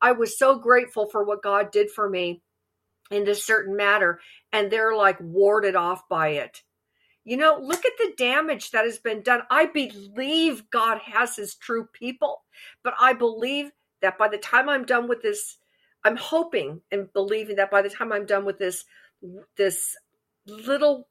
I 0.00 0.12
was 0.12 0.38
so 0.38 0.58
grateful 0.58 1.06
for 1.06 1.22
what 1.24 1.42
God 1.42 1.70
did 1.72 1.90
for 1.90 2.08
me 2.08 2.40
in 3.10 3.24
this 3.24 3.44
certain 3.44 3.76
matter. 3.76 4.18
And 4.50 4.70
they're 4.70 4.96
like 4.96 5.18
warded 5.20 5.76
off 5.76 6.08
by 6.08 6.28
it. 6.28 6.62
You 7.24 7.36
know, 7.36 7.58
look 7.60 7.84
at 7.84 7.92
the 7.98 8.14
damage 8.16 8.72
that 8.72 8.84
has 8.84 8.98
been 8.98 9.22
done. 9.22 9.42
I 9.50 9.66
believe 9.66 10.68
God 10.70 10.98
has 11.04 11.36
his 11.36 11.54
true 11.54 11.88
people, 11.92 12.42
but 12.82 12.94
I 12.98 13.12
believe 13.12 13.70
that 14.00 14.18
by 14.18 14.28
the 14.28 14.38
time 14.38 14.68
I'm 14.68 14.84
done 14.84 15.08
with 15.08 15.22
this, 15.22 15.58
I'm 16.04 16.16
hoping 16.16 16.80
and 16.90 17.12
believing 17.12 17.56
that 17.56 17.70
by 17.70 17.82
the 17.82 17.90
time 17.90 18.12
I'm 18.12 18.26
done 18.26 18.44
with 18.44 18.58
this, 18.58 18.84
this 19.56 19.96
little 20.46 21.06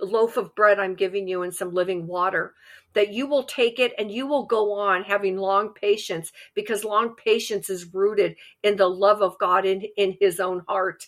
loaf 0.00 0.36
of 0.36 0.54
bread 0.54 0.78
I'm 0.78 0.94
giving 0.94 1.28
you 1.28 1.42
and 1.42 1.54
some 1.54 1.74
living 1.74 2.06
water, 2.06 2.54
that 2.94 3.12
you 3.12 3.26
will 3.26 3.44
take 3.44 3.78
it 3.78 3.92
and 3.98 4.10
you 4.10 4.26
will 4.26 4.44
go 4.44 4.72
on 4.72 5.02
having 5.04 5.36
long 5.36 5.74
patience 5.74 6.32
because 6.54 6.84
long 6.84 7.14
patience 7.16 7.68
is 7.68 7.92
rooted 7.94 8.36
in 8.62 8.76
the 8.76 8.88
love 8.88 9.20
of 9.20 9.38
God 9.38 9.66
in, 9.66 9.82
in 9.96 10.16
his 10.20 10.40
own 10.40 10.62
heart. 10.68 11.06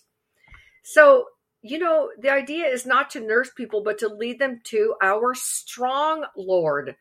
So 0.83 1.27
you 1.62 1.79
know, 1.79 2.11
the 2.18 2.31
idea 2.31 2.66
is 2.66 2.87
not 2.87 3.11
to 3.11 3.21
nurse 3.21 3.51
people, 3.57 3.83
but 3.83 3.99
to 3.99 4.09
lead 4.09 4.38
them 4.38 4.61
to 4.64 4.94
our 5.03 5.35
strong 5.35 6.25
Lord, 6.37 6.97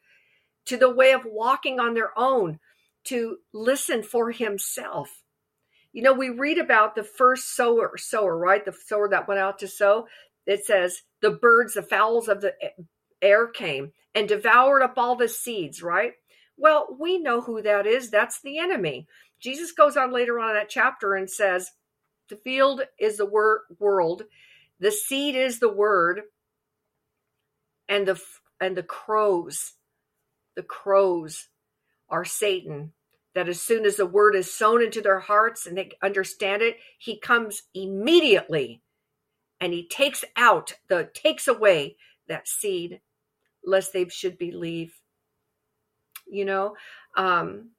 to 0.65 0.77
the 0.77 0.89
way 0.89 1.11
of 1.11 1.21
walking 1.25 1.79
on 1.79 1.93
their 1.93 2.17
own, 2.17 2.59
to 3.05 3.37
listen 3.53 4.03
for 4.03 4.31
Himself. 4.31 5.21
You 5.93 6.03
know, 6.03 6.13
we 6.13 6.29
read 6.29 6.57
about 6.57 6.95
the 6.95 7.03
first 7.03 7.55
sower, 7.55 7.97
sower, 7.97 8.37
right? 8.37 8.63
The 8.63 8.73
sower 8.85 9.09
that 9.09 9.27
went 9.27 9.39
out 9.39 9.59
to 9.59 9.67
sow. 9.67 10.07
It 10.45 10.65
says 10.65 11.01
the 11.21 11.31
birds, 11.31 11.73
the 11.73 11.81
fowls 11.81 12.27
of 12.27 12.41
the 12.41 12.53
air 13.21 13.47
came 13.47 13.91
and 14.13 14.27
devoured 14.27 14.81
up 14.81 14.93
all 14.97 15.15
the 15.15 15.27
seeds, 15.27 15.81
right? 15.81 16.13
Well, 16.57 16.95
we 16.99 17.19
know 17.19 17.41
who 17.41 17.61
that 17.61 17.85
is. 17.85 18.09
That's 18.09 18.41
the 18.41 18.57
enemy. 18.57 19.07
Jesus 19.39 19.71
goes 19.71 19.95
on 19.95 20.11
later 20.11 20.39
on 20.39 20.49
in 20.49 20.55
that 20.55 20.69
chapter 20.69 21.13
and 21.13 21.29
says, 21.29 21.71
the 22.29 22.35
field 22.35 22.81
is 22.99 23.17
the 23.17 23.25
wor- 23.25 23.63
world 23.79 24.23
the 24.79 24.91
seed 24.91 25.35
is 25.35 25.59
the 25.59 25.71
word, 25.71 26.21
and 27.89 28.07
the 28.07 28.21
and 28.59 28.77
the 28.77 28.83
crows, 28.83 29.73
the 30.55 30.63
crows 30.63 31.49
are 32.09 32.25
Satan. 32.25 32.93
That 33.35 33.49
as 33.49 33.61
soon 33.61 33.85
as 33.85 33.97
the 33.97 34.05
word 34.07 34.35
is 34.35 34.51
sown 34.51 34.81
into 34.83 34.99
their 35.01 35.19
hearts 35.19 35.67
and 35.67 35.77
they 35.77 35.91
understand 36.01 36.63
it, 36.63 36.77
he 36.97 37.19
comes 37.19 37.63
immediately 37.75 38.81
and 39.61 39.73
he 39.73 39.87
takes 39.87 40.25
out 40.35 40.73
the 40.87 41.09
takes 41.13 41.47
away 41.47 41.97
that 42.27 42.47
seed. 42.47 43.01
lest 43.63 43.93
they 43.93 44.07
should 44.09 44.37
believe. 44.37 44.99
You 46.27 46.45
know? 46.45 46.75
Um, 47.15 47.71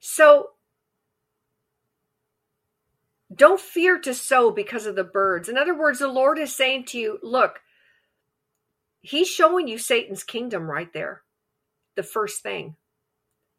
so 0.00 0.50
don't 3.34 3.60
fear 3.60 3.98
to 4.00 4.14
sow 4.14 4.50
because 4.50 4.86
of 4.86 4.96
the 4.96 5.04
birds. 5.04 5.48
In 5.48 5.56
other 5.56 5.76
words, 5.76 5.98
the 5.98 6.08
Lord 6.08 6.38
is 6.38 6.54
saying 6.54 6.84
to 6.86 6.98
you, 6.98 7.18
look, 7.22 7.60
He's 9.04 9.28
showing 9.28 9.68
you 9.68 9.76
Satan's 9.76 10.24
kingdom 10.24 10.62
right 10.70 10.90
there. 10.94 11.22
The 11.94 12.02
first 12.02 12.42
thing. 12.42 12.76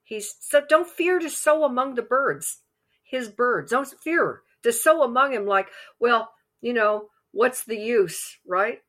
He's 0.04 0.36
so 0.40 0.64
don't 0.68 0.90
fear 0.90 1.20
to 1.20 1.30
sow 1.30 1.66
among 1.66 1.94
the 1.94 2.02
birds, 2.02 2.62
his 3.04 3.30
birds. 3.30 3.70
Don't 3.70 3.88
fear 3.88 4.42
to 4.64 4.72
sow 4.72 5.04
among 5.04 5.34
him 5.34 5.46
like, 5.46 5.68
well, 6.00 6.32
you 6.62 6.74
know, 6.74 7.10
what's 7.32 7.64
the 7.64 7.78
use, 7.78 8.40
right? 8.46 8.80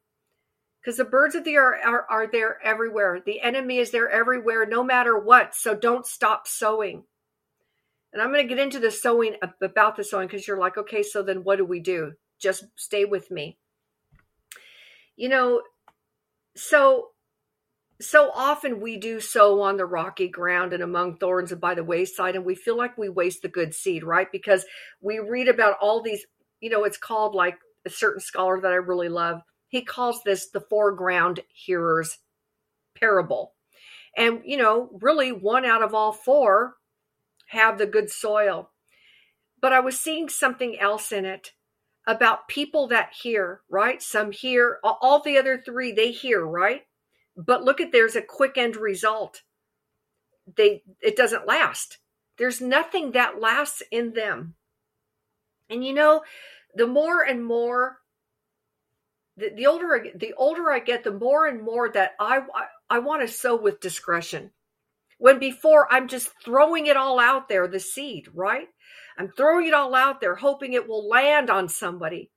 Because 0.80 0.96
the 0.96 1.04
birds 1.04 1.34
of 1.34 1.44
the 1.44 1.54
air 1.54 1.78
are, 1.86 2.06
are 2.08 2.26
there 2.26 2.58
everywhere. 2.64 3.20
The 3.24 3.42
enemy 3.42 3.76
is 3.76 3.90
there 3.90 4.08
everywhere, 4.08 4.64
no 4.64 4.82
matter 4.82 5.18
what. 5.18 5.54
So 5.54 5.74
don't 5.74 6.06
stop 6.06 6.48
sowing. 6.48 7.04
And 8.16 8.22
I'm 8.22 8.32
going 8.32 8.48
to 8.48 8.48
get 8.48 8.62
into 8.62 8.78
the 8.78 8.90
sewing 8.90 9.36
about 9.60 9.94
the 9.94 10.02
sewing 10.02 10.26
because 10.26 10.48
you're 10.48 10.56
like, 10.56 10.78
okay, 10.78 11.02
so 11.02 11.22
then 11.22 11.44
what 11.44 11.56
do 11.56 11.66
we 11.66 11.80
do? 11.80 12.12
Just 12.40 12.64
stay 12.74 13.04
with 13.04 13.30
me. 13.30 13.58
You 15.16 15.28
know, 15.28 15.60
so 16.56 17.08
so 18.00 18.30
often 18.34 18.80
we 18.80 18.96
do 18.96 19.20
sow 19.20 19.60
on 19.60 19.76
the 19.76 19.84
rocky 19.84 20.28
ground 20.28 20.72
and 20.72 20.82
among 20.82 21.18
thorns 21.18 21.52
and 21.52 21.60
by 21.60 21.74
the 21.74 21.84
wayside, 21.84 22.36
and 22.36 22.46
we 22.46 22.54
feel 22.54 22.74
like 22.74 22.96
we 22.96 23.10
waste 23.10 23.42
the 23.42 23.48
good 23.48 23.74
seed, 23.74 24.02
right? 24.02 24.32
Because 24.32 24.64
we 25.02 25.18
read 25.18 25.48
about 25.48 25.76
all 25.82 26.00
these, 26.00 26.24
you 26.62 26.70
know, 26.70 26.84
it's 26.84 26.96
called 26.96 27.34
like 27.34 27.58
a 27.84 27.90
certain 27.90 28.20
scholar 28.20 28.58
that 28.62 28.72
I 28.72 28.76
really 28.76 29.10
love. 29.10 29.42
He 29.68 29.84
calls 29.84 30.22
this 30.24 30.48
the 30.48 30.62
four 30.62 30.92
ground 30.92 31.40
hearers 31.52 32.16
parable. 32.98 33.52
And, 34.16 34.40
you 34.42 34.56
know, 34.56 34.88
really 35.02 35.32
one 35.32 35.66
out 35.66 35.82
of 35.82 35.92
all 35.92 36.12
four 36.12 36.76
have 37.46 37.78
the 37.78 37.86
good 37.86 38.10
soil. 38.10 38.70
But 39.60 39.72
I 39.72 39.80
was 39.80 39.98
seeing 39.98 40.28
something 40.28 40.78
else 40.78 41.12
in 41.12 41.24
it 41.24 41.52
about 42.06 42.48
people 42.48 42.86
that 42.88 43.12
hear, 43.20 43.62
right? 43.68 44.00
Some 44.00 44.30
hear, 44.30 44.78
all 44.84 45.20
the 45.22 45.38
other 45.38 45.58
three, 45.58 45.92
they 45.92 46.12
hear, 46.12 46.44
right? 46.44 46.82
But 47.36 47.64
look 47.64 47.80
at 47.80 47.92
there's 47.92 48.16
a 48.16 48.22
quick 48.22 48.56
end 48.56 48.76
result. 48.76 49.42
They 50.56 50.82
it 51.02 51.16
doesn't 51.16 51.46
last. 51.46 51.98
There's 52.38 52.60
nothing 52.60 53.12
that 53.12 53.40
lasts 53.40 53.82
in 53.90 54.12
them. 54.12 54.54
And 55.68 55.84
you 55.84 55.92
know, 55.92 56.22
the 56.74 56.86
more 56.86 57.22
and 57.22 57.44
more 57.44 57.98
the, 59.36 59.50
the 59.54 59.66
older 59.66 60.06
the 60.14 60.32
older 60.34 60.70
I 60.70 60.78
get, 60.78 61.04
the 61.04 61.12
more 61.12 61.46
and 61.46 61.62
more 61.62 61.90
that 61.90 62.12
I 62.20 62.38
I, 62.38 62.66
I 62.88 62.98
want 63.00 63.22
to 63.22 63.28
sow 63.28 63.56
with 63.56 63.80
discretion. 63.80 64.52
When 65.18 65.38
before 65.38 65.92
I'm 65.92 66.08
just 66.08 66.30
throwing 66.44 66.86
it 66.86 66.96
all 66.96 67.18
out 67.18 67.48
there, 67.48 67.66
the 67.68 67.80
seed, 67.80 68.28
right? 68.34 68.68
I'm 69.18 69.32
throwing 69.36 69.66
it 69.66 69.74
all 69.74 69.94
out 69.94 70.20
there, 70.20 70.34
hoping 70.34 70.74
it 70.74 70.88
will 70.88 71.08
land 71.08 71.48
on 71.48 71.68
somebody. 71.68 72.30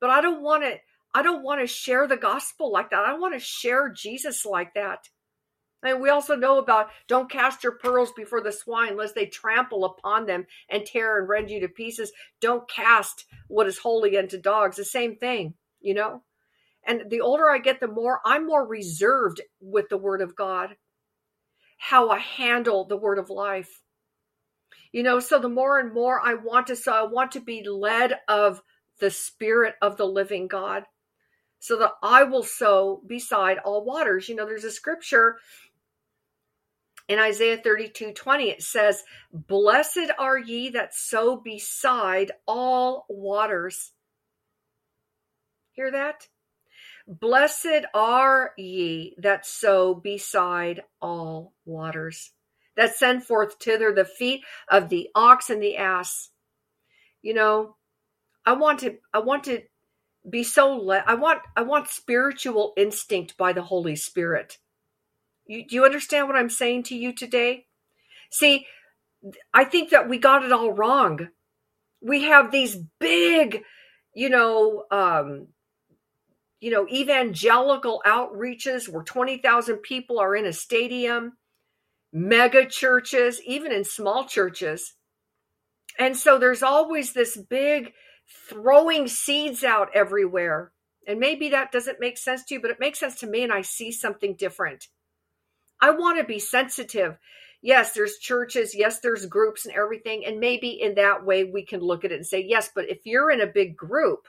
But 0.00 0.10
I 0.10 0.20
don't 0.20 0.42
want 0.42 0.62
to 0.62 0.76
I 1.14 1.22
don't 1.22 1.42
want 1.42 1.60
to 1.60 1.66
share 1.66 2.06
the 2.06 2.16
gospel 2.16 2.72
like 2.72 2.90
that. 2.90 3.04
I 3.04 3.18
want 3.18 3.34
to 3.34 3.40
share 3.40 3.90
Jesus 3.90 4.46
like 4.46 4.74
that. 4.74 5.08
And 5.84 6.00
we 6.00 6.10
also 6.10 6.36
know 6.36 6.58
about 6.58 6.90
don't 7.08 7.30
cast 7.30 7.64
your 7.64 7.72
pearls 7.72 8.12
before 8.12 8.40
the 8.40 8.52
swine, 8.52 8.96
lest 8.96 9.14
they 9.14 9.26
trample 9.26 9.84
upon 9.84 10.26
them 10.26 10.46
and 10.70 10.86
tear 10.86 11.18
and 11.18 11.28
rend 11.28 11.50
you 11.50 11.60
to 11.60 11.68
pieces. 11.68 12.12
Don't 12.40 12.70
cast 12.70 13.26
what 13.48 13.66
is 13.66 13.78
holy 13.78 14.16
unto 14.16 14.40
dogs. 14.40 14.76
The 14.76 14.84
same 14.84 15.16
thing, 15.16 15.54
you 15.80 15.94
know? 15.94 16.22
And 16.84 17.10
the 17.10 17.20
older 17.20 17.50
I 17.50 17.58
get, 17.58 17.80
the 17.80 17.88
more 17.88 18.20
I'm 18.24 18.46
more 18.46 18.66
reserved 18.66 19.40
with 19.60 19.88
the 19.88 19.98
word 19.98 20.20
of 20.20 20.36
God, 20.36 20.76
how 21.82 22.10
I 22.10 22.20
handle 22.20 22.84
the 22.84 22.96
word 22.96 23.18
of 23.18 23.28
life. 23.28 23.82
You 24.92 25.02
know, 25.02 25.18
so 25.18 25.40
the 25.40 25.48
more 25.48 25.80
and 25.80 25.92
more 25.92 26.20
I 26.24 26.34
want 26.34 26.68
to, 26.68 26.76
so 26.76 26.92
I 26.92 27.02
want 27.02 27.32
to 27.32 27.40
be 27.40 27.68
led 27.68 28.20
of 28.28 28.62
the 29.00 29.10
spirit 29.10 29.74
of 29.82 29.96
the 29.96 30.06
living 30.06 30.46
God 30.46 30.84
so 31.58 31.76
that 31.80 31.90
I 32.00 32.22
will 32.22 32.44
sow 32.44 33.02
beside 33.04 33.58
all 33.58 33.84
waters. 33.84 34.28
You 34.28 34.36
know, 34.36 34.46
there's 34.46 34.62
a 34.62 34.70
scripture 34.70 35.38
in 37.08 37.18
Isaiah 37.18 37.58
32 37.58 38.12
20, 38.12 38.50
it 38.50 38.62
says, 38.62 39.02
Blessed 39.32 40.12
are 40.20 40.38
ye 40.38 40.68
that 40.70 40.94
sow 40.94 41.34
beside 41.34 42.30
all 42.46 43.06
waters. 43.08 43.90
Hear 45.72 45.90
that? 45.90 46.28
Blessed 47.06 47.86
are 47.94 48.52
ye 48.56 49.16
that 49.18 49.44
sow 49.46 49.94
beside 49.94 50.82
all 51.00 51.52
waters, 51.64 52.32
that 52.76 52.94
send 52.96 53.24
forth 53.24 53.56
thither 53.60 53.92
the 53.92 54.04
feet 54.04 54.42
of 54.70 54.88
the 54.88 55.08
ox 55.14 55.50
and 55.50 55.62
the 55.62 55.76
ass. 55.76 56.30
You 57.22 57.34
know, 57.34 57.76
I 58.46 58.52
want 58.52 58.80
to 58.80 58.96
I 59.12 59.18
want 59.18 59.44
to 59.44 59.62
be 60.28 60.44
so 60.44 60.76
le- 60.76 61.04
I 61.06 61.14
want 61.14 61.40
I 61.56 61.62
want 61.62 61.88
spiritual 61.88 62.72
instinct 62.76 63.36
by 63.36 63.52
the 63.52 63.62
Holy 63.62 63.96
Spirit. 63.96 64.58
You, 65.46 65.66
do 65.66 65.74
you 65.74 65.84
understand 65.84 66.28
what 66.28 66.36
I'm 66.36 66.50
saying 66.50 66.84
to 66.84 66.96
you 66.96 67.12
today? 67.12 67.66
See, 68.30 68.66
I 69.52 69.64
think 69.64 69.90
that 69.90 70.08
we 70.08 70.18
got 70.18 70.44
it 70.44 70.52
all 70.52 70.72
wrong. 70.72 71.28
We 72.00 72.22
have 72.24 72.50
these 72.50 72.76
big, 72.98 73.62
you 74.14 74.28
know, 74.28 74.84
um, 74.90 75.48
you 76.62 76.70
know, 76.70 76.86
evangelical 76.86 78.00
outreaches 78.06 78.88
where 78.88 79.02
20,000 79.02 79.78
people 79.78 80.20
are 80.20 80.36
in 80.36 80.46
a 80.46 80.52
stadium, 80.52 81.32
mega 82.12 82.64
churches, 82.64 83.42
even 83.44 83.72
in 83.72 83.82
small 83.82 84.26
churches. 84.26 84.94
And 85.98 86.16
so 86.16 86.38
there's 86.38 86.62
always 86.62 87.12
this 87.12 87.36
big 87.36 87.92
throwing 88.48 89.08
seeds 89.08 89.64
out 89.64 89.88
everywhere. 89.92 90.70
And 91.04 91.18
maybe 91.18 91.48
that 91.48 91.72
doesn't 91.72 91.98
make 91.98 92.16
sense 92.16 92.44
to 92.44 92.54
you, 92.54 92.60
but 92.60 92.70
it 92.70 92.78
makes 92.78 93.00
sense 93.00 93.16
to 93.16 93.26
me, 93.26 93.42
and 93.42 93.52
I 93.52 93.62
see 93.62 93.90
something 93.90 94.36
different. 94.36 94.86
I 95.80 95.90
want 95.90 96.18
to 96.18 96.24
be 96.24 96.38
sensitive. 96.38 97.18
Yes, 97.60 97.92
there's 97.92 98.18
churches, 98.18 98.72
yes, 98.72 99.00
there's 99.00 99.26
groups 99.26 99.66
and 99.66 99.74
everything. 99.74 100.24
And 100.26 100.38
maybe 100.38 100.80
in 100.80 100.94
that 100.94 101.24
way 101.24 101.42
we 101.42 101.66
can 101.66 101.80
look 101.80 102.04
at 102.04 102.12
it 102.12 102.16
and 102.16 102.26
say, 102.26 102.44
yes, 102.46 102.70
but 102.72 102.88
if 102.88 103.00
you're 103.04 103.32
in 103.32 103.40
a 103.40 103.48
big 103.48 103.76
group, 103.76 104.28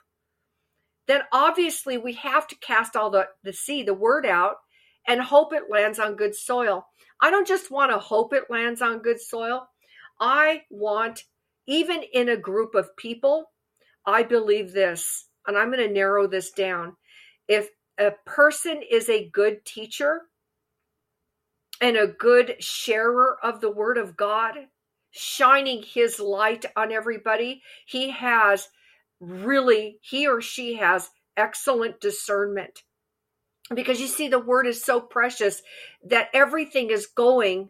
then 1.08 1.22
obviously 1.32 1.98
we 1.98 2.14
have 2.14 2.48
to 2.48 2.56
cast 2.58 2.96
all 2.96 3.10
the, 3.10 3.28
the 3.44 3.54
seed, 3.54 3.88
the 3.88 3.94
word 3.94 4.26
out, 4.26 4.56
and 5.08 5.22
hope 5.22 5.54
it 5.54 5.70
lands 5.70 6.00
on 6.00 6.16
good 6.16 6.36
soil. 6.36 6.86
I 7.22 7.30
don't 7.30 7.48
just 7.48 7.72
want 7.72 7.92
to 7.92 8.00
hope 8.00 8.34
it 8.34 8.50
lands 8.50 8.82
on 8.82 9.00
good 9.00 9.20
soil. 9.20 9.68
I 10.20 10.62
want, 10.70 11.24
even 11.68 12.04
in 12.14 12.30
a 12.30 12.38
group 12.38 12.76
of 12.76 12.96
people, 12.96 13.52
I 14.06 14.24
believe 14.24 14.72
this, 14.72 15.28
and 15.48 15.58
I'm 15.58 15.72
going 15.72 15.86
to 15.88 15.94
narrow 15.94 16.28
this 16.28 16.52
down. 16.52 16.96
If 17.48 17.70
a 17.98 18.12
person 18.26 18.82
is 18.90 19.10
a 19.10 19.30
good 19.30 19.64
teacher 19.66 20.22
and 21.82 21.98
a 21.98 22.08
good 22.08 22.56
sharer 22.60 23.38
of 23.44 23.62
the 23.62 23.72
word 23.72 23.98
of 23.98 24.16
God, 24.16 24.56
shining 25.12 25.84
his 25.84 26.20
light 26.20 26.66
on 26.76 26.92
everybody, 26.92 27.62
he 27.86 28.10
has 28.10 28.70
really, 29.24 30.00
he 30.02 30.28
or 30.28 30.42
she 30.42 30.76
has 30.76 31.10
excellent 31.38 32.00
discernment. 32.00 32.84
Because 33.74 34.00
you 34.00 34.08
see, 34.08 34.28
the 34.28 34.40
word 34.40 34.68
is 34.68 34.84
so 34.84 35.00
precious 35.00 35.62
that 36.06 36.30
everything 36.34 36.90
is 36.90 37.08
going 37.08 37.70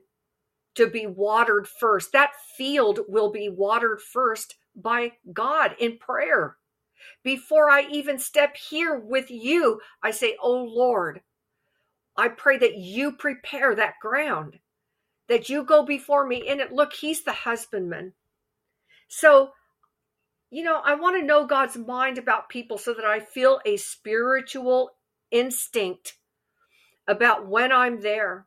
to 0.75 0.87
be 0.87 1.05
watered 1.05 1.67
first. 1.67 2.11
That 2.11 2.31
field 2.57 3.01
will 3.07 3.31
be 3.31 3.49
watered 3.49 4.01
first 4.01 4.55
by 4.75 5.13
God 5.31 5.75
in 5.79 5.97
prayer. 5.97 6.57
Before 7.23 7.69
I 7.69 7.83
even 7.91 8.17
step 8.17 8.55
here 8.57 8.97
with 8.97 9.29
you, 9.29 9.79
I 10.01 10.11
say, 10.11 10.35
Oh 10.41 10.63
Lord, 10.63 11.21
I 12.17 12.29
pray 12.29 12.57
that 12.57 12.77
you 12.77 13.11
prepare 13.13 13.75
that 13.75 13.95
ground, 14.01 14.59
that 15.27 15.49
you 15.49 15.63
go 15.63 15.85
before 15.85 16.25
me 16.25 16.47
in 16.47 16.59
it. 16.59 16.71
Look, 16.71 16.93
He's 16.93 17.23
the 17.23 17.33
husbandman. 17.33 18.13
So, 19.07 19.51
you 20.53 20.63
know, 20.63 20.79
I 20.85 20.93
want 20.93 21.19
to 21.19 21.25
know 21.25 21.47
God's 21.47 21.75
mind 21.75 22.19
about 22.19 22.47
people 22.47 22.77
so 22.77 22.93
that 22.93 23.03
I 23.03 23.19
feel 23.19 23.59
a 23.65 23.75
spiritual 23.75 24.91
instinct 25.32 26.15
about 27.07 27.47
when 27.47 27.71
I'm 27.71 28.01
there, 28.01 28.45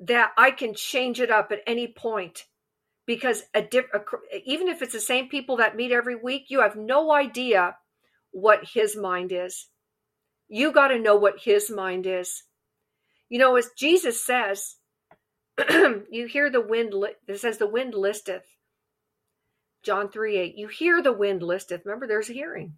that 0.00 0.32
I 0.36 0.50
can 0.50 0.74
change 0.74 1.20
it 1.20 1.30
up 1.30 1.52
at 1.52 1.60
any 1.68 1.86
point 1.86 2.46
because 3.06 3.44
a 3.54 3.62
diff, 3.62 3.84
a, 3.94 4.00
even 4.44 4.66
if 4.66 4.82
it's 4.82 4.92
the 4.92 4.98
same 4.98 5.28
people 5.28 5.58
that 5.58 5.76
meet 5.76 5.92
every 5.92 6.16
week, 6.16 6.46
you 6.48 6.62
have 6.62 6.74
no 6.74 7.12
idea 7.12 7.76
what 8.32 8.70
his 8.74 8.96
mind 8.96 9.30
is. 9.30 9.68
You 10.48 10.72
got 10.72 10.88
to 10.88 10.98
know 10.98 11.14
what 11.14 11.38
his 11.38 11.70
mind 11.70 12.06
is. 12.06 12.42
You 13.28 13.38
know, 13.38 13.54
as 13.54 13.70
Jesus 13.78 14.26
says, 14.26 14.74
you 16.10 16.26
hear 16.26 16.50
the 16.50 16.60
wind, 16.60 16.92
it 17.28 17.38
says 17.38 17.58
the 17.58 17.68
wind 17.68 17.94
listeth. 17.94 18.42
John 19.82 20.10
3 20.10 20.36
8, 20.36 20.54
you 20.56 20.68
hear 20.68 21.02
the 21.02 21.12
wind 21.12 21.42
listeth. 21.42 21.84
Remember, 21.84 22.06
there's 22.06 22.30
a 22.30 22.34
hearing. 22.34 22.74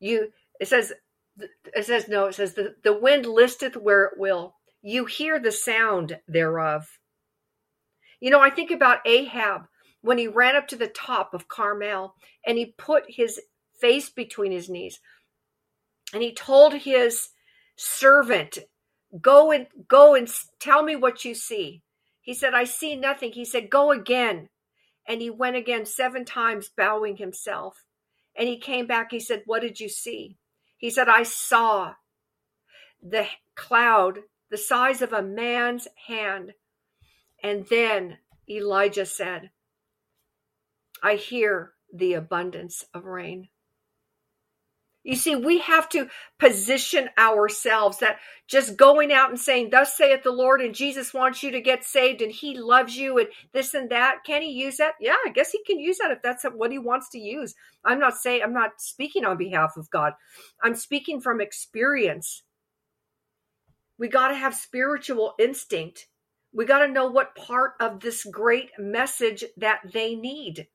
You, 0.00 0.32
it 0.60 0.68
says, 0.68 0.92
it 1.38 1.86
says 1.86 2.08
no 2.08 2.26
it 2.26 2.34
says 2.34 2.54
the, 2.54 2.76
the 2.84 2.96
wind 2.96 3.26
listeth 3.26 3.76
where 3.76 4.04
it 4.04 4.18
will. 4.18 4.54
You 4.82 5.06
hear 5.06 5.38
the 5.38 5.52
sound 5.52 6.18
thereof. 6.28 6.86
You 8.20 8.30
know 8.30 8.40
i 8.40 8.50
think 8.50 8.70
about 8.70 9.06
ahab 9.06 9.62
when 10.00 10.18
he 10.18 10.28
ran 10.28 10.56
up 10.56 10.68
to 10.68 10.76
the 10.76 10.86
top 10.86 11.34
of 11.34 11.48
carmel 11.48 12.14
and 12.46 12.56
he 12.56 12.74
put 12.78 13.04
his 13.08 13.40
face 13.80 14.08
between 14.08 14.52
his 14.52 14.68
knees 14.68 15.00
and 16.12 16.22
he 16.22 16.32
told 16.32 16.72
his 16.74 17.30
servant 17.76 18.58
go 19.20 19.50
and 19.50 19.66
go 19.88 20.14
and 20.14 20.28
tell 20.60 20.82
me 20.82 20.96
what 20.96 21.24
you 21.24 21.34
see. 21.34 21.82
He 22.20 22.34
said 22.34 22.54
i 22.54 22.64
see 22.64 22.96
nothing. 22.96 23.32
He 23.32 23.44
said 23.44 23.70
go 23.70 23.90
again 23.90 24.48
and 25.06 25.20
he 25.20 25.30
went 25.30 25.56
again 25.56 25.86
seven 25.86 26.24
times 26.24 26.70
bowing 26.76 27.16
himself 27.16 27.84
and 28.36 28.48
he 28.48 28.58
came 28.58 28.86
back 28.86 29.10
he 29.10 29.20
said 29.20 29.42
what 29.46 29.60
did 29.60 29.80
you 29.80 29.88
see 29.88 30.36
he 30.84 30.90
said, 30.90 31.08
I 31.08 31.22
saw 31.22 31.94
the 33.00 33.26
cloud 33.54 34.18
the 34.50 34.58
size 34.58 35.00
of 35.00 35.14
a 35.14 35.22
man's 35.22 35.88
hand. 36.08 36.52
And 37.42 37.66
then 37.68 38.18
Elijah 38.50 39.06
said, 39.06 39.50
I 41.02 41.14
hear 41.14 41.72
the 41.90 42.12
abundance 42.12 42.84
of 42.92 43.06
rain. 43.06 43.48
You 45.04 45.16
see, 45.16 45.36
we 45.36 45.58
have 45.58 45.88
to 45.90 46.08
position 46.38 47.10
ourselves 47.18 47.98
that 47.98 48.18
just 48.48 48.76
going 48.76 49.12
out 49.12 49.28
and 49.28 49.38
saying, 49.38 49.68
Thus 49.70 49.96
saith 49.96 50.22
the 50.22 50.32
Lord, 50.32 50.62
and 50.62 50.74
Jesus 50.74 51.12
wants 51.12 51.42
you 51.42 51.50
to 51.52 51.60
get 51.60 51.84
saved, 51.84 52.22
and 52.22 52.32
He 52.32 52.58
loves 52.58 52.96
you, 52.96 53.18
and 53.18 53.28
this 53.52 53.74
and 53.74 53.90
that. 53.90 54.24
Can 54.26 54.42
He 54.42 54.50
use 54.50 54.78
that? 54.78 54.94
Yeah, 55.00 55.16
I 55.26 55.30
guess 55.30 55.50
He 55.50 55.62
can 55.64 55.78
use 55.78 55.98
that 55.98 56.10
if 56.10 56.22
that's 56.22 56.44
what 56.44 56.72
He 56.72 56.78
wants 56.78 57.10
to 57.10 57.18
use. 57.18 57.54
I'm 57.84 58.00
not 58.00 58.16
saying, 58.16 58.42
I'm 58.42 58.54
not 58.54 58.80
speaking 58.80 59.26
on 59.26 59.36
behalf 59.36 59.76
of 59.76 59.90
God, 59.90 60.14
I'm 60.62 60.74
speaking 60.74 61.20
from 61.20 61.40
experience. 61.40 62.42
We 63.98 64.08
got 64.08 64.28
to 64.28 64.34
have 64.34 64.54
spiritual 64.54 65.34
instinct. 65.38 66.08
We 66.52 66.64
got 66.64 66.80
to 66.80 66.92
know 66.92 67.08
what 67.08 67.36
part 67.36 67.72
of 67.80 68.00
this 68.00 68.24
great 68.24 68.70
message 68.78 69.44
that 69.58 69.80
they 69.92 70.14
need. 70.14 70.66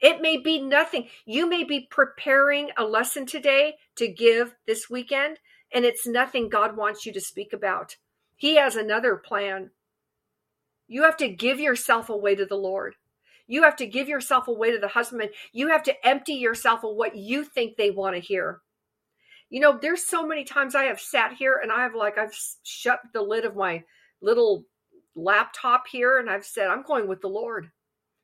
It 0.00 0.22
may 0.22 0.36
be 0.36 0.60
nothing. 0.60 1.08
You 1.26 1.48
may 1.48 1.64
be 1.64 1.88
preparing 1.90 2.70
a 2.76 2.84
lesson 2.84 3.26
today 3.26 3.74
to 3.96 4.06
give 4.06 4.54
this 4.66 4.88
weekend, 4.88 5.38
and 5.72 5.84
it's 5.84 6.06
nothing 6.06 6.48
God 6.48 6.76
wants 6.76 7.04
you 7.04 7.12
to 7.12 7.20
speak 7.20 7.52
about. 7.52 7.96
He 8.36 8.56
has 8.56 8.76
another 8.76 9.16
plan. 9.16 9.70
You 10.86 11.02
have 11.02 11.16
to 11.18 11.28
give 11.28 11.58
yourself 11.58 12.08
away 12.08 12.36
to 12.36 12.46
the 12.46 12.56
Lord. 12.56 12.94
You 13.48 13.62
have 13.64 13.76
to 13.76 13.86
give 13.86 14.08
yourself 14.08 14.46
away 14.46 14.70
to 14.70 14.78
the 14.78 14.88
husband. 14.88 15.30
You 15.52 15.68
have 15.68 15.82
to 15.84 16.06
empty 16.06 16.34
yourself 16.34 16.84
of 16.84 16.94
what 16.94 17.16
you 17.16 17.44
think 17.44 17.76
they 17.76 17.90
want 17.90 18.14
to 18.14 18.20
hear. 18.20 18.60
You 19.50 19.60
know, 19.60 19.78
there's 19.80 20.04
so 20.04 20.26
many 20.26 20.44
times 20.44 20.74
I 20.74 20.84
have 20.84 21.00
sat 21.00 21.32
here 21.32 21.58
and 21.62 21.72
I 21.72 21.82
have 21.82 21.94
like, 21.94 22.18
I've 22.18 22.36
shut 22.62 23.00
the 23.14 23.22
lid 23.22 23.46
of 23.46 23.56
my 23.56 23.82
little 24.20 24.64
laptop 25.16 25.84
here 25.90 26.18
and 26.18 26.28
I've 26.28 26.44
said, 26.44 26.68
I'm 26.68 26.82
going 26.82 27.08
with 27.08 27.22
the 27.22 27.28
Lord. 27.28 27.70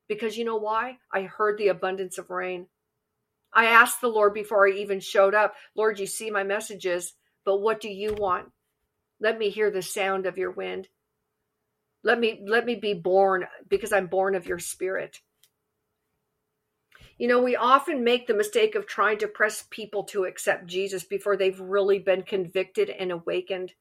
Because 0.08 0.36
you 0.36 0.44
know 0.44 0.56
why? 0.56 0.98
I 1.12 1.22
heard 1.22 1.58
the 1.58 1.68
abundance 1.68 2.18
of 2.18 2.30
rain. 2.30 2.66
I 3.52 3.66
asked 3.66 4.00
the 4.00 4.08
Lord 4.08 4.34
before 4.34 4.66
I 4.66 4.72
even 4.72 5.00
showed 5.00 5.34
up, 5.34 5.54
Lord, 5.76 5.98
you 5.98 6.06
see 6.06 6.30
my 6.30 6.42
messages, 6.42 7.14
but 7.44 7.60
what 7.60 7.80
do 7.80 7.88
you 7.88 8.14
want? 8.14 8.50
Let 9.20 9.38
me 9.38 9.48
hear 9.48 9.70
the 9.70 9.82
sound 9.82 10.26
of 10.26 10.36
your 10.36 10.50
wind. 10.50 10.88
Let 12.02 12.18
me 12.18 12.42
let 12.46 12.66
me 12.66 12.74
be 12.74 12.92
born 12.92 13.46
because 13.66 13.92
I'm 13.92 14.08
born 14.08 14.34
of 14.34 14.46
your 14.46 14.58
spirit. 14.58 15.20
You 17.16 17.28
know, 17.28 17.42
we 17.42 17.54
often 17.54 18.02
make 18.02 18.26
the 18.26 18.34
mistake 18.34 18.74
of 18.74 18.86
trying 18.86 19.18
to 19.18 19.28
press 19.28 19.64
people 19.70 20.02
to 20.04 20.24
accept 20.24 20.66
Jesus 20.66 21.04
before 21.04 21.36
they've 21.36 21.58
really 21.58 22.00
been 22.00 22.24
convicted 22.24 22.90
and 22.90 23.12
awakened 23.12 23.72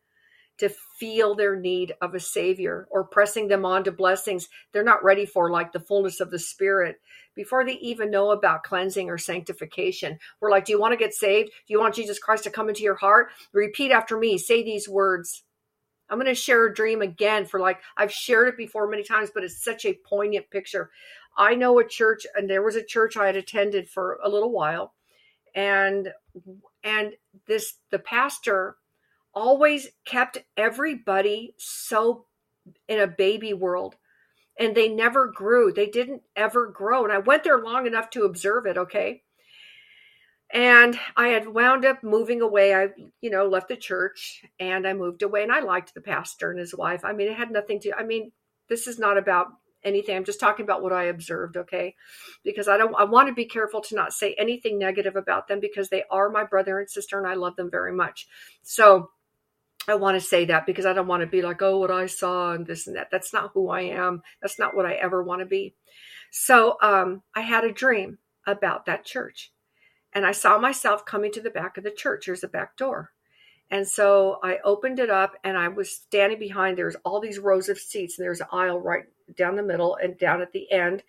to 0.60 0.70
feel 1.00 1.36
their 1.36 1.56
need 1.56 1.94
of 2.02 2.14
a 2.14 2.20
savior 2.20 2.88
or 2.92 3.04
pressing 3.04 3.48
them 3.48 3.66
on 3.66 3.84
to 3.84 3.92
blessings 3.92 4.48
they're 4.72 4.84
not 4.84 5.04
ready 5.04 5.26
for, 5.26 5.50
like 5.50 5.72
the 5.72 5.80
fullness 5.80 6.20
of 6.20 6.32
the 6.32 6.40
Spirit, 6.40 6.98
before 7.36 7.66
they 7.66 7.74
even 7.74 8.12
know 8.12 8.32
about 8.32 8.64
cleansing 8.64 9.10
or 9.10 9.18
sanctification. 9.18 10.18
We're 10.40 10.52
like, 10.52 10.66
Do 10.66 10.72
you 10.72 10.80
want 10.80 10.94
to 10.94 10.98
get 10.98 11.14
saved? 11.14 11.50
Do 11.68 11.74
you 11.74 11.80
want 11.80 11.96
Jesus 11.96 12.20
Christ 12.20 12.44
to 12.44 12.52
come 12.52 12.70
into 12.70 12.84
your 12.84 12.96
heart? 12.96 13.30
Repeat 13.52 13.92
after 13.92 14.18
me. 14.18 14.38
Say 14.38 14.64
these 14.64 14.88
words. 14.88 15.44
I'm 16.10 16.20
going 16.20 16.28
to 16.28 16.36
share 16.36 16.68
a 16.68 16.74
dream 16.74 17.02
again 17.02 17.46
for 17.46 17.60
like, 17.60 17.80
I've 17.98 18.12
shared 18.12 18.50
it 18.50 18.58
before 18.58 18.88
many 18.88 19.04
times, 19.04 19.32
but 19.34 19.44
it's 19.44 19.64
such 19.64 19.86
a 19.86 19.98
poignant 20.06 20.50
picture. 20.52 20.92
I 21.36 21.56
know 21.56 21.80
a 21.80 21.88
church, 21.88 22.28
and 22.36 22.48
there 22.48 22.62
was 22.62 22.76
a 22.76 22.84
church 22.84 23.18
I 23.18 23.26
had 23.26 23.36
attended 23.36 23.90
for 23.90 24.20
a 24.24 24.30
little 24.30 24.52
while. 24.52 24.94
And 25.56 26.10
and 26.84 27.14
this 27.48 27.76
the 27.92 28.00
pastor 28.00 28.76
always 29.34 29.88
kept 30.06 30.38
everybody 30.58 31.54
so 31.58 32.26
in 32.88 33.00
a 33.00 33.08
baby 33.08 33.54
world 33.54 33.96
and 34.60 34.76
they 34.76 34.90
never 34.90 35.28
grew. 35.28 35.72
They 35.72 35.88
didn't 35.88 36.22
ever 36.36 36.68
grow. 36.68 37.04
And 37.04 37.14
I 37.14 37.18
went 37.18 37.44
there 37.44 37.60
long 37.60 37.88
enough 37.88 38.10
to 38.12 38.24
observe 38.24 38.66
it, 38.66 38.78
okay? 38.78 39.24
And 40.52 41.00
I 41.18 41.30
had 41.30 41.48
wound 41.48 41.86
up 41.86 42.04
moving 42.04 42.42
away. 42.42 42.76
I, 42.76 42.90
you 43.22 43.32
know, 43.32 43.48
left 43.48 43.70
the 43.70 43.76
church 43.76 44.44
and 44.60 44.88
I 44.88 44.94
moved 44.94 45.24
away 45.24 45.42
and 45.42 45.52
I 45.52 45.62
liked 45.62 45.94
the 45.94 46.02
pastor 46.02 46.52
and 46.52 46.60
his 46.60 46.76
wife. 46.76 47.04
I 47.04 47.14
mean, 47.14 47.28
it 47.28 47.38
had 47.38 47.52
nothing 47.52 47.80
to 47.82 47.94
I 47.98 48.04
mean, 48.04 48.32
this 48.70 48.88
is 48.88 49.00
not 49.00 49.18
about 49.18 49.48
anything. 49.84 50.16
I'm 50.16 50.26
just 50.26 50.40
talking 50.40 50.64
about 50.64 50.84
what 50.84 50.94
I 50.94 51.06
observed, 51.06 51.58
okay? 51.58 51.96
Because 52.44 52.68
I 52.68 52.78
don't 52.78 52.96
I 52.96 53.06
want 53.06 53.30
to 53.30 53.34
be 53.34 53.46
careful 53.46 53.82
to 53.82 53.96
not 53.96 54.14
say 54.14 54.36
anything 54.38 54.78
negative 54.78 55.16
about 55.16 55.48
them 55.48 55.60
because 55.60 55.90
they 55.90 56.04
are 56.12 56.30
my 56.30 56.44
brother 56.44 56.80
and 56.80 56.90
sister 56.90 57.18
and 57.18 57.28
I 57.28 57.34
love 57.34 57.56
them 57.56 57.72
very 57.72 57.92
much. 57.92 58.28
So, 58.62 59.10
I 59.88 59.96
want 59.96 60.16
to 60.16 60.26
say 60.26 60.46
that 60.46 60.66
because 60.66 60.86
I 60.86 60.94
don't 60.94 61.08
want 61.08 61.22
to 61.22 61.28
be 61.28 61.42
like, 61.42 61.62
oh, 61.62 61.80
what 61.80 61.92
I 61.92 62.06
saw 62.06 62.54
and 62.54 62.66
this 62.66 62.88
and 62.88 62.96
that. 62.96 63.10
That's 63.12 63.34
not 63.34 63.52
who 63.54 63.70
I 63.70 63.82
am. 63.82 64.22
That's 64.42 64.58
not 64.58 64.76
what 64.76 64.86
I 64.86 64.94
ever 64.94 65.22
want 65.22 65.42
to 65.42 65.46
be. 65.46 65.76
So 66.32 66.78
um, 66.82 67.22
I 67.36 67.42
had 67.42 67.64
a 67.64 67.72
dream 67.72 68.18
about 68.48 68.86
that 68.86 69.06
church. 69.06 69.52
And 70.14 70.26
I 70.26 70.32
saw 70.32 70.58
myself 70.58 71.06
coming 71.06 71.32
to 71.34 71.42
the 71.42 71.50
back 71.50 71.78
of 71.78 71.84
the 71.84 71.92
church. 71.92 72.26
There's 72.26 72.44
a 72.44 72.48
back 72.48 72.78
door. 72.78 73.12
And 73.72 73.88
so 73.88 74.40
I 74.44 74.60
opened 74.64 75.00
it 75.00 75.10
up 75.10 75.34
and 75.44 75.58
I 75.58 75.68
was 75.68 75.92
standing 75.92 76.40
behind. 76.40 76.78
There's 76.78 76.96
all 77.04 77.20
these 77.20 77.40
rows 77.40 77.70
of 77.70 77.80
seats. 77.80 78.18
And 78.18 78.26
there's 78.26 78.42
an 78.42 78.48
aisle 78.52 78.80
right 78.80 79.06
down 79.36 79.56
the 79.56 79.64
middle 79.64 79.96
and 79.96 80.18
down 80.18 80.42
at 80.42 80.52
the 80.52 80.72
end, 80.72 81.04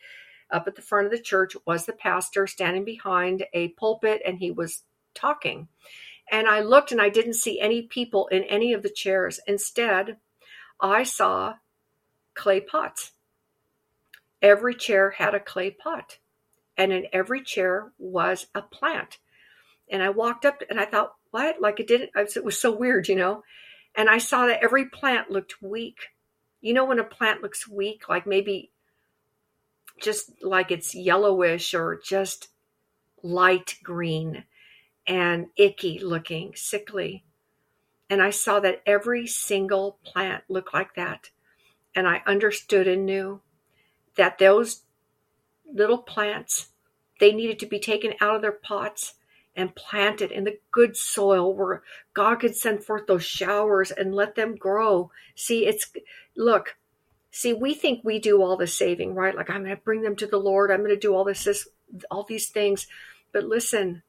up 0.50 0.66
at 0.66 0.74
the 0.74 0.82
front 0.82 1.06
of 1.06 1.12
the 1.12 1.20
church, 1.20 1.56
was 1.66 1.84
the 1.84 1.92
pastor 1.92 2.46
standing 2.46 2.84
behind 2.84 3.44
a 3.52 3.68
pulpit 3.68 4.22
and 4.24 4.38
he 4.38 4.50
was 4.50 4.82
talking. 5.14 5.68
And 6.30 6.48
I 6.48 6.60
looked 6.60 6.92
and 6.92 7.00
I 7.00 7.08
didn't 7.10 7.34
see 7.34 7.60
any 7.60 7.82
people 7.82 8.28
in 8.28 8.42
any 8.44 8.72
of 8.72 8.82
the 8.82 8.90
chairs. 8.90 9.40
Instead, 9.46 10.16
I 10.80 11.02
saw 11.02 11.54
clay 12.34 12.60
pots. 12.60 13.12
Every 14.42 14.74
chair 14.74 15.10
had 15.10 15.34
a 15.34 15.40
clay 15.40 15.70
pot, 15.70 16.18
and 16.76 16.92
in 16.92 17.06
every 17.12 17.42
chair 17.42 17.92
was 17.98 18.46
a 18.54 18.60
plant. 18.60 19.18
And 19.88 20.02
I 20.02 20.10
walked 20.10 20.44
up 20.44 20.62
and 20.68 20.80
I 20.80 20.84
thought, 20.84 21.14
what? 21.30 21.60
Like 21.60 21.80
it 21.80 21.86
didn't, 21.86 22.10
it 22.14 22.44
was 22.44 22.58
so 22.58 22.70
weird, 22.70 23.08
you 23.08 23.16
know? 23.16 23.42
And 23.94 24.08
I 24.08 24.18
saw 24.18 24.46
that 24.46 24.62
every 24.62 24.86
plant 24.86 25.30
looked 25.30 25.62
weak. 25.62 25.98
You 26.60 26.74
know, 26.74 26.84
when 26.84 26.98
a 26.98 27.04
plant 27.04 27.42
looks 27.42 27.68
weak, 27.68 28.08
like 28.08 28.26
maybe 28.26 28.70
just 30.00 30.30
like 30.42 30.70
it's 30.70 30.94
yellowish 30.94 31.74
or 31.74 32.00
just 32.04 32.48
light 33.22 33.76
green 33.82 34.44
and 35.06 35.48
icky 35.56 35.98
looking, 35.98 36.52
sickly. 36.54 37.24
And 38.08 38.22
I 38.22 38.30
saw 38.30 38.60
that 38.60 38.82
every 38.86 39.26
single 39.26 39.98
plant 40.04 40.44
looked 40.48 40.74
like 40.74 40.94
that. 40.94 41.30
And 41.94 42.06
I 42.06 42.22
understood 42.26 42.88
and 42.88 43.06
knew 43.06 43.40
that 44.16 44.38
those 44.38 44.82
little 45.72 45.98
plants, 45.98 46.68
they 47.20 47.32
needed 47.32 47.58
to 47.60 47.66
be 47.66 47.78
taken 47.78 48.14
out 48.20 48.36
of 48.36 48.42
their 48.42 48.52
pots 48.52 49.14
and 49.56 49.74
planted 49.74 50.32
in 50.32 50.44
the 50.44 50.58
good 50.72 50.96
soil 50.96 51.54
where 51.54 51.82
God 52.12 52.36
could 52.36 52.56
send 52.56 52.84
forth 52.84 53.06
those 53.06 53.24
showers 53.24 53.90
and 53.90 54.14
let 54.14 54.34
them 54.34 54.56
grow. 54.56 55.10
See, 55.36 55.66
it's, 55.66 55.92
look, 56.36 56.76
see, 57.30 57.52
we 57.52 57.74
think 57.74 58.00
we 58.02 58.18
do 58.18 58.42
all 58.42 58.56
the 58.56 58.66
saving, 58.66 59.14
right? 59.14 59.34
Like, 59.34 59.50
I'm 59.50 59.64
going 59.64 59.76
to 59.76 59.82
bring 59.82 60.02
them 60.02 60.16
to 60.16 60.26
the 60.26 60.38
Lord. 60.38 60.70
I'm 60.70 60.80
going 60.80 60.90
to 60.90 60.96
do 60.96 61.14
all 61.14 61.24
this, 61.24 61.44
this, 61.44 61.68
all 62.10 62.24
these 62.24 62.48
things. 62.48 62.88
But 63.32 63.44
listen, 63.44 64.02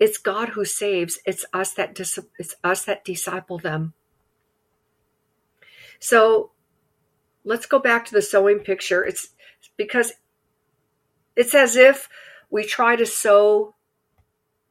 it's 0.00 0.18
God 0.18 0.50
who 0.50 0.64
saves. 0.64 1.18
It's 1.26 1.44
us 1.52 1.74
that 1.74 1.94
dis- 1.94 2.18
it's 2.38 2.54
us 2.62 2.84
that 2.84 3.04
disciple 3.04 3.58
them. 3.58 3.94
So 5.98 6.52
let's 7.44 7.66
go 7.66 7.78
back 7.78 8.04
to 8.06 8.12
the 8.12 8.22
sowing 8.22 8.60
picture. 8.60 9.04
It's 9.04 9.30
because 9.76 10.12
it's 11.34 11.54
as 11.54 11.76
if 11.76 12.08
we 12.50 12.64
try 12.64 12.96
to 12.96 13.06
sow 13.06 13.74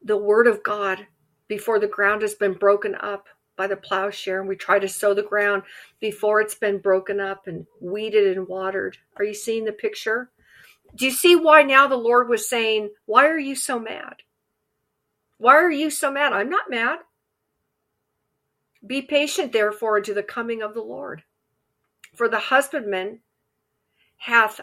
the 0.02 0.18
word 0.18 0.48
of 0.48 0.64
God 0.64 1.08
before 1.48 1.80
the 1.80 1.88
ground 1.88 2.22
has 2.22 2.36
been 2.36 2.54
broken 2.54 2.96
up 2.96 3.28
by 3.58 3.68
the 3.68 3.76
plowshare 3.76 4.40
and 4.40 4.48
we 4.48 4.56
try 4.56 4.80
to 4.80 4.88
sow 4.88 5.14
the 5.14 5.24
ground 5.24 5.64
before 6.00 6.40
it's 6.40 6.56
been 6.56 6.78
broken 6.78 7.20
up 7.20 7.48
and 7.48 7.66
weeded 7.82 8.38
and 8.38 8.48
watered. 8.48 8.98
Are 9.18 9.26
you 9.26 9.34
seeing 9.34 9.66
the 9.66 9.72
picture? 9.72 10.30
Do 10.96 11.06
you 11.06 11.12
see 11.12 11.36
why 11.36 11.64
now 11.64 11.88
the 11.88 11.96
Lord 11.98 12.30
was 12.30 12.48
saying, 12.48 12.92
Why 13.06 13.28
are 13.28 13.38
you 13.38 13.56
so 13.56 13.80
mad? 13.80 14.16
Why 15.38 15.56
are 15.56 15.72
you 15.72 15.90
so 15.90 16.12
mad? 16.12 16.34
I'm 16.34 16.50
not 16.50 16.70
mad. 16.70 17.00
Be 18.86 19.02
patient, 19.02 19.52
therefore, 19.52 19.98
unto 19.98 20.14
the 20.14 20.24
coming 20.24 20.62
of 20.62 20.74
the 20.74 20.82
Lord. 20.82 21.24
For 22.16 22.28
the 22.28 22.40
husbandman 22.40 23.20
hath 24.18 24.62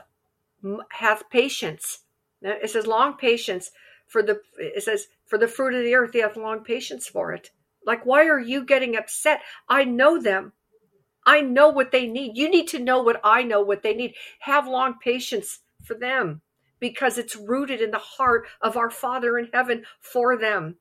hath 0.91 1.29
patience. 1.31 2.01
Now, 2.41 2.53
it 2.63 2.71
says 2.71 2.87
long 2.87 3.17
patience 3.17 3.71
for 4.07 4.23
the 4.23 4.41
it 4.59 4.83
says 4.83 5.09
for 5.27 5.39
the 5.39 5.49
fruit 5.49 5.75
of 5.75 5.85
the 5.85 5.95
earth 5.95 6.13
he 6.13 6.21
hath 6.21 6.37
long 6.37 6.65
patience 6.65 7.07
for 7.07 7.33
it. 7.33 7.51
Like 7.85 8.05
why 8.07 8.27
are 8.27 8.41
you 8.41 8.65
getting 8.65 8.97
upset? 8.97 9.41
I 9.69 9.85
know 9.85 10.21
them. 10.21 10.53
I 11.27 11.41
know 11.41 11.69
what 11.69 11.93
they 11.93 12.07
need. 12.07 12.37
You 12.37 12.51
need 12.51 12.69
to 12.69 12.79
know 12.79 13.03
what 13.03 13.21
I 13.23 13.43
know 13.43 13.61
what 13.61 13.83
they 13.83 13.95
need. 13.95 14.15
Have 14.41 14.67
long 14.67 14.99
patience 14.99 15.61
for 15.83 15.95
them 15.95 16.43
because 16.85 17.17
it's 17.17 17.35
rooted 17.35 17.81
in 17.81 17.93
the 17.93 17.99
heart 17.99 18.47
of 18.61 18.77
our 18.77 18.91
Father 18.91 19.39
in 19.39 19.49
heaven 19.55 19.85
for 20.01 20.37
them. 20.37 20.77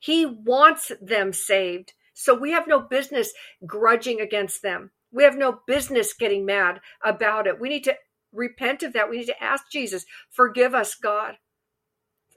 He 0.00 0.26
wants 0.26 0.90
them 1.00 1.32
saved. 1.32 1.92
So 2.14 2.34
we 2.34 2.50
have 2.50 2.66
no 2.66 2.80
business 2.80 3.32
grudging 3.64 4.20
against 4.20 4.60
them. 4.62 4.90
We 5.12 5.22
have 5.22 5.36
no 5.36 5.60
business 5.64 6.14
getting 6.14 6.44
mad 6.44 6.80
about 7.00 7.46
it. 7.46 7.60
We 7.60 7.68
need 7.68 7.84
to 7.84 7.94
repent 8.32 8.82
of 8.82 8.92
that. 8.94 9.08
We 9.08 9.18
need 9.18 9.26
to 9.26 9.40
ask 9.40 9.70
Jesus, 9.70 10.04
forgive 10.32 10.74
us, 10.74 10.96
God. 10.96 11.34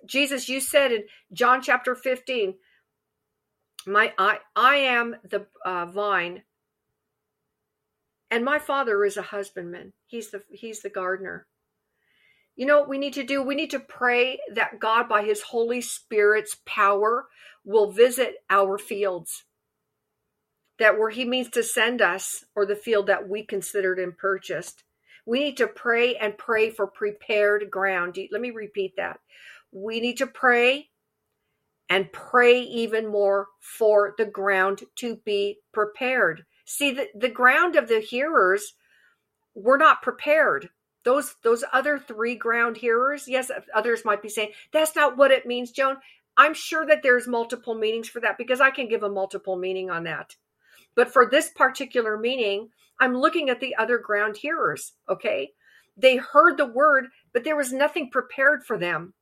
Jesus, 0.05 0.47
you 0.47 0.59
said 0.59 0.91
in 0.91 1.05
John 1.33 1.63
chapter 1.63 1.95
15, 1.95 2.53
my 3.87 4.13
I, 4.19 4.37
I 4.55 4.75
am 4.75 5.15
the 5.23 5.47
uh, 5.65 5.87
vine 5.87 6.43
and 8.29 8.45
my 8.45 8.59
father 8.59 9.03
is 9.03 9.17
a 9.17 9.23
husbandman. 9.23 9.93
He's 10.05 10.29
the 10.29 10.43
he's 10.51 10.81
the 10.81 10.91
gardener. 10.91 11.47
You 12.59 12.65
know 12.65 12.77
what 12.77 12.89
we 12.89 12.97
need 12.97 13.13
to 13.13 13.23
do? 13.23 13.41
We 13.41 13.55
need 13.55 13.71
to 13.71 13.79
pray 13.79 14.37
that 14.53 14.81
God 14.81 15.07
by 15.07 15.23
his 15.23 15.43
Holy 15.43 15.79
Spirit's 15.79 16.57
power 16.65 17.27
will 17.63 17.89
visit 17.89 18.35
our 18.49 18.77
fields. 18.77 19.45
That 20.77 20.99
where 20.99 21.09
he 21.09 21.23
means 21.23 21.49
to 21.51 21.63
send 21.63 22.01
us 22.01 22.43
or 22.57 22.65
the 22.65 22.75
field 22.75 23.07
that 23.07 23.29
we 23.29 23.45
considered 23.45 23.97
and 23.97 24.17
purchased. 24.17 24.83
We 25.25 25.39
need 25.39 25.55
to 25.55 25.67
pray 25.67 26.17
and 26.17 26.37
pray 26.37 26.69
for 26.69 26.85
prepared 26.85 27.71
ground. 27.71 28.17
Let 28.29 28.41
me 28.41 28.51
repeat 28.51 28.97
that. 28.97 29.21
We 29.71 30.01
need 30.01 30.17
to 30.17 30.27
pray 30.27 30.89
and 31.89 32.11
pray 32.11 32.59
even 32.59 33.07
more 33.07 33.47
for 33.61 34.15
the 34.17 34.25
ground 34.25 34.81
to 34.97 35.15
be 35.23 35.59
prepared. 35.71 36.43
See, 36.65 36.91
the, 36.91 37.07
the 37.15 37.29
ground 37.29 37.77
of 37.77 37.87
the 37.87 38.01
hearers 38.01 38.73
were 39.55 39.77
not 39.77 40.01
prepared. 40.01 40.71
Those 41.03 41.35
those 41.43 41.63
other 41.71 41.97
three 41.97 42.35
ground 42.35 42.77
hearers, 42.77 43.27
yes, 43.27 43.51
others 43.73 44.03
might 44.05 44.21
be 44.21 44.29
saying 44.29 44.51
that's 44.71 44.95
not 44.95 45.17
what 45.17 45.31
it 45.31 45.45
means, 45.45 45.71
Joan. 45.71 45.97
I'm 46.37 46.53
sure 46.53 46.85
that 46.85 47.03
there's 47.03 47.27
multiple 47.27 47.75
meanings 47.75 48.07
for 48.07 48.19
that 48.21 48.37
because 48.37 48.61
I 48.61 48.71
can 48.71 48.87
give 48.87 49.03
a 49.03 49.09
multiple 49.09 49.57
meaning 49.57 49.89
on 49.89 50.03
that. 50.03 50.35
But 50.95 51.11
for 51.11 51.25
this 51.25 51.49
particular 51.49 52.17
meaning, 52.17 52.69
I'm 52.99 53.15
looking 53.15 53.49
at 53.49 53.59
the 53.59 53.75
other 53.75 53.97
ground 53.97 54.37
hearers, 54.37 54.93
okay? 55.07 55.51
They 55.97 56.17
heard 56.17 56.57
the 56.57 56.65
word, 56.65 57.07
but 57.33 57.43
there 57.43 57.57
was 57.57 57.73
nothing 57.73 58.09
prepared 58.09 58.65
for 58.65 58.77
them. 58.77 59.13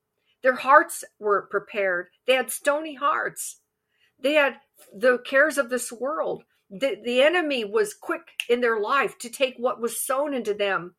Their 0.43 0.55
hearts 0.55 1.03
weren't 1.19 1.49
prepared. 1.49 2.09
They 2.25 2.33
had 2.33 2.51
stony 2.51 2.93
hearts. 2.95 3.57
They 4.19 4.33
had 4.33 4.57
the 4.93 5.17
cares 5.19 5.57
of 5.57 5.69
this 5.69 5.91
world 5.91 6.43
the, 6.69 6.97
the 7.03 7.21
enemy 7.21 7.63
was 7.63 7.93
quick 7.93 8.43
in 8.49 8.61
their 8.61 8.79
life 8.79 9.17
to 9.19 9.29
take 9.29 9.55
what 9.57 9.79
was 9.79 10.01
sown 10.01 10.33
into 10.33 10.53
them. 10.53 10.95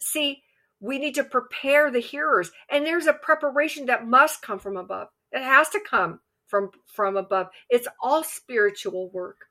See, 0.00 0.42
we 0.80 0.98
need 0.98 1.14
to 1.14 1.24
prepare 1.24 1.90
the 1.90 2.00
hearers, 2.00 2.50
and 2.68 2.84
there's 2.84 3.06
a 3.06 3.12
preparation 3.12 3.86
that 3.86 4.06
must 4.06 4.42
come 4.42 4.58
from 4.58 4.76
above. 4.76 5.08
It 5.32 5.42
has 5.42 5.68
to 5.70 5.80
come 5.80 6.20
from 6.46 6.70
from 6.86 7.16
above. 7.16 7.48
It's 7.70 7.88
all 8.02 8.22
spiritual 8.22 9.10
work. 9.10 9.46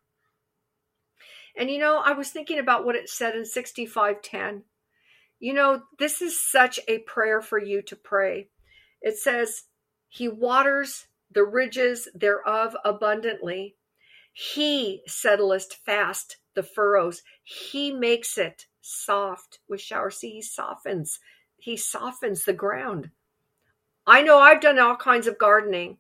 And 1.58 1.70
you 1.70 1.80
know, 1.80 2.02
I 2.04 2.14
was 2.14 2.30
thinking 2.30 2.60
about 2.60 2.86
what 2.86 2.96
it 2.96 3.10
said 3.10 3.36
in 3.36 3.46
6510. 3.46 4.64
You 5.40 5.54
know, 5.54 5.82
this 6.00 6.22
is 6.22 6.40
such 6.40 6.80
a 6.88 7.00
prayer 7.00 7.42
for 7.42 7.60
you 7.60 7.82
to 7.84 7.96
pray. 7.96 8.50
It 9.02 9.18
says, 9.18 9.64
He 10.08 10.28
waters 10.28 11.08
the 11.32 11.44
ridges 11.44 12.08
thereof 12.14 12.76
abundantly. 12.86 13.76
He 14.32 15.02
settlest 15.06 15.84
fast 15.86 16.38
the 16.56 16.64
furrows. 16.64 17.22
He 17.44 17.92
makes 17.92 18.38
it 18.38 18.68
soft 18.84 19.60
with 19.68 19.82
showers. 19.82 20.18
See, 20.18 20.32
he 20.32 20.42
softens. 20.42 21.20
He 21.58 21.78
softens 21.78 22.46
the 22.46 22.54
ground. 22.54 23.10
I 24.06 24.22
know 24.22 24.38
I've 24.38 24.62
done 24.62 24.80
all 24.80 24.96
kinds 24.96 25.28
of 25.28 25.38
gardening. 25.38 25.98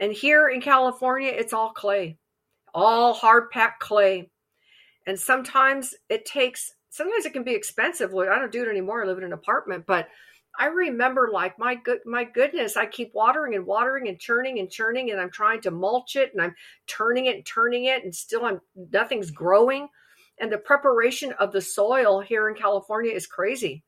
And 0.00 0.12
here 0.12 0.48
in 0.48 0.60
California, 0.60 1.32
it's 1.34 1.52
all 1.52 1.70
clay, 1.70 2.18
all 2.74 3.12
hard 3.12 3.50
packed 3.50 3.80
clay. 3.80 4.30
And 5.06 5.18
sometimes 5.18 5.94
it 6.08 6.24
takes, 6.24 6.74
sometimes 6.90 7.26
it 7.26 7.32
can 7.32 7.42
be 7.42 7.54
expensive. 7.54 8.14
I 8.14 8.38
don't 8.38 8.52
do 8.52 8.62
it 8.62 8.68
anymore. 8.68 9.02
I 9.02 9.06
live 9.06 9.18
in 9.18 9.24
an 9.24 9.32
apartment, 9.32 9.86
but 9.86 10.08
I 10.58 10.66
remember 10.66 11.30
like 11.32 11.58
my 11.58 11.74
good 11.74 12.00
my 12.06 12.24
goodness, 12.24 12.76
I 12.76 12.86
keep 12.86 13.12
watering 13.14 13.54
and 13.54 13.66
watering 13.66 14.08
and 14.08 14.18
churning 14.18 14.58
and 14.58 14.70
churning 14.70 15.10
and 15.10 15.20
I'm 15.20 15.30
trying 15.30 15.60
to 15.62 15.70
mulch 15.70 16.16
it 16.16 16.32
and 16.32 16.40
I'm 16.40 16.54
turning 16.86 17.26
it 17.26 17.36
and 17.36 17.44
turning 17.44 17.86
it 17.86 18.04
and 18.04 18.14
still 18.14 18.44
I'm 18.44 18.60
nothing's 18.90 19.30
growing. 19.30 19.88
And 20.38 20.52
the 20.52 20.58
preparation 20.58 21.32
of 21.32 21.52
the 21.52 21.60
soil 21.60 22.20
here 22.20 22.48
in 22.48 22.54
California 22.54 23.12
is 23.12 23.26
crazy. 23.26 23.84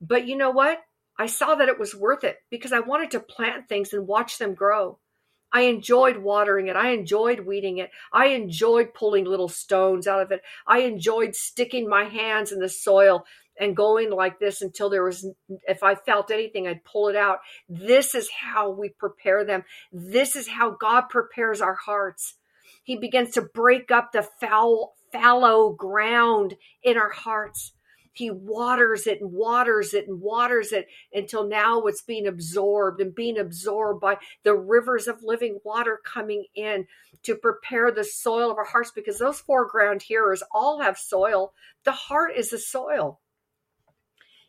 But 0.00 0.26
you 0.26 0.36
know 0.36 0.50
what? 0.50 0.78
I 1.18 1.26
saw 1.26 1.54
that 1.54 1.68
it 1.68 1.78
was 1.78 1.94
worth 1.94 2.24
it 2.24 2.38
because 2.50 2.72
I 2.72 2.80
wanted 2.80 3.12
to 3.12 3.20
plant 3.20 3.68
things 3.68 3.92
and 3.92 4.06
watch 4.06 4.38
them 4.38 4.54
grow. 4.54 4.98
I 5.52 5.62
enjoyed 5.62 6.18
watering 6.18 6.66
it. 6.66 6.76
I 6.76 6.90
enjoyed 6.90 7.40
weeding 7.40 7.78
it. 7.78 7.90
I 8.12 8.26
enjoyed 8.26 8.92
pulling 8.92 9.24
little 9.24 9.48
stones 9.48 10.06
out 10.06 10.20
of 10.20 10.32
it. 10.32 10.42
I 10.66 10.80
enjoyed 10.80 11.34
sticking 11.34 11.88
my 11.88 12.04
hands 12.04 12.52
in 12.52 12.58
the 12.58 12.68
soil 12.68 13.24
and 13.58 13.76
going 13.76 14.10
like 14.10 14.38
this 14.38 14.62
until 14.62 14.90
there 14.90 15.04
was 15.04 15.26
if 15.66 15.82
i 15.82 15.94
felt 15.94 16.30
anything 16.30 16.66
i'd 16.66 16.84
pull 16.84 17.08
it 17.08 17.16
out 17.16 17.38
this 17.68 18.14
is 18.14 18.28
how 18.30 18.70
we 18.70 18.88
prepare 18.88 19.44
them 19.44 19.64
this 19.92 20.36
is 20.36 20.48
how 20.48 20.70
god 20.70 21.02
prepares 21.08 21.60
our 21.60 21.74
hearts 21.74 22.34
he 22.82 22.96
begins 22.96 23.30
to 23.30 23.42
break 23.42 23.90
up 23.90 24.12
the 24.12 24.26
foul 24.40 24.94
fallow 25.20 25.70
ground 25.70 26.54
in 26.82 26.96
our 26.96 27.10
hearts 27.10 27.72
he 28.12 28.30
waters 28.30 29.06
it 29.06 29.20
and 29.20 29.30
waters 29.30 29.92
it 29.92 30.08
and 30.08 30.22
waters 30.22 30.72
it 30.72 30.88
until 31.12 31.46
now 31.46 31.82
it's 31.82 32.00
being 32.02 32.26
absorbed 32.26 33.00
and 33.00 33.14
being 33.14 33.38
absorbed 33.38 34.00
by 34.00 34.16
the 34.42 34.54
rivers 34.54 35.06
of 35.06 35.22
living 35.22 35.58
water 35.64 36.00
coming 36.02 36.44
in 36.54 36.86
to 37.22 37.34
prepare 37.34 37.90
the 37.90 38.04
soil 38.04 38.50
of 38.50 38.56
our 38.56 38.64
hearts 38.64 38.90
because 38.90 39.18
those 39.18 39.40
four 39.40 39.66
ground 39.66 40.00
hearers 40.00 40.42
all 40.52 40.80
have 40.80 40.96
soil 40.96 41.52
the 41.84 41.92
heart 41.92 42.32
is 42.34 42.50
the 42.50 42.58
soil 42.58 43.20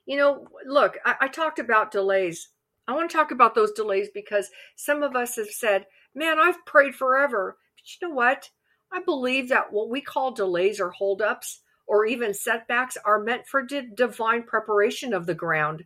you 0.07 0.15
know, 0.15 0.47
look, 0.65 0.97
I, 1.05 1.15
I 1.21 1.27
talked 1.27 1.59
about 1.59 1.91
delays. 1.91 2.49
I 2.87 2.93
want 2.93 3.11
to 3.11 3.15
talk 3.15 3.31
about 3.31 3.53
those 3.53 3.73
delays 3.73 4.07
because 4.11 4.49
some 4.75 5.03
of 5.03 5.15
us 5.15 5.35
have 5.35 5.49
said, 5.49 5.85
man, 6.15 6.39
I've 6.39 6.65
prayed 6.65 6.95
forever. 6.95 7.57
But 7.75 7.83
you 8.01 8.07
know 8.07 8.15
what? 8.15 8.49
I 8.91 9.01
believe 9.01 9.49
that 9.49 9.71
what 9.71 9.89
we 9.89 10.01
call 10.01 10.31
delays 10.31 10.79
or 10.79 10.91
holdups 10.91 11.61
or 11.85 12.05
even 12.05 12.33
setbacks 12.33 12.97
are 13.03 13.23
meant 13.23 13.47
for 13.47 13.63
di- 13.63 13.89
divine 13.93 14.43
preparation 14.43 15.13
of 15.13 15.25
the 15.25 15.35
ground. 15.35 15.79
Do 15.79 15.85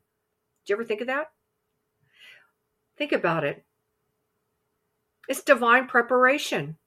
you 0.68 0.76
ever 0.76 0.86
think 0.86 1.02
of 1.02 1.08
that? 1.08 1.28
Think 2.97 3.12
about 3.12 3.43
it. 3.43 3.66
It's 5.28 5.43
divine 5.43 5.88
preparation. 5.88 6.78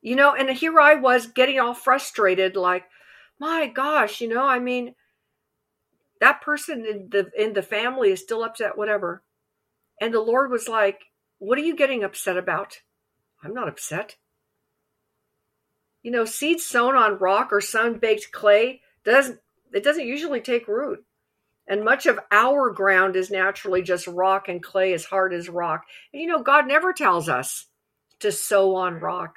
You 0.00 0.16
know, 0.16 0.34
and 0.34 0.50
here 0.50 0.78
I 0.78 0.94
was 0.94 1.26
getting 1.26 1.58
all 1.58 1.74
frustrated, 1.74 2.56
like, 2.56 2.84
my 3.40 3.66
gosh, 3.66 4.20
you 4.20 4.28
know, 4.28 4.46
I 4.46 4.58
mean, 4.58 4.94
that 6.20 6.42
person 6.42 6.84
in 6.84 7.08
the 7.10 7.30
in 7.36 7.52
the 7.52 7.62
family 7.62 8.10
is 8.10 8.20
still 8.20 8.44
upset 8.44 8.76
whatever 8.76 9.22
and 10.00 10.12
the 10.12 10.20
lord 10.20 10.50
was 10.50 10.68
like 10.68 11.04
what 11.38 11.58
are 11.58 11.62
you 11.62 11.76
getting 11.76 12.04
upset 12.04 12.36
about 12.36 12.80
i'm 13.42 13.54
not 13.54 13.68
upset 13.68 14.16
you 16.02 16.10
know 16.10 16.24
seeds 16.24 16.64
sown 16.64 16.96
on 16.96 17.18
rock 17.18 17.52
or 17.52 17.60
sun 17.60 17.98
baked 17.98 18.32
clay 18.32 18.80
doesn't 19.04 19.40
it 19.72 19.84
doesn't 19.84 20.06
usually 20.06 20.40
take 20.40 20.68
root. 20.68 21.04
And 21.70 21.84
much 21.84 22.06
of 22.06 22.18
our 22.30 22.70
ground 22.70 23.14
is 23.14 23.30
naturally 23.30 23.82
just 23.82 24.06
rock 24.06 24.48
and 24.48 24.62
clay 24.62 24.94
as 24.94 25.04
hard 25.04 25.34
as 25.34 25.48
rock. 25.48 25.84
And 26.12 26.22
you 26.22 26.28
know 26.28 26.42
god 26.42 26.66
never 26.66 26.92
tells 26.92 27.28
us 27.28 27.66
to 28.20 28.32
sow 28.32 28.74
on 28.74 29.00
rock. 29.00 29.36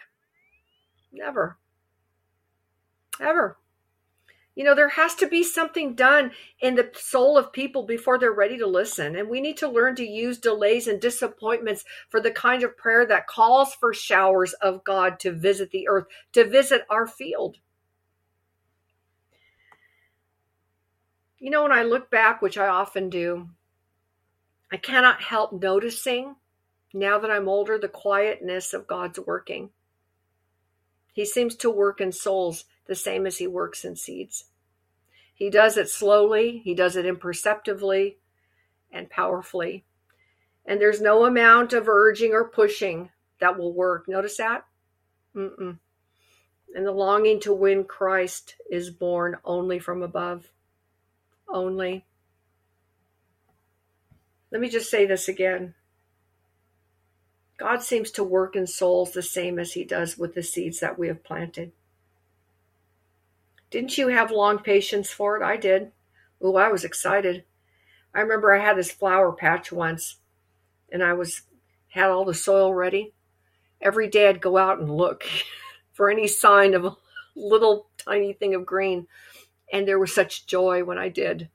Never. 1.11 1.57
Ever 3.19 3.57
you 4.55 4.65
know, 4.65 4.75
there 4.75 4.89
has 4.89 5.15
to 5.15 5.27
be 5.27 5.43
something 5.43 5.95
done 5.95 6.31
in 6.59 6.75
the 6.75 6.89
soul 6.93 7.37
of 7.37 7.53
people 7.53 7.83
before 7.83 8.17
they're 8.17 8.33
ready 8.33 8.57
to 8.57 8.67
listen. 8.67 9.15
And 9.15 9.29
we 9.29 9.39
need 9.39 9.57
to 9.57 9.69
learn 9.69 9.95
to 9.95 10.05
use 10.05 10.37
delays 10.37 10.87
and 10.87 10.99
disappointments 10.99 11.85
for 12.09 12.19
the 12.19 12.31
kind 12.31 12.63
of 12.63 12.77
prayer 12.77 13.05
that 13.05 13.27
calls 13.27 13.73
for 13.73 13.93
showers 13.93 14.53
of 14.53 14.83
God 14.83 15.19
to 15.21 15.31
visit 15.31 15.71
the 15.71 15.87
earth, 15.87 16.05
to 16.33 16.43
visit 16.43 16.81
our 16.89 17.07
field. 17.07 17.57
You 21.39 21.49
know, 21.49 21.63
when 21.63 21.71
I 21.71 21.83
look 21.83 22.11
back, 22.11 22.41
which 22.41 22.57
I 22.57 22.67
often 22.67 23.09
do, 23.09 23.49
I 24.71 24.77
cannot 24.77 25.21
help 25.21 25.53
noticing, 25.53 26.35
now 26.93 27.17
that 27.19 27.31
I'm 27.31 27.47
older, 27.47 27.77
the 27.77 27.87
quietness 27.87 28.73
of 28.73 28.85
God's 28.85 29.19
working. 29.19 29.69
He 31.13 31.25
seems 31.25 31.55
to 31.57 31.69
work 31.69 31.99
in 31.99 32.11
souls 32.11 32.65
the 32.91 32.95
same 32.95 33.25
as 33.25 33.37
he 33.37 33.47
works 33.47 33.85
in 33.85 33.95
seeds. 33.95 34.47
He 35.33 35.49
does 35.49 35.77
it 35.77 35.87
slowly, 35.87 36.61
he 36.65 36.75
does 36.75 36.97
it 36.97 37.05
imperceptibly 37.05 38.17
and 38.91 39.09
powerfully. 39.09 39.85
And 40.65 40.81
there's 40.81 40.99
no 40.99 41.23
amount 41.23 41.71
of 41.71 41.87
urging 41.87 42.33
or 42.33 42.49
pushing 42.49 43.09
that 43.39 43.57
will 43.57 43.71
work. 43.71 44.09
Notice 44.09 44.35
that? 44.35 44.65
Mm-mm. 45.33 45.79
And 46.75 46.85
the 46.85 46.91
longing 46.91 47.39
to 47.39 47.53
win 47.53 47.85
Christ 47.85 48.57
is 48.69 48.89
born 48.89 49.37
only 49.45 49.79
from 49.79 50.03
above. 50.03 50.51
Only. 51.47 52.05
Let 54.51 54.59
me 54.59 54.67
just 54.67 54.91
say 54.91 55.05
this 55.05 55.29
again. 55.29 55.75
God 57.57 57.83
seems 57.83 58.11
to 58.11 58.23
work 58.25 58.57
in 58.57 58.67
souls 58.67 59.13
the 59.13 59.23
same 59.23 59.59
as 59.59 59.71
he 59.71 59.85
does 59.85 60.17
with 60.17 60.35
the 60.35 60.43
seeds 60.43 60.81
that 60.81 60.99
we 60.99 61.07
have 61.07 61.23
planted. 61.23 61.71
Didn't 63.71 63.97
you 63.97 64.09
have 64.09 64.29
long 64.29 64.59
patience 64.59 65.09
for 65.09 65.37
it? 65.37 65.43
I 65.43 65.57
did. 65.57 65.91
Oh, 66.39 66.55
I 66.55 66.69
was 66.69 66.83
excited. 66.83 67.45
I 68.13 68.21
remember 68.21 68.53
I 68.53 68.63
had 68.63 68.77
this 68.77 68.91
flower 68.91 69.31
patch 69.31 69.71
once 69.71 70.17
and 70.91 71.01
I 71.01 71.13
was 71.13 71.41
had 71.89 72.11
all 72.11 72.25
the 72.25 72.33
soil 72.33 72.73
ready. 72.73 73.13
Every 73.81 74.07
day 74.07 74.29
I'd 74.29 74.41
go 74.41 74.57
out 74.57 74.79
and 74.79 74.95
look 74.95 75.23
for 75.91 76.09
any 76.09 76.27
sign 76.27 76.75
of 76.75 76.85
a 76.85 76.95
little 77.35 77.87
tiny 77.97 78.33
thing 78.33 78.53
of 78.53 78.65
green. 78.65 79.07
And 79.73 79.87
there 79.87 79.99
was 79.99 80.13
such 80.13 80.45
joy 80.45 80.83
when 80.83 80.99
I 80.99 81.09
did 81.09 81.49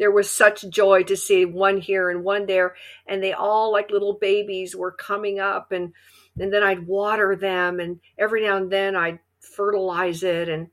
there 0.00 0.10
was 0.10 0.30
such 0.30 0.66
joy 0.70 1.02
to 1.02 1.14
see 1.14 1.44
one 1.44 1.76
here 1.78 2.08
and 2.08 2.24
one 2.24 2.46
there 2.46 2.74
and 3.06 3.22
they 3.22 3.34
all 3.34 3.70
like 3.70 3.90
little 3.90 4.14
babies 4.14 4.74
were 4.74 4.90
coming 4.90 5.38
up 5.38 5.72
and 5.72 5.92
and 6.38 6.50
then 6.50 6.62
I'd 6.62 6.86
water 6.86 7.36
them 7.36 7.78
and 7.80 8.00
every 8.18 8.42
now 8.42 8.56
and 8.56 8.72
then 8.72 8.96
I'd 8.96 9.18
fertilize 9.40 10.22
it 10.22 10.48
and 10.48 10.68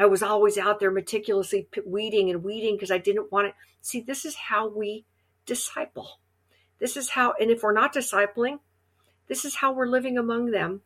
I 0.00 0.06
was 0.06 0.22
always 0.22 0.56
out 0.56 0.80
there 0.80 0.90
meticulously 0.90 1.68
weeding 1.84 2.30
and 2.30 2.42
weeding 2.42 2.74
because 2.74 2.90
I 2.90 2.96
didn't 2.96 3.30
want 3.30 3.48
to. 3.48 3.54
See, 3.82 4.00
this 4.00 4.24
is 4.24 4.34
how 4.34 4.66
we 4.66 5.04
disciple. 5.44 6.20
This 6.78 6.96
is 6.96 7.10
how, 7.10 7.34
and 7.38 7.50
if 7.50 7.62
we're 7.62 7.74
not 7.74 7.92
discipling, 7.92 8.60
this 9.28 9.44
is 9.44 9.56
how 9.56 9.72
we're 9.72 9.86
living 9.86 10.16
among 10.16 10.52
them. 10.52 10.80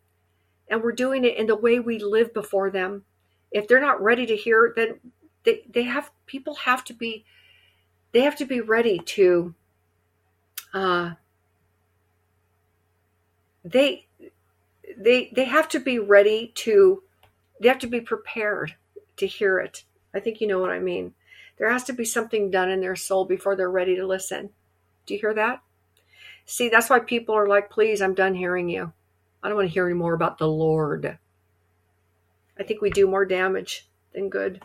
And 0.69 0.83
we're 0.83 0.91
doing 0.93 1.25
it 1.25 1.37
in 1.37 1.47
the 1.47 1.55
way 1.55 1.79
we 1.79 2.01
live 2.01 2.35
before 2.35 2.71
them. 2.71 3.05
If 3.53 3.69
they're 3.69 3.81
not 3.81 4.03
ready 4.03 4.27
to 4.27 4.35
hear 4.35 4.73
then 4.75 4.99
they, 5.45 5.62
they 5.71 5.85
have, 5.85 6.11
people 6.27 6.57
have 6.57 6.83
to 6.85 6.93
be 6.93 7.25
they 8.11 8.23
have 8.23 8.37
to 8.37 8.45
be 8.45 8.61
ready 8.61 8.99
to 8.99 9.55
uh, 10.73 11.12
they 13.65 14.07
they 14.97 15.31
they 15.35 15.45
have 15.45 15.69
to 15.69 15.79
be 15.79 15.99
ready 16.01 16.53
to 16.57 17.03
they 17.61 17.69
have 17.69 17.79
to 17.81 17.87
be 17.87 18.01
prepared 18.01 18.75
to 19.17 19.27
hear 19.27 19.59
it 19.59 19.85
i 20.15 20.21
think 20.21 20.41
you 20.41 20.47
know 20.47 20.59
what 20.59 20.71
i 20.71 20.79
mean 20.79 21.15
there 21.57 21.71
has 21.71 21.85
to 21.85 21.93
be 21.93 22.05
something 22.05 22.51
done 22.51 22.71
in 22.71 22.81
their 22.81 22.97
soul 22.97 23.25
before 23.25 23.57
they're 23.57 23.71
ready 23.71 23.97
to 23.97 24.07
listen 24.07 24.51
do 25.07 25.15
you 25.15 25.21
hear 25.21 25.35
that 25.35 25.61
see 26.45 26.69
that's 26.69 26.91
why 26.91 26.99
people 26.99 27.35
are 27.35 27.49
like 27.49 27.71
please 27.71 28.03
i'm 28.03 28.15
done 28.15 28.35
hearing 28.35 28.69
you 28.69 28.93
i 29.43 29.49
don't 29.49 29.57
want 29.57 29.69
to 29.69 29.73
hear 29.73 29.87
any 29.87 29.95
more 29.95 30.15
about 30.15 30.39
the 30.39 30.49
lord 30.49 31.19
i 32.59 32.62
think 32.62 32.81
we 32.81 32.91
do 32.91 33.07
more 33.07 33.25
damage 33.25 33.89
than 34.12 34.29
good 34.29 34.62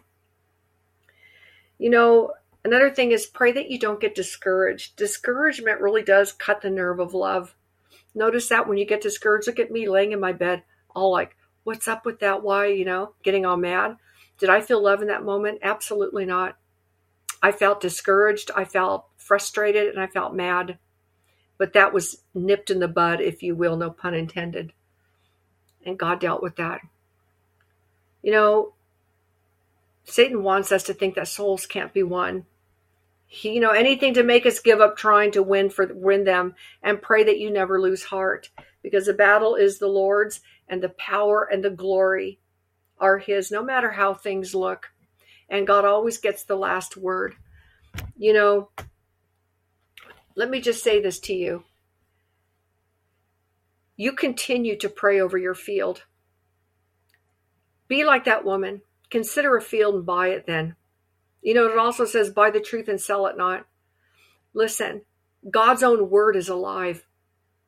you 1.77 1.89
know 1.89 2.33
Another 2.65 2.89
thing 2.89 3.11
is 3.11 3.25
pray 3.25 3.51
that 3.53 3.71
you 3.71 3.79
don't 3.79 4.01
get 4.01 4.15
discouraged. 4.15 4.95
Discouragement 4.97 5.79
really 5.79 6.03
does 6.03 6.33
cut 6.33 6.61
the 6.61 6.69
nerve 6.69 6.99
of 6.99 7.13
love. 7.13 7.55
Notice 8.13 8.49
that 8.49 8.67
when 8.67 8.77
you 8.77 8.85
get 8.85 9.01
discouraged, 9.01 9.47
look 9.47 9.59
at 9.59 9.71
me 9.71 9.87
laying 9.87 10.11
in 10.11 10.19
my 10.19 10.33
bed, 10.33 10.63
all 10.93 11.11
like, 11.11 11.37
what's 11.63 11.87
up 11.87 12.05
with 12.05 12.19
that? 12.19 12.43
Why, 12.43 12.67
you 12.67 12.83
know, 12.83 13.13
getting 13.23 13.45
all 13.45 13.55
mad? 13.55 13.95
Did 14.39 14.49
I 14.49 14.61
feel 14.61 14.81
love 14.81 15.01
in 15.01 15.09
that 15.09 15.23
moment? 15.23 15.59
Absolutely 15.61 16.25
not. 16.25 16.57
I 17.41 17.51
felt 17.51 17.81
discouraged, 17.81 18.51
I 18.55 18.65
felt 18.65 19.05
frustrated, 19.17 19.87
and 19.87 19.99
I 19.99 20.07
felt 20.07 20.33
mad. 20.33 20.77
But 21.57 21.73
that 21.73 21.93
was 21.93 22.23
nipped 22.33 22.69
in 22.69 22.79
the 22.79 22.87
bud, 22.87 23.21
if 23.21 23.43
you 23.43 23.55
will, 23.55 23.75
no 23.75 23.91
pun 23.91 24.13
intended. 24.13 24.73
And 25.85 25.99
God 25.99 26.19
dealt 26.19 26.41
with 26.41 26.55
that. 26.55 26.81
You 28.21 28.31
know, 28.31 28.73
Satan 30.03 30.43
wants 30.43 30.71
us 30.71 30.83
to 30.83 30.93
think 30.93 31.15
that 31.15 31.27
souls 31.27 31.65
can't 31.65 31.93
be 31.93 32.03
won. 32.03 32.45
He, 33.27 33.51
you 33.53 33.59
know, 33.59 33.71
anything 33.71 34.15
to 34.15 34.23
make 34.23 34.45
us 34.45 34.59
give 34.59 34.81
up 34.81 34.97
trying 34.97 35.31
to 35.33 35.43
win 35.43 35.69
for 35.69 35.85
win 35.93 36.23
them 36.23 36.55
and 36.81 37.01
pray 37.01 37.23
that 37.23 37.39
you 37.39 37.51
never 37.51 37.79
lose 37.79 38.05
heart 38.05 38.49
because 38.81 39.05
the 39.05 39.13
battle 39.13 39.55
is 39.55 39.77
the 39.77 39.87
Lord's 39.87 40.41
and 40.67 40.81
the 40.81 40.89
power 40.89 41.47
and 41.49 41.63
the 41.63 41.69
glory 41.69 42.39
are 42.99 43.17
his 43.17 43.51
no 43.51 43.63
matter 43.63 43.91
how 43.91 44.13
things 44.13 44.53
look. 44.53 44.91
And 45.49 45.65
God 45.65 45.85
always 45.85 46.17
gets 46.17 46.43
the 46.43 46.55
last 46.55 46.95
word. 46.95 47.35
You 48.17 48.33
know, 48.33 48.69
let 50.35 50.49
me 50.49 50.61
just 50.61 50.83
say 50.83 51.01
this 51.01 51.19
to 51.21 51.33
you. 51.33 51.63
You 53.97 54.13
continue 54.13 54.77
to 54.77 54.87
pray 54.87 55.19
over 55.19 55.37
your 55.37 55.55
field. 55.55 56.03
Be 57.87 58.05
like 58.05 58.25
that 58.25 58.45
woman. 58.45 58.81
Consider 59.09 59.57
a 59.57 59.61
field 59.61 59.95
and 59.95 60.05
buy 60.05 60.29
it 60.29 60.45
then. 60.45 60.75
You 61.41 61.53
know, 61.53 61.65
it 61.67 61.77
also 61.77 62.05
says, 62.05 62.29
buy 62.29 62.51
the 62.51 62.59
truth 62.59 62.87
and 62.87 63.01
sell 63.01 63.25
it 63.25 63.37
not. 63.37 63.65
Listen, 64.53 65.01
God's 65.49 65.83
own 65.83 66.09
word 66.09 66.35
is 66.35 66.49
alive. 66.49 67.05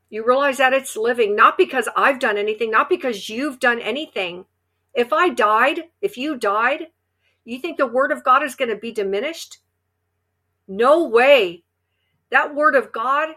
You 0.09 0.25
realize 0.25 0.57
that 0.57 0.73
it's 0.73 0.97
living, 0.97 1.35
not 1.35 1.57
because 1.57 1.87
I've 1.95 2.19
done 2.19 2.37
anything, 2.37 2.69
not 2.69 2.89
because 2.89 3.29
you've 3.29 3.59
done 3.59 3.79
anything. 3.79 4.45
If 4.93 5.13
I 5.13 5.29
died, 5.29 5.83
if 6.01 6.17
you 6.17 6.37
died, 6.37 6.87
you 7.45 7.59
think 7.59 7.77
the 7.77 7.87
word 7.87 8.11
of 8.11 8.23
God 8.23 8.43
is 8.43 8.55
going 8.55 8.69
to 8.69 8.75
be 8.75 8.91
diminished? 8.91 9.59
No 10.67 11.07
way. 11.07 11.63
That 12.29 12.55
word 12.55 12.75
of 12.75 12.91
God 12.91 13.29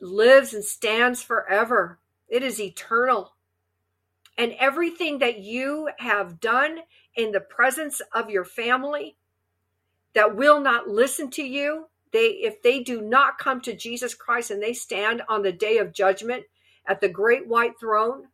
lives 0.00 0.54
and 0.54 0.64
stands 0.64 1.22
forever, 1.22 1.98
it 2.28 2.42
is 2.42 2.60
eternal. 2.60 3.34
And 4.38 4.52
everything 4.58 5.18
that 5.18 5.40
you 5.40 5.90
have 5.98 6.40
done 6.40 6.78
in 7.14 7.32
the 7.32 7.40
presence 7.40 8.00
of 8.14 8.30
your 8.30 8.44
family 8.44 9.16
that 10.14 10.36
will 10.36 10.60
not 10.60 10.88
listen 10.88 11.30
to 11.30 11.42
you 11.42 11.86
they 12.12 12.26
if 12.26 12.62
they 12.62 12.82
do 12.82 13.00
not 13.00 13.38
come 13.38 13.60
to 13.60 13.74
jesus 13.74 14.14
christ 14.14 14.50
and 14.50 14.62
they 14.62 14.72
stand 14.72 15.22
on 15.28 15.42
the 15.42 15.52
day 15.52 15.78
of 15.78 15.92
judgment 15.92 16.44
at 16.86 17.00
the 17.00 17.08
great 17.08 17.46
white 17.46 17.78
throne 17.78 18.24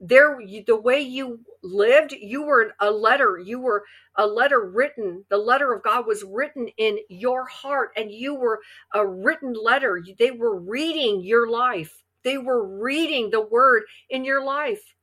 there 0.00 0.38
the 0.66 0.76
way 0.76 1.00
you 1.00 1.40
lived 1.62 2.12
you 2.12 2.42
were 2.42 2.72
a 2.80 2.90
letter 2.90 3.38
you 3.38 3.58
were 3.58 3.82
a 4.16 4.26
letter 4.26 4.70
written 4.70 5.24
the 5.28 5.36
letter 5.36 5.72
of 5.72 5.82
god 5.82 6.06
was 6.06 6.24
written 6.24 6.68
in 6.76 6.98
your 7.08 7.46
heart 7.46 7.90
and 7.96 8.12
you 8.12 8.34
were 8.34 8.60
a 8.94 9.06
written 9.06 9.54
letter. 9.54 10.02
They 10.18 10.30
were 10.30 10.58
reading 10.58 11.22
your 11.22 11.48
life. 11.50 12.02
They 12.24 12.38
were 12.38 12.66
reading 12.80 13.30
the 13.30 13.40
word 13.40 13.84
in 14.08 14.24
your 14.24 14.44
life. 14.44 14.94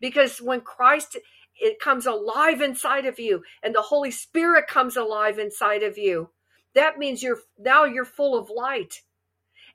Because 0.00 0.38
when 0.38 0.60
christ 0.60 1.16
it 1.58 1.80
comes 1.80 2.06
alive 2.06 2.60
inside 2.60 3.06
of 3.06 3.18
you 3.18 3.42
and 3.62 3.74
the 3.74 3.82
holy 3.82 4.10
spirit 4.10 4.66
comes 4.66 4.96
alive 4.96 5.38
inside 5.38 5.82
of 5.82 5.96
you 5.96 6.30
that 6.74 6.98
means 6.98 7.22
you're 7.22 7.40
now 7.58 7.84
you're 7.84 8.04
full 8.04 8.38
of 8.38 8.50
light. 8.50 9.02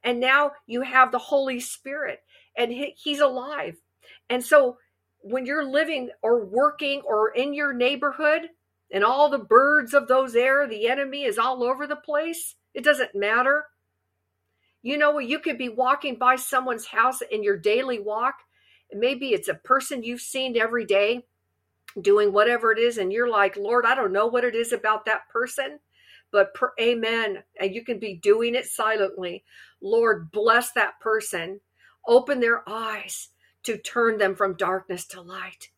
And 0.03 0.19
now 0.19 0.51
you 0.65 0.81
have 0.81 1.11
the 1.11 1.19
holy 1.19 1.59
spirit 1.59 2.21
and 2.55 2.71
he, 2.71 2.95
he's 2.97 3.19
alive 3.19 3.77
and 4.31 4.43
so 4.43 4.77
when 5.19 5.45
you're 5.45 5.65
living 5.65 6.09
or 6.23 6.43
working 6.43 7.01
or 7.05 7.29
in 7.29 7.53
your 7.53 7.73
neighborhood 7.73 8.49
and 8.91 9.03
all 9.03 9.29
the 9.29 9.37
birds 9.37 9.93
of 9.93 10.07
those 10.07 10.35
air 10.35 10.67
the 10.67 10.87
enemy 10.87 11.23
is 11.23 11.37
all 11.37 11.63
over 11.63 11.85
the 11.85 11.95
place 11.95 12.55
it 12.73 12.83
doesn't 12.83 13.13
matter. 13.13 13.65
You 14.81 14.97
know 14.97 15.19
you 15.19 15.39
could 15.39 15.57
be 15.57 15.69
walking 15.69 16.17
by 16.17 16.37
someone's 16.37 16.87
house 16.87 17.21
in 17.29 17.43
your 17.43 17.57
daily 17.57 17.99
walk. 17.99 18.35
Maybe 18.93 19.33
it's 19.33 19.49
a 19.49 19.53
person 19.53 20.03
you've 20.03 20.21
seen 20.21 20.57
every 20.57 20.85
day 20.85 21.25
doing 22.01 22.31
whatever 22.31 22.71
it 22.71 22.79
is 22.79 22.97
and 22.97 23.11
you're 23.11 23.29
like 23.29 23.57
lord 23.57 23.85
i 23.85 23.93
don't 23.93 24.13
know 24.13 24.25
what 24.25 24.45
it 24.45 24.55
is 24.55 24.71
about 24.71 25.03
that 25.03 25.27
person 25.27 25.77
but 26.31 26.53
per, 26.53 26.71
amen 26.79 27.43
and 27.59 27.75
you 27.75 27.83
can 27.83 27.99
be 27.99 28.15
doing 28.15 28.55
it 28.55 28.65
silently. 28.65 29.43
Lord 29.81 30.31
bless 30.31 30.71
that 30.73 30.99
person. 30.99 31.59
Open 32.07 32.39
their 32.39 32.67
eyes 32.67 33.29
to 33.63 33.77
turn 33.77 34.17
them 34.17 34.35
from 34.35 34.55
darkness 34.55 35.05
to 35.07 35.21
light. 35.21 35.69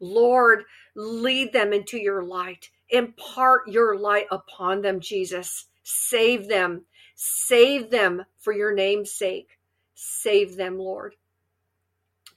Lord 0.00 0.64
lead 0.94 1.52
them 1.52 1.72
into 1.72 1.98
your 1.98 2.22
light. 2.22 2.70
Impart 2.90 3.68
your 3.68 3.96
light 3.98 4.26
upon 4.30 4.82
them 4.82 5.00
jesus. 5.00 5.66
Save 5.82 6.48
them. 6.48 6.84
Save 7.14 7.90
them 7.90 8.24
for 8.38 8.52
your 8.52 8.74
name's 8.74 9.12
sake. 9.12 9.58
Save 9.94 10.56
them 10.56 10.78
lord. 10.78 11.14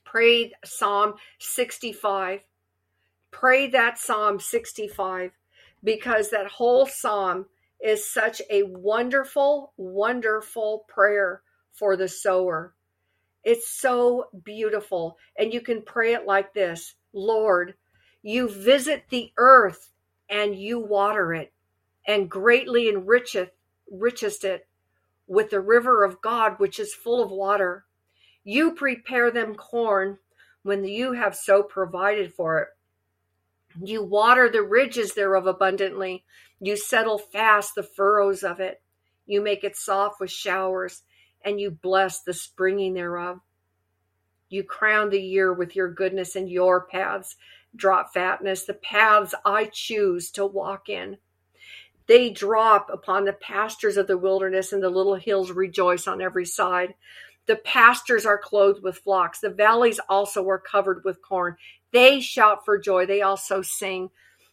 Pray 0.04 0.52
psalm 0.64 1.14
65 1.38 2.40
Pray 3.30 3.68
that 3.68 3.98
Psalm 3.98 4.40
65 4.40 5.32
because 5.84 6.30
that 6.30 6.46
whole 6.46 6.86
psalm 6.86 7.46
is 7.80 8.10
such 8.10 8.42
a 8.50 8.64
wonderful, 8.64 9.72
wonderful 9.76 10.84
prayer 10.88 11.42
for 11.72 11.96
the 11.96 12.08
sower. 12.08 12.74
It's 13.48 13.70
so 13.70 14.26
beautiful. 14.44 15.16
And 15.38 15.54
you 15.54 15.62
can 15.62 15.80
pray 15.80 16.12
it 16.12 16.26
like 16.26 16.52
this 16.52 16.94
Lord, 17.14 17.72
you 18.20 18.46
visit 18.46 19.04
the 19.08 19.32
earth 19.38 19.90
and 20.28 20.54
you 20.54 20.78
water 20.78 21.32
it 21.32 21.50
and 22.06 22.30
greatly 22.30 22.90
enricheth, 22.90 23.48
enrichest 23.90 24.44
it 24.44 24.68
with 25.26 25.48
the 25.48 25.62
river 25.62 26.04
of 26.04 26.20
God, 26.20 26.58
which 26.58 26.78
is 26.78 26.92
full 26.92 27.24
of 27.24 27.30
water. 27.30 27.86
You 28.44 28.74
prepare 28.74 29.30
them 29.30 29.54
corn 29.54 30.18
when 30.62 30.84
you 30.84 31.12
have 31.12 31.34
so 31.34 31.62
provided 31.62 32.34
for 32.34 32.58
it. 32.58 32.68
You 33.82 34.02
water 34.02 34.50
the 34.50 34.62
ridges 34.62 35.14
thereof 35.14 35.46
abundantly. 35.46 36.26
You 36.60 36.76
settle 36.76 37.16
fast 37.16 37.74
the 37.74 37.82
furrows 37.82 38.42
of 38.42 38.60
it. 38.60 38.82
You 39.24 39.40
make 39.40 39.64
it 39.64 39.74
soft 39.74 40.20
with 40.20 40.30
showers, 40.30 41.02
and 41.44 41.60
you 41.60 41.70
bless 41.70 42.22
the 42.22 42.34
springing 42.34 42.94
thereof. 42.94 43.40
You 44.48 44.64
crown 44.64 45.10
the 45.10 45.20
year 45.20 45.52
with 45.52 45.76
your 45.76 45.92
goodness, 45.92 46.36
and 46.36 46.48
your 46.48 46.86
paths 46.86 47.36
drop 47.76 48.12
fatness, 48.14 48.64
the 48.64 48.74
paths 48.74 49.34
I 49.44 49.66
choose 49.72 50.30
to 50.32 50.46
walk 50.46 50.88
in. 50.88 51.18
They 52.06 52.30
drop 52.30 52.88
upon 52.90 53.24
the 53.24 53.34
pastures 53.34 53.98
of 53.98 54.06
the 54.06 54.16
wilderness, 54.16 54.72
and 54.72 54.82
the 54.82 54.88
little 54.88 55.16
hills 55.16 55.52
rejoice 55.52 56.06
on 56.06 56.22
every 56.22 56.46
side. 56.46 56.94
The 57.46 57.56
pastures 57.56 58.24
are 58.24 58.38
clothed 58.38 58.82
with 58.82 58.98
flocks. 58.98 59.40
The 59.40 59.50
valleys 59.50 60.00
also 60.08 60.46
are 60.48 60.58
covered 60.58 61.04
with 61.04 61.22
corn. 61.22 61.56
They 61.92 62.20
shout 62.20 62.64
for 62.64 62.78
joy. 62.78 63.06
They 63.06 63.22
also 63.22 63.62
sing. 63.62 64.10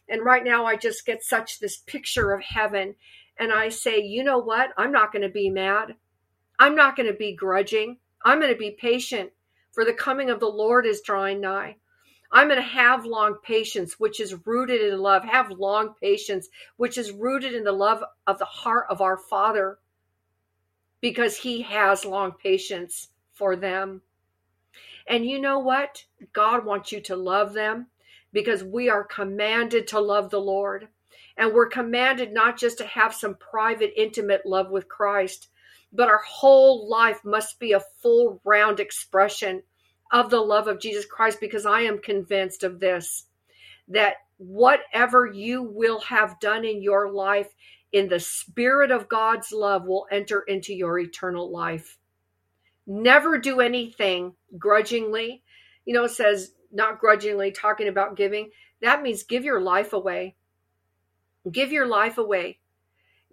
And 0.08 0.24
right 0.24 0.44
now, 0.44 0.66
I 0.66 0.76
just 0.76 1.04
get 1.04 1.22
such 1.22 1.58
this 1.58 1.78
picture 1.78 2.32
of 2.32 2.42
heaven. 2.42 2.94
And 3.38 3.52
I 3.52 3.70
say, 3.70 4.00
you 4.00 4.24
know 4.24 4.38
what? 4.38 4.70
I'm 4.76 4.92
not 4.92 5.12
going 5.12 5.22
to 5.22 5.28
be 5.28 5.50
mad. 5.50 5.94
I'm 6.58 6.74
not 6.74 6.96
going 6.96 7.10
to 7.10 7.16
be 7.16 7.34
grudging. 7.34 7.98
I'm 8.24 8.40
going 8.40 8.52
to 8.52 8.58
be 8.58 8.70
patient, 8.72 9.30
for 9.72 9.84
the 9.84 9.92
coming 9.92 10.30
of 10.30 10.40
the 10.40 10.46
Lord 10.46 10.86
is 10.86 11.00
drawing 11.00 11.40
nigh. 11.40 11.76
I'm 12.32 12.48
going 12.48 12.60
to 12.60 12.66
have 12.66 13.04
long 13.04 13.36
patience, 13.42 14.00
which 14.00 14.20
is 14.20 14.46
rooted 14.46 14.80
in 14.80 14.98
love. 14.98 15.24
Have 15.24 15.50
long 15.50 15.94
patience, 16.00 16.48
which 16.76 16.98
is 16.98 17.12
rooted 17.12 17.54
in 17.54 17.62
the 17.62 17.72
love 17.72 18.02
of 18.26 18.38
the 18.38 18.44
heart 18.44 18.86
of 18.90 19.00
our 19.00 19.16
Father, 19.16 19.78
because 21.00 21.36
He 21.36 21.62
has 21.62 22.04
long 22.04 22.32
patience 22.32 23.08
for 23.32 23.54
them. 23.54 24.02
And 25.06 25.24
you 25.24 25.40
know 25.40 25.60
what? 25.60 26.04
God 26.32 26.64
wants 26.64 26.90
you 26.90 27.00
to 27.02 27.16
love 27.16 27.52
them 27.52 27.86
because 28.32 28.64
we 28.64 28.88
are 28.88 29.04
commanded 29.04 29.86
to 29.88 30.00
love 30.00 30.30
the 30.30 30.40
Lord. 30.40 30.88
And 31.36 31.52
we're 31.52 31.68
commanded 31.68 32.32
not 32.32 32.58
just 32.58 32.78
to 32.78 32.86
have 32.86 33.14
some 33.14 33.36
private, 33.36 33.92
intimate 33.96 34.44
love 34.44 34.70
with 34.70 34.88
Christ, 34.88 35.48
but 35.92 36.08
our 36.08 36.22
whole 36.26 36.88
life 36.88 37.20
must 37.24 37.58
be 37.58 37.72
a 37.72 37.82
full 38.02 38.40
round 38.44 38.80
expression 38.80 39.62
of 40.12 40.30
the 40.30 40.40
love 40.40 40.68
of 40.68 40.80
Jesus 40.80 41.04
Christ 41.04 41.40
because 41.40 41.66
I 41.66 41.82
am 41.82 41.98
convinced 41.98 42.62
of 42.62 42.80
this 42.80 43.24
that 43.88 44.16
whatever 44.38 45.26
you 45.26 45.62
will 45.62 46.00
have 46.00 46.40
done 46.40 46.64
in 46.64 46.82
your 46.82 47.10
life 47.10 47.48
in 47.92 48.08
the 48.08 48.20
spirit 48.20 48.90
of 48.90 49.08
God's 49.08 49.52
love 49.52 49.86
will 49.86 50.06
enter 50.10 50.40
into 50.40 50.74
your 50.74 50.98
eternal 50.98 51.50
life. 51.50 51.98
Never 52.86 53.38
do 53.38 53.60
anything 53.60 54.34
grudgingly. 54.58 55.42
You 55.84 55.94
know, 55.94 56.04
it 56.04 56.10
says 56.10 56.52
not 56.72 56.98
grudgingly 56.98 57.52
talking 57.52 57.88
about 57.88 58.16
giving. 58.16 58.50
That 58.82 59.02
means 59.02 59.22
give 59.22 59.44
your 59.44 59.60
life 59.60 59.92
away. 59.92 60.36
Give 61.50 61.72
your 61.72 61.86
life 61.86 62.18
away. 62.18 62.58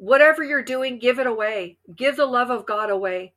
Whatever 0.04 0.44
you're 0.44 0.62
doing, 0.62 1.00
give 1.00 1.18
it 1.18 1.28
away. 1.28 1.78
Give 1.96 2.18
the 2.18 2.26
love 2.26 2.50
of 2.50 2.66
God 2.66 2.90
away. 2.90 3.32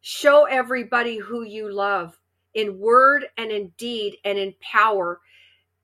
Show 0.00 0.46
everybody 0.46 1.18
who 1.18 1.42
you 1.42 1.70
love 1.70 2.18
in 2.54 2.78
word 2.78 3.26
and 3.36 3.50
in 3.50 3.74
deed 3.76 4.16
and 4.24 4.38
in 4.38 4.54
power, 4.62 5.20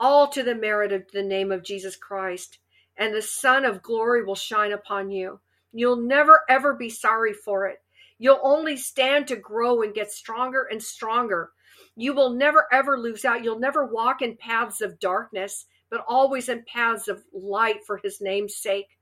all 0.00 0.28
to 0.28 0.42
the 0.42 0.54
merit 0.54 0.90
of 0.90 1.02
the 1.12 1.22
name 1.22 1.52
of 1.52 1.62
Jesus 1.62 1.96
Christ. 1.96 2.60
And 2.96 3.14
the 3.14 3.20
Sun 3.20 3.66
of 3.66 3.82
glory 3.82 4.24
will 4.24 4.34
shine 4.34 4.72
upon 4.72 5.10
you. 5.10 5.38
You'll 5.70 6.00
never 6.00 6.40
ever 6.48 6.72
be 6.72 6.88
sorry 6.88 7.34
for 7.34 7.66
it. 7.66 7.82
You'll 8.18 8.40
only 8.42 8.78
stand 8.78 9.28
to 9.28 9.36
grow 9.36 9.82
and 9.82 9.92
get 9.92 10.10
stronger 10.10 10.66
and 10.70 10.82
stronger. 10.82 11.50
You 11.94 12.14
will 12.14 12.30
never 12.30 12.68
ever 12.72 12.98
lose 12.98 13.26
out. 13.26 13.44
You'll 13.44 13.58
never 13.58 13.84
walk 13.84 14.22
in 14.22 14.38
paths 14.38 14.80
of 14.80 14.98
darkness, 14.98 15.66
but 15.90 16.02
always 16.08 16.48
in 16.48 16.64
paths 16.64 17.08
of 17.08 17.22
light 17.34 17.84
for 17.86 17.98
his 17.98 18.22
name's 18.22 18.56
sake. 18.56 18.96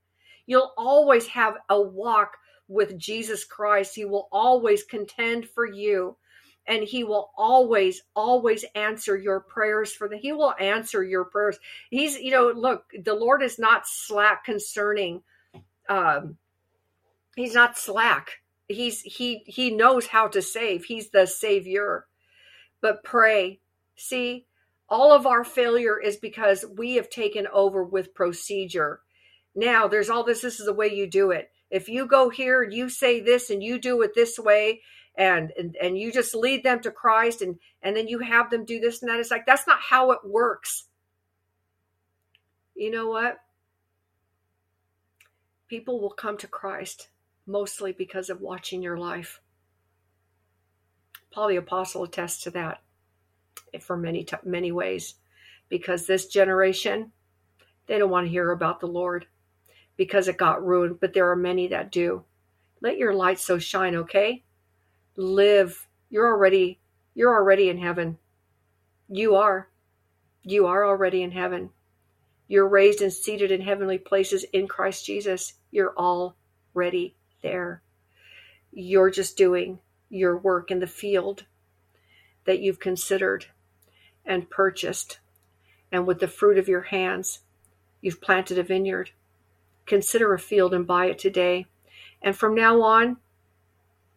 You'll 0.45 0.73
always 0.77 1.27
have 1.27 1.55
a 1.69 1.81
walk 1.81 2.37
with 2.67 2.97
Jesus 2.97 3.43
Christ. 3.43 3.95
He 3.95 4.05
will 4.05 4.27
always 4.31 4.83
contend 4.83 5.47
for 5.49 5.65
you 5.65 6.17
and 6.67 6.83
he 6.83 7.03
will 7.03 7.31
always 7.37 8.03
always 8.15 8.63
answer 8.75 9.17
your 9.17 9.39
prayers 9.39 9.91
for 9.93 10.07
the 10.07 10.17
he 10.17 10.31
will 10.31 10.53
answer 10.59 11.03
your 11.03 11.25
prayers. 11.25 11.57
He's 11.89 12.17
you 12.17 12.31
know 12.31 12.51
look 12.55 12.85
the 13.03 13.15
lord 13.15 13.41
is 13.41 13.57
not 13.57 13.87
slack 13.87 14.45
concerning 14.45 15.23
um 15.89 16.37
he's 17.35 17.53
not 17.53 17.77
slack. 17.77 18.41
He's 18.67 19.01
he 19.01 19.43
he 19.45 19.71
knows 19.71 20.07
how 20.07 20.27
to 20.29 20.41
save. 20.41 20.85
He's 20.85 21.09
the 21.09 21.25
savior. 21.25 22.05
But 22.79 23.03
pray. 23.03 23.59
See 23.95 24.45
all 24.87 25.13
of 25.13 25.25
our 25.25 25.43
failure 25.43 25.99
is 25.99 26.17
because 26.17 26.65
we 26.77 26.95
have 26.95 27.09
taken 27.09 27.47
over 27.47 27.83
with 27.83 28.13
procedure 28.13 29.01
now 29.55 29.87
there's 29.87 30.09
all 30.09 30.23
this 30.23 30.41
this 30.41 30.59
is 30.59 30.65
the 30.65 30.73
way 30.73 30.87
you 30.87 31.09
do 31.09 31.31
it 31.31 31.49
if 31.69 31.87
you 31.87 32.05
go 32.05 32.29
here 32.29 32.63
and 32.63 32.73
you 32.73 32.89
say 32.89 33.19
this 33.19 33.49
and 33.49 33.63
you 33.63 33.79
do 33.79 34.01
it 34.01 34.11
this 34.13 34.37
way 34.37 34.81
and, 35.15 35.51
and 35.57 35.75
and 35.81 35.97
you 35.97 36.11
just 36.11 36.35
lead 36.35 36.63
them 36.63 36.81
to 36.81 36.91
Christ 36.91 37.41
and 37.41 37.57
and 37.81 37.95
then 37.95 38.07
you 38.07 38.19
have 38.19 38.49
them 38.49 38.65
do 38.65 38.79
this 38.79 39.01
and 39.01 39.09
that. 39.09 39.19
It's 39.19 39.31
like 39.31 39.45
that's 39.45 39.67
not 39.67 39.79
how 39.81 40.11
it 40.11 40.19
works. 40.23 40.85
You 42.75 42.91
know 42.91 43.09
what? 43.09 43.37
People 45.67 46.01
will 46.01 46.11
come 46.11 46.37
to 46.37 46.47
Christ 46.47 47.09
mostly 47.45 47.91
because 47.91 48.29
of 48.29 48.41
watching 48.41 48.81
your 48.81 48.97
life. 48.97 49.41
Paul 51.31 51.49
the 51.49 51.55
apostle 51.57 52.03
attests 52.03 52.43
to 52.43 52.51
that 52.51 52.81
for 53.81 53.95
many 53.95 54.25
many 54.43 54.71
ways 54.71 55.15
because 55.69 56.05
this 56.05 56.27
generation 56.27 57.11
they 57.87 57.97
don't 57.97 58.09
want 58.09 58.25
to 58.27 58.31
hear 58.31 58.51
about 58.51 58.79
the 58.79 58.87
Lord 58.87 59.27
because 60.01 60.27
it 60.27 60.35
got 60.35 60.65
ruined, 60.65 60.99
but 60.99 61.13
there 61.13 61.29
are 61.29 61.35
many 61.35 61.67
that 61.67 61.91
do. 61.91 62.23
Let 62.81 62.97
your 62.97 63.13
light 63.13 63.39
so 63.39 63.59
shine, 63.59 63.95
okay? 63.95 64.43
live. 65.15 65.87
You're 66.09 66.27
already 66.27 66.79
you're 67.13 67.33
already 67.33 67.69
in 67.69 67.77
heaven. 67.77 68.17
You 69.09 69.35
are. 69.35 69.69
You 70.43 70.67
are 70.67 70.85
already 70.85 71.21
in 71.21 71.31
heaven. 71.31 71.71
You're 72.47 72.67
raised 72.67 73.01
and 73.01 73.11
seated 73.11 73.51
in 73.51 73.61
heavenly 73.61 73.97
places 73.97 74.45
in 74.53 74.67
Christ 74.67 75.05
Jesus. 75.05 75.53
You're 75.71 75.93
already 75.97 77.15
there. 77.41 77.81
You're 78.71 79.11
just 79.11 79.37
doing 79.37 79.79
your 80.09 80.37
work 80.37 80.71
in 80.71 80.79
the 80.79 80.87
field 80.87 81.45
that 82.45 82.59
you've 82.59 82.79
considered 82.79 83.45
and 84.25 84.49
purchased. 84.49 85.19
And 85.91 86.07
with 86.07 86.19
the 86.19 86.27
fruit 86.27 86.57
of 86.57 86.69
your 86.69 86.81
hands, 86.81 87.39
you've 88.01 88.21
planted 88.21 88.57
a 88.57 88.63
vineyard. 88.63 89.11
Consider 89.91 90.33
a 90.33 90.39
field 90.39 90.73
and 90.73 90.87
buy 90.87 91.07
it 91.07 91.19
today. 91.19 91.65
And 92.21 92.33
from 92.33 92.55
now 92.55 92.81
on, 92.81 93.17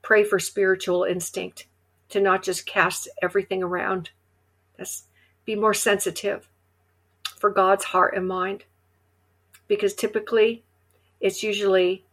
pray 0.02 0.22
for 0.22 0.38
spiritual 0.38 1.02
instinct 1.02 1.66
to 2.10 2.20
not 2.20 2.44
just 2.44 2.64
cast 2.64 3.08
everything 3.20 3.60
around. 3.60 4.10
That's 4.78 5.06
be 5.44 5.56
more 5.56 5.74
sensitive 5.74 6.48
for 7.36 7.50
God's 7.50 7.86
heart 7.86 8.16
and 8.16 8.28
mind. 8.28 8.62
Because 9.66 9.94
typically 9.94 10.62
it's 11.20 11.42
usually 11.42 12.04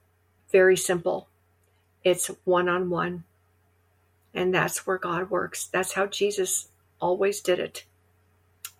very 0.51 0.75
simple. 0.75 1.27
It's 2.03 2.31
one 2.45 2.67
on 2.67 2.89
one. 2.89 3.25
And 4.33 4.51
that's 4.51 4.87
where 4.87 4.97
God 4.97 5.29
works. 5.29 5.67
That's 5.67 5.93
how 5.93 6.07
Jesus 6.07 6.69
always 6.99 7.41
did 7.41 7.59
it. 7.59 7.85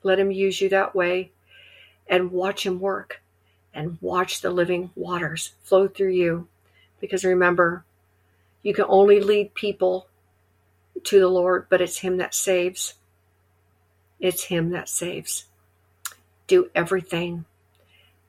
Let 0.01 0.17
him 0.17 0.31
use 0.31 0.59
you 0.59 0.69
that 0.69 0.95
way 0.95 1.33
and 2.07 2.31
watch 2.31 2.65
him 2.65 2.79
work 2.79 3.21
and 3.73 3.97
watch 4.01 4.41
the 4.41 4.49
living 4.49 4.91
waters 4.95 5.53
flow 5.63 5.87
through 5.87 6.11
you. 6.11 6.47
Because 6.99 7.23
remember, 7.23 7.83
you 8.63 8.73
can 8.73 8.85
only 8.87 9.21
lead 9.21 9.53
people 9.53 10.07
to 11.03 11.19
the 11.19 11.27
Lord, 11.27 11.67
but 11.69 11.81
it's 11.81 11.99
Him 11.99 12.17
that 12.17 12.35
saves. 12.35 12.95
It's 14.19 14.43
Him 14.43 14.71
that 14.71 14.89
saves. 14.89 15.45
Do 16.47 16.69
everything, 16.75 17.45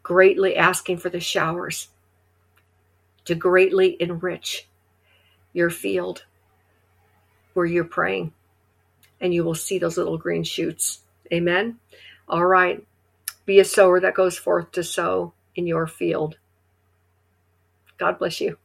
greatly 0.03 0.57
asking 0.57 0.99
for 0.99 1.11
the 1.11 1.21
showers 1.21 1.89
to 3.25 3.35
greatly 3.35 3.97
enrich 4.01 4.67
your 5.53 5.71
field 5.71 6.25
where 7.55 7.67
you're 7.67 7.85
praying, 7.85 8.33
and 9.21 9.35
you 9.35 9.45
will 9.45 9.55
see 9.55 9.79
those 9.79 9.97
little 9.97 10.19
green 10.19 10.43
shoots. 10.43 11.01
Amen. 11.33 11.79
All 12.29 12.47
right. 12.47 12.85
Be 13.47 13.59
a 13.61 13.65
sower 13.65 14.01
that 14.01 14.15
goes 14.15 14.39
forth 14.39 14.73
to 14.73 14.85
sow 14.85 15.35
in 15.57 15.67
your 15.67 15.87
field. 15.87 16.39
God 17.99 18.19
bless 18.19 18.41
you. 18.41 18.59